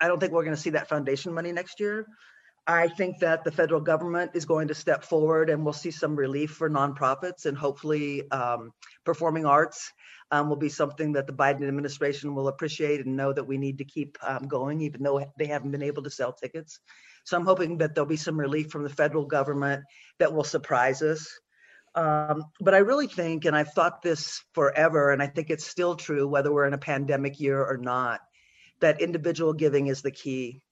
I 0.00 0.08
don't 0.08 0.18
think 0.18 0.32
we're 0.32 0.44
going 0.44 0.56
to 0.56 0.62
see 0.62 0.70
that 0.70 0.88
foundation 0.88 1.34
money 1.34 1.52
next 1.52 1.80
year. 1.80 2.06
I 2.66 2.88
think 2.88 3.18
that 3.20 3.42
the 3.42 3.50
federal 3.50 3.80
government 3.80 4.32
is 4.34 4.44
going 4.44 4.68
to 4.68 4.74
step 4.74 5.02
forward 5.02 5.50
and 5.50 5.64
we'll 5.64 5.72
see 5.72 5.90
some 5.90 6.14
relief 6.14 6.52
for 6.52 6.70
nonprofits 6.70 7.46
and 7.46 7.56
hopefully 7.56 8.30
um, 8.30 8.72
performing 9.04 9.46
arts 9.46 9.92
um, 10.30 10.48
will 10.48 10.56
be 10.56 10.68
something 10.68 11.12
that 11.12 11.26
the 11.26 11.32
Biden 11.32 11.66
administration 11.66 12.34
will 12.34 12.48
appreciate 12.48 13.04
and 13.04 13.16
know 13.16 13.32
that 13.32 13.46
we 13.46 13.58
need 13.58 13.78
to 13.78 13.84
keep 13.84 14.16
um, 14.22 14.46
going, 14.46 14.80
even 14.80 15.02
though 15.02 15.24
they 15.38 15.46
haven't 15.46 15.72
been 15.72 15.82
able 15.82 16.02
to 16.04 16.10
sell 16.10 16.32
tickets. 16.32 16.78
So 17.24 17.36
I'm 17.36 17.44
hoping 17.44 17.78
that 17.78 17.94
there'll 17.94 18.08
be 18.08 18.16
some 18.16 18.38
relief 18.38 18.70
from 18.70 18.84
the 18.84 18.88
federal 18.88 19.26
government 19.26 19.84
that 20.18 20.32
will 20.32 20.44
surprise 20.44 21.02
us. 21.02 21.28
Um, 21.94 22.44
but 22.60 22.74
I 22.74 22.78
really 22.78 23.08
think, 23.08 23.44
and 23.44 23.56
I've 23.56 23.72
thought 23.72 24.02
this 24.02 24.44
forever, 24.54 25.10
and 25.10 25.22
I 25.22 25.26
think 25.26 25.50
it's 25.50 25.66
still 25.66 25.96
true, 25.96 26.28
whether 26.28 26.52
we're 26.52 26.66
in 26.66 26.74
a 26.74 26.78
pandemic 26.78 27.40
year 27.40 27.60
or 27.60 27.76
not, 27.76 28.20
that 28.80 29.00
individual 29.00 29.52
giving 29.52 29.88
is 29.88 30.02
the 30.02 30.12
key. 30.12 30.62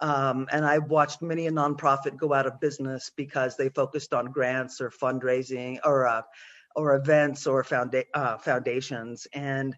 Um, 0.00 0.48
and 0.50 0.64
I've 0.64 0.90
watched 0.90 1.22
many 1.22 1.46
a 1.46 1.50
nonprofit 1.50 2.16
go 2.16 2.32
out 2.34 2.46
of 2.46 2.60
business 2.60 3.10
because 3.16 3.56
they 3.56 3.68
focused 3.68 4.12
on 4.12 4.26
grants 4.26 4.80
or 4.80 4.90
fundraising 4.90 5.78
or 5.84 6.06
uh, 6.06 6.22
or 6.74 6.96
events 6.96 7.46
or 7.46 7.62
founda- 7.62 8.06
uh, 8.12 8.36
foundations 8.38 9.26
and 9.32 9.76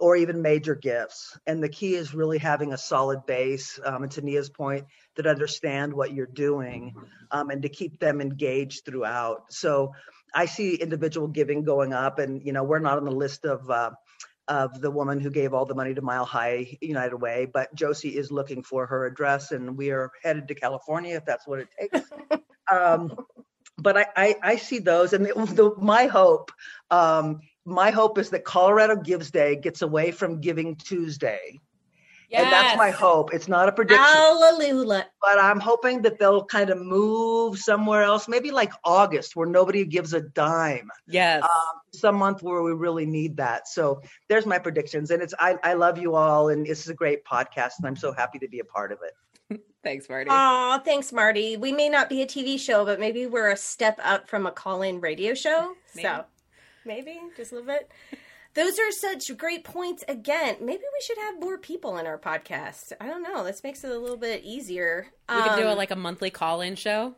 or 0.00 0.16
even 0.16 0.42
major 0.42 0.74
gifts. 0.74 1.36
And 1.46 1.62
the 1.62 1.68
key 1.68 1.94
is 1.94 2.14
really 2.14 2.38
having 2.38 2.72
a 2.72 2.78
solid 2.78 3.26
base, 3.26 3.80
um, 3.84 4.04
and 4.04 4.12
to 4.12 4.22
Nia's 4.22 4.48
point, 4.48 4.86
that 5.16 5.26
understand 5.26 5.92
what 5.92 6.12
you're 6.12 6.26
doing 6.26 6.94
um, 7.32 7.50
and 7.50 7.62
to 7.62 7.68
keep 7.68 7.98
them 7.98 8.20
engaged 8.20 8.84
throughout. 8.84 9.52
So 9.52 9.92
I 10.34 10.46
see 10.46 10.76
individual 10.76 11.26
giving 11.26 11.64
going 11.64 11.92
up, 11.92 12.18
and 12.18 12.44
you 12.44 12.52
know 12.52 12.62
we're 12.62 12.78
not 12.78 12.98
on 12.98 13.04
the 13.04 13.10
list 13.10 13.44
of 13.44 13.68
uh, 13.70 13.90
of 14.48 14.80
the 14.80 14.90
woman 14.90 15.20
who 15.20 15.30
gave 15.30 15.52
all 15.52 15.64
the 15.64 15.74
money 15.74 15.94
to 15.94 16.02
Mile 16.02 16.24
High 16.24 16.76
United 16.80 17.16
Way, 17.16 17.46
but 17.52 17.74
Josie 17.74 18.16
is 18.16 18.32
looking 18.32 18.62
for 18.62 18.86
her 18.86 19.06
address, 19.06 19.52
and 19.52 19.76
we 19.76 19.90
are 19.90 20.10
headed 20.22 20.48
to 20.48 20.54
California 20.54 21.16
if 21.16 21.24
that's 21.24 21.46
what 21.46 21.60
it 21.60 21.68
takes. 21.78 22.10
um, 22.72 23.16
but 23.76 23.96
I, 23.96 24.06
I, 24.16 24.34
I, 24.42 24.56
see 24.56 24.80
those, 24.80 25.12
and 25.12 25.24
the, 25.26 25.34
the, 25.34 25.74
my 25.78 26.06
hope, 26.06 26.50
um, 26.90 27.40
my 27.64 27.90
hope 27.90 28.18
is 28.18 28.30
that 28.30 28.44
Colorado 28.44 28.96
Gives 28.96 29.30
Day 29.30 29.56
gets 29.56 29.82
away 29.82 30.10
from 30.10 30.40
Giving 30.40 30.76
Tuesday 30.76 31.60
Yes. 32.28 32.42
And 32.42 32.52
that's 32.52 32.76
my 32.76 32.90
hope. 32.90 33.32
It's 33.32 33.48
not 33.48 33.68
a 33.68 33.72
prediction. 33.72 34.04
Hallelujah. 34.04 35.06
But 35.20 35.38
I'm 35.38 35.60
hoping 35.60 36.02
that 36.02 36.18
they'll 36.18 36.44
kind 36.44 36.68
of 36.68 36.78
move 36.78 37.58
somewhere 37.58 38.02
else, 38.02 38.28
maybe 38.28 38.50
like 38.50 38.70
August, 38.84 39.34
where 39.34 39.48
nobody 39.48 39.86
gives 39.86 40.12
a 40.12 40.20
dime. 40.20 40.90
Yes. 41.06 41.42
Um, 41.42 41.80
some 41.94 42.16
month 42.16 42.42
where 42.42 42.62
we 42.62 42.72
really 42.72 43.06
need 43.06 43.38
that. 43.38 43.66
So 43.66 44.02
there's 44.28 44.44
my 44.44 44.58
predictions. 44.58 45.10
And 45.10 45.22
it's 45.22 45.32
I, 45.38 45.56
I 45.62 45.72
love 45.72 45.96
you 45.98 46.16
all 46.16 46.50
and 46.50 46.66
this 46.66 46.80
is 46.80 46.88
a 46.88 46.94
great 46.94 47.24
podcast 47.24 47.78
and 47.78 47.86
I'm 47.86 47.96
so 47.96 48.12
happy 48.12 48.38
to 48.40 48.48
be 48.48 48.58
a 48.58 48.64
part 48.64 48.92
of 48.92 48.98
it. 49.02 49.62
thanks, 49.82 50.06
Mardi. 50.08 50.28
Oh, 50.30 50.80
thanks, 50.84 51.12
Mardi. 51.12 51.56
We 51.56 51.72
may 51.72 51.88
not 51.88 52.10
be 52.10 52.20
a 52.20 52.26
TV 52.26 52.60
show, 52.60 52.84
but 52.84 53.00
maybe 53.00 53.26
we're 53.26 53.50
a 53.50 53.56
step 53.56 53.98
up 54.02 54.28
from 54.28 54.46
a 54.46 54.50
call-in 54.50 55.00
radio 55.00 55.32
show. 55.32 55.74
Maybe. 55.94 56.06
So 56.06 56.24
maybe 56.84 57.18
just 57.38 57.52
a 57.52 57.54
little 57.54 57.68
bit. 57.68 57.90
Those 58.58 58.76
are 58.80 58.90
such 58.90 59.36
great 59.36 59.62
points. 59.62 60.02
Again, 60.08 60.56
maybe 60.60 60.82
we 60.82 61.00
should 61.00 61.18
have 61.18 61.38
more 61.38 61.58
people 61.58 61.96
in 61.96 62.08
our 62.08 62.18
podcast. 62.18 62.90
I 63.00 63.06
don't 63.06 63.22
know. 63.22 63.44
This 63.44 63.62
makes 63.62 63.84
it 63.84 63.92
a 63.92 63.96
little 63.96 64.16
bit 64.16 64.42
easier. 64.42 65.06
We 65.28 65.36
um, 65.36 65.42
could 65.44 65.60
do 65.60 65.68
a, 65.68 65.70
um, 65.70 65.78
like 65.78 65.92
a 65.92 65.96
monthly 65.96 66.30
call-in 66.30 66.74
show. 66.74 67.14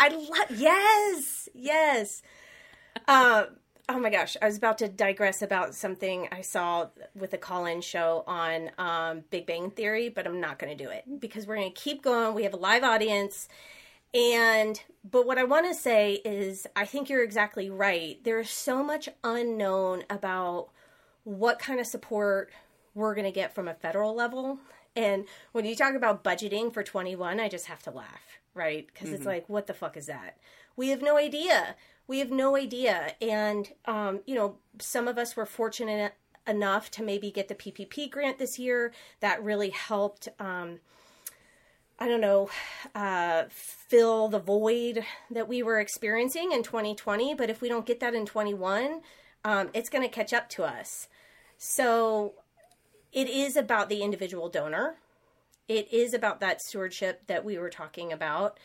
I 0.00 0.08
love. 0.08 0.58
Yes, 0.58 1.48
yes. 1.54 2.22
Um. 3.06 3.44
Oh 3.88 4.00
my 4.00 4.10
gosh, 4.10 4.36
I 4.42 4.46
was 4.46 4.56
about 4.56 4.78
to 4.78 4.88
digress 4.88 5.42
about 5.42 5.76
something 5.76 6.26
I 6.32 6.40
saw 6.40 6.88
with 7.14 7.34
a 7.34 7.38
call-in 7.38 7.82
show 7.82 8.24
on 8.26 8.72
um, 8.76 9.22
Big 9.30 9.46
Bang 9.46 9.70
Theory, 9.70 10.08
but 10.08 10.26
I'm 10.26 10.40
not 10.40 10.58
going 10.58 10.76
to 10.76 10.84
do 10.84 10.90
it 10.90 11.04
because 11.20 11.46
we're 11.46 11.56
going 11.56 11.72
to 11.72 11.80
keep 11.80 12.02
going. 12.02 12.34
We 12.34 12.42
have 12.42 12.54
a 12.54 12.56
live 12.56 12.82
audience, 12.82 13.48
and 14.12 14.80
but 15.08 15.24
what 15.24 15.38
I 15.38 15.44
want 15.44 15.66
to 15.66 15.74
say 15.74 16.14
is, 16.24 16.66
I 16.74 16.84
think 16.84 17.08
you're 17.08 17.22
exactly 17.22 17.70
right. 17.70 18.18
There's 18.24 18.50
so 18.50 18.82
much 18.82 19.08
unknown 19.22 20.02
about 20.10 20.70
what 21.24 21.58
kind 21.58 21.80
of 21.80 21.86
support 21.86 22.50
we're 22.94 23.14
going 23.14 23.26
to 23.26 23.32
get 23.32 23.54
from 23.54 23.68
a 23.68 23.74
federal 23.74 24.14
level. 24.14 24.58
And 24.96 25.26
when 25.52 25.64
you 25.64 25.76
talk 25.76 25.94
about 25.94 26.24
budgeting 26.24 26.72
for 26.72 26.82
21, 26.82 27.38
I 27.38 27.48
just 27.48 27.66
have 27.66 27.82
to 27.84 27.90
laugh, 27.90 28.40
right? 28.54 28.86
Because 28.86 29.08
mm-hmm. 29.08 29.16
it's 29.16 29.26
like, 29.26 29.48
what 29.48 29.66
the 29.66 29.74
fuck 29.74 29.96
is 29.96 30.06
that? 30.06 30.36
We 30.76 30.88
have 30.88 31.02
no 31.02 31.16
idea. 31.16 31.76
We 32.06 32.18
have 32.18 32.30
no 32.30 32.56
idea. 32.56 33.14
And, 33.20 33.70
um, 33.84 34.20
you 34.26 34.34
know, 34.34 34.56
some 34.80 35.06
of 35.06 35.18
us 35.18 35.36
were 35.36 35.46
fortunate 35.46 36.14
enough 36.46 36.90
to 36.92 37.02
maybe 37.02 37.30
get 37.30 37.48
the 37.48 37.54
PPP 37.54 38.10
grant 38.10 38.38
this 38.38 38.58
year. 38.58 38.92
That 39.20 39.42
really 39.42 39.70
helped. 39.70 40.28
Um, 40.38 40.80
I 42.02 42.08
don't 42.08 42.22
know, 42.22 42.48
uh, 42.94 43.44
fill 43.50 44.28
the 44.28 44.38
void 44.38 45.04
that 45.30 45.48
we 45.48 45.62
were 45.62 45.78
experiencing 45.78 46.50
in 46.50 46.62
2020. 46.62 47.34
But 47.34 47.50
if 47.50 47.60
we 47.60 47.68
don't 47.68 47.84
get 47.84 48.00
that 48.00 48.14
in 48.14 48.24
21, 48.24 49.02
um, 49.44 49.70
it's 49.74 49.90
going 49.90 50.06
to 50.06 50.14
catch 50.14 50.32
up 50.32 50.48
to 50.50 50.64
us. 50.64 51.08
So 51.58 52.34
it 53.12 53.28
is 53.28 53.56
about 53.56 53.88
the 53.88 54.02
individual 54.02 54.48
donor. 54.48 54.96
It 55.68 55.92
is 55.92 56.14
about 56.14 56.40
that 56.40 56.60
stewardship 56.60 57.26
that 57.26 57.44
we 57.44 57.58
were 57.58 57.70
talking 57.70 58.12
about. 58.12 58.58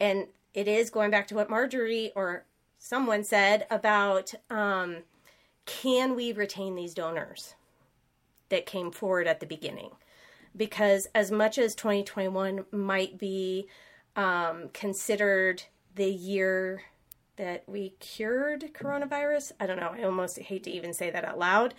And 0.00 0.28
it 0.54 0.68
is 0.68 0.90
going 0.90 1.10
back 1.10 1.26
to 1.28 1.34
what 1.34 1.50
Marjorie 1.50 2.12
or 2.14 2.44
someone 2.78 3.24
said 3.24 3.66
about 3.70 4.34
um, 4.50 4.98
can 5.66 6.14
we 6.14 6.32
retain 6.32 6.74
these 6.74 6.94
donors 6.94 7.54
that 8.48 8.66
came 8.66 8.90
forward 8.90 9.26
at 9.26 9.40
the 9.40 9.46
beginning? 9.46 9.90
because 10.58 11.06
as 11.14 11.30
much 11.30 11.56
as 11.56 11.74
2021 11.74 12.66
might 12.72 13.16
be 13.16 13.68
um, 14.16 14.68
considered 14.74 15.62
the 15.94 16.10
year 16.10 16.82
that 17.38 17.64
we 17.66 17.94
cured 17.98 18.72
coronavirus, 18.74 19.52
I 19.58 19.66
don't 19.66 19.80
know. 19.80 19.94
I 19.96 20.02
almost 20.02 20.38
hate 20.38 20.64
to 20.64 20.70
even 20.70 20.92
say 20.92 21.10
that 21.10 21.24
out 21.24 21.38
loud. 21.38 21.74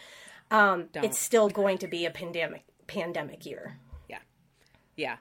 Um, 0.52 0.90
it's 0.96 1.20
still 1.20 1.48
going 1.48 1.78
to 1.78 1.88
be 1.88 2.06
a 2.06 2.12
pandemic 2.12 2.64
pandemic 2.88 3.46
year. 3.46 3.78
Yeah, 4.10 4.18
yeah. 4.96 5.18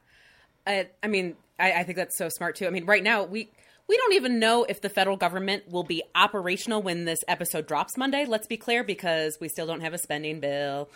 I, 0.66 0.89
I 1.03 1.09
mean, 1.09 1.36
I, 1.59 1.72
I 1.72 1.82
think 1.82 1.97
that's 1.97 2.16
so 2.16 2.30
smart 2.30 2.57
too. 2.57 2.66
I 2.66 2.70
mean, 2.70 2.86
right 2.86 3.03
now 3.03 3.24
we 3.24 3.51
we 3.89 3.97
don't 3.97 4.14
even 4.14 4.39
know 4.39 4.64
if 4.64 4.80
the 4.80 4.89
federal 4.89 5.16
government 5.16 5.70
will 5.70 5.82
be 5.82 6.03
operational 6.14 6.82
when 6.82 7.05
this 7.05 7.20
episode 7.28 7.66
drops 7.66 7.97
Monday. 7.97 8.24
Let's 8.26 8.47
be 8.47 8.57
clear, 8.57 8.84
because 8.84 9.39
we 9.41 9.49
still 9.49 9.66
don't 9.66 9.80
have 9.80 9.95
a 9.95 9.99
spending 9.99 10.41
bill. 10.41 10.89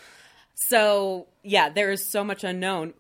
So, 0.55 1.27
yeah, 1.43 1.71
there 1.71 1.91
is 1.91 2.11
so 2.11 2.23
much 2.23 2.45
unknown 2.45 2.95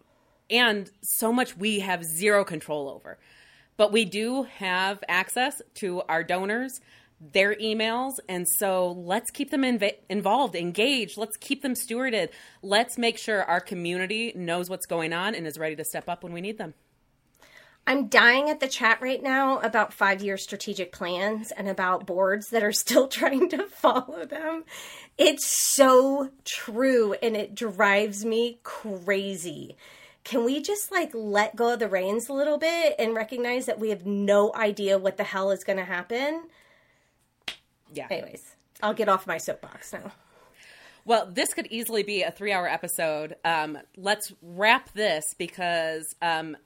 and 0.50 0.90
so 1.02 1.32
much 1.32 1.56
we 1.56 1.80
have 1.80 2.04
zero 2.04 2.44
control 2.44 2.88
over. 2.88 3.18
But 3.82 3.90
we 3.90 4.04
do 4.04 4.44
have 4.44 5.02
access 5.08 5.60
to 5.78 6.02
our 6.02 6.22
donors, 6.22 6.80
their 7.20 7.56
emails, 7.56 8.20
and 8.28 8.46
so 8.48 8.92
let's 8.92 9.32
keep 9.32 9.50
them 9.50 9.62
inv- 9.62 9.96
involved, 10.08 10.54
engaged. 10.54 11.18
Let's 11.18 11.36
keep 11.36 11.62
them 11.62 11.74
stewarded. 11.74 12.28
Let's 12.62 12.96
make 12.96 13.18
sure 13.18 13.42
our 13.42 13.60
community 13.60 14.34
knows 14.36 14.70
what's 14.70 14.86
going 14.86 15.12
on 15.12 15.34
and 15.34 15.48
is 15.48 15.58
ready 15.58 15.74
to 15.74 15.84
step 15.84 16.08
up 16.08 16.22
when 16.22 16.32
we 16.32 16.40
need 16.40 16.58
them. 16.58 16.74
I'm 17.84 18.06
dying 18.06 18.48
at 18.48 18.60
the 18.60 18.68
chat 18.68 19.02
right 19.02 19.20
now 19.20 19.58
about 19.58 19.92
five 19.92 20.22
year 20.22 20.36
strategic 20.36 20.92
plans 20.92 21.50
and 21.50 21.68
about 21.68 22.06
boards 22.06 22.50
that 22.50 22.62
are 22.62 22.70
still 22.84 23.08
trying 23.08 23.48
to 23.48 23.66
follow 23.66 24.24
them. 24.24 24.62
It's 25.18 25.74
so 25.74 26.30
true 26.44 27.14
and 27.14 27.36
it 27.36 27.56
drives 27.56 28.24
me 28.24 28.60
crazy. 28.62 29.76
Can 30.24 30.44
we 30.44 30.62
just 30.62 30.92
like 30.92 31.10
let 31.14 31.56
go 31.56 31.72
of 31.72 31.80
the 31.80 31.88
reins 31.88 32.28
a 32.28 32.32
little 32.32 32.58
bit 32.58 32.94
and 32.98 33.14
recognize 33.14 33.66
that 33.66 33.80
we 33.80 33.90
have 33.90 34.06
no 34.06 34.54
idea 34.54 34.98
what 34.98 35.16
the 35.16 35.24
hell 35.24 35.50
is 35.50 35.64
going 35.64 35.78
to 35.78 35.84
happen? 35.84 36.44
Yeah. 37.92 38.06
Anyways, 38.10 38.54
I'll 38.82 38.94
get 38.94 39.08
off 39.08 39.26
my 39.26 39.38
soapbox 39.38 39.92
now. 39.92 40.12
Well, 41.04 41.26
this 41.26 41.52
could 41.52 41.66
easily 41.66 42.04
be 42.04 42.22
a 42.22 42.30
three-hour 42.30 42.68
episode. 42.68 43.34
Um, 43.44 43.78
let's 43.96 44.32
wrap 44.40 44.92
this 44.92 45.34
because 45.36 46.14
um, 46.22 46.56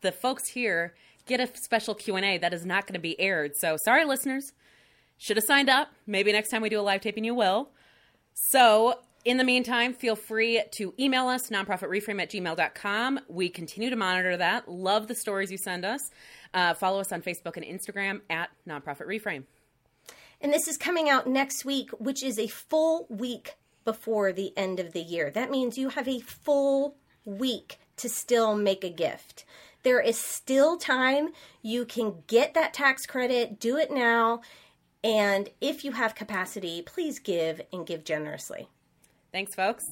the 0.00 0.10
folks 0.10 0.48
here 0.48 0.94
get 1.26 1.40
a 1.40 1.56
special 1.56 1.94
Q&A 1.94 2.38
that 2.38 2.52
is 2.52 2.66
not 2.66 2.86
going 2.86 2.94
to 2.94 3.00
be 3.00 3.18
aired. 3.20 3.56
So 3.56 3.76
sorry, 3.76 4.04
listeners. 4.04 4.52
Should 5.18 5.36
have 5.36 5.46
signed 5.46 5.70
up. 5.70 5.88
Maybe 6.06 6.32
next 6.32 6.50
time 6.50 6.60
we 6.60 6.68
do 6.68 6.80
a 6.80 6.82
live 6.82 7.00
taping, 7.00 7.24
you 7.24 7.34
will. 7.34 7.70
So 8.34 9.00
in 9.26 9.38
the 9.38 9.44
meantime, 9.44 9.92
feel 9.92 10.14
free 10.14 10.62
to 10.70 10.94
email 11.00 11.26
us, 11.26 11.50
nonprofitreframe 11.50 12.22
at 12.22 12.30
gmail.com. 12.30 13.20
We 13.28 13.48
continue 13.48 13.90
to 13.90 13.96
monitor 13.96 14.36
that. 14.36 14.68
Love 14.68 15.08
the 15.08 15.16
stories 15.16 15.50
you 15.50 15.58
send 15.58 15.84
us. 15.84 16.12
Uh, 16.54 16.74
follow 16.74 17.00
us 17.00 17.10
on 17.10 17.22
Facebook 17.22 17.56
and 17.56 17.66
Instagram 17.66 18.20
at 18.30 18.50
Nonprofit 18.68 19.08
Reframe. 19.08 19.42
And 20.40 20.52
this 20.52 20.68
is 20.68 20.76
coming 20.76 21.10
out 21.10 21.26
next 21.26 21.64
week, 21.64 21.90
which 21.98 22.22
is 22.22 22.38
a 22.38 22.46
full 22.46 23.08
week 23.10 23.56
before 23.84 24.32
the 24.32 24.56
end 24.56 24.78
of 24.78 24.92
the 24.92 25.02
year. 25.02 25.28
That 25.28 25.50
means 25.50 25.76
you 25.76 25.88
have 25.88 26.06
a 26.06 26.20
full 26.20 26.96
week 27.24 27.80
to 27.96 28.08
still 28.08 28.54
make 28.54 28.84
a 28.84 28.90
gift. 28.90 29.44
There 29.82 30.00
is 30.00 30.20
still 30.20 30.76
time. 30.76 31.30
You 31.62 31.84
can 31.84 32.22
get 32.28 32.54
that 32.54 32.72
tax 32.72 33.06
credit, 33.06 33.58
do 33.58 33.76
it 33.76 33.90
now. 33.90 34.42
And 35.02 35.48
if 35.60 35.84
you 35.84 35.92
have 35.92 36.14
capacity, 36.14 36.80
please 36.82 37.18
give 37.18 37.60
and 37.72 37.84
give 37.84 38.04
generously. 38.04 38.68
Thanks, 39.36 39.54
folks. 39.54 39.84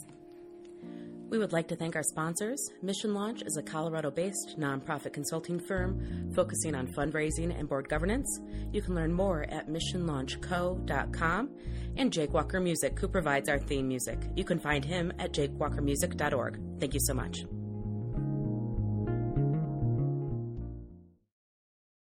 We 1.28 1.36
would 1.36 1.52
like 1.52 1.68
to 1.68 1.76
thank 1.76 1.96
our 1.96 2.02
sponsors. 2.02 2.66
Mission 2.80 3.12
Launch 3.12 3.42
is 3.42 3.58
a 3.58 3.62
Colorado 3.62 4.10
based 4.10 4.56
nonprofit 4.58 5.12
consulting 5.12 5.60
firm 5.60 6.32
focusing 6.34 6.74
on 6.74 6.86
fundraising 6.86 7.54
and 7.54 7.68
board 7.68 7.86
governance. 7.86 8.40
You 8.72 8.80
can 8.80 8.94
learn 8.94 9.12
more 9.12 9.42
at 9.50 9.68
missionlaunchco.com. 9.68 11.50
And 11.98 12.10
Jake 12.10 12.32
Walker 12.32 12.58
Music, 12.58 12.98
who 12.98 13.06
provides 13.06 13.50
our 13.50 13.58
theme 13.58 13.86
music. 13.86 14.18
You 14.34 14.44
can 14.44 14.58
find 14.58 14.82
him 14.82 15.12
at 15.18 15.34
jakewalkermusic.org. 15.34 16.80
Thank 16.80 16.94
you 16.94 17.00
so 17.00 17.12
much. 17.12 17.44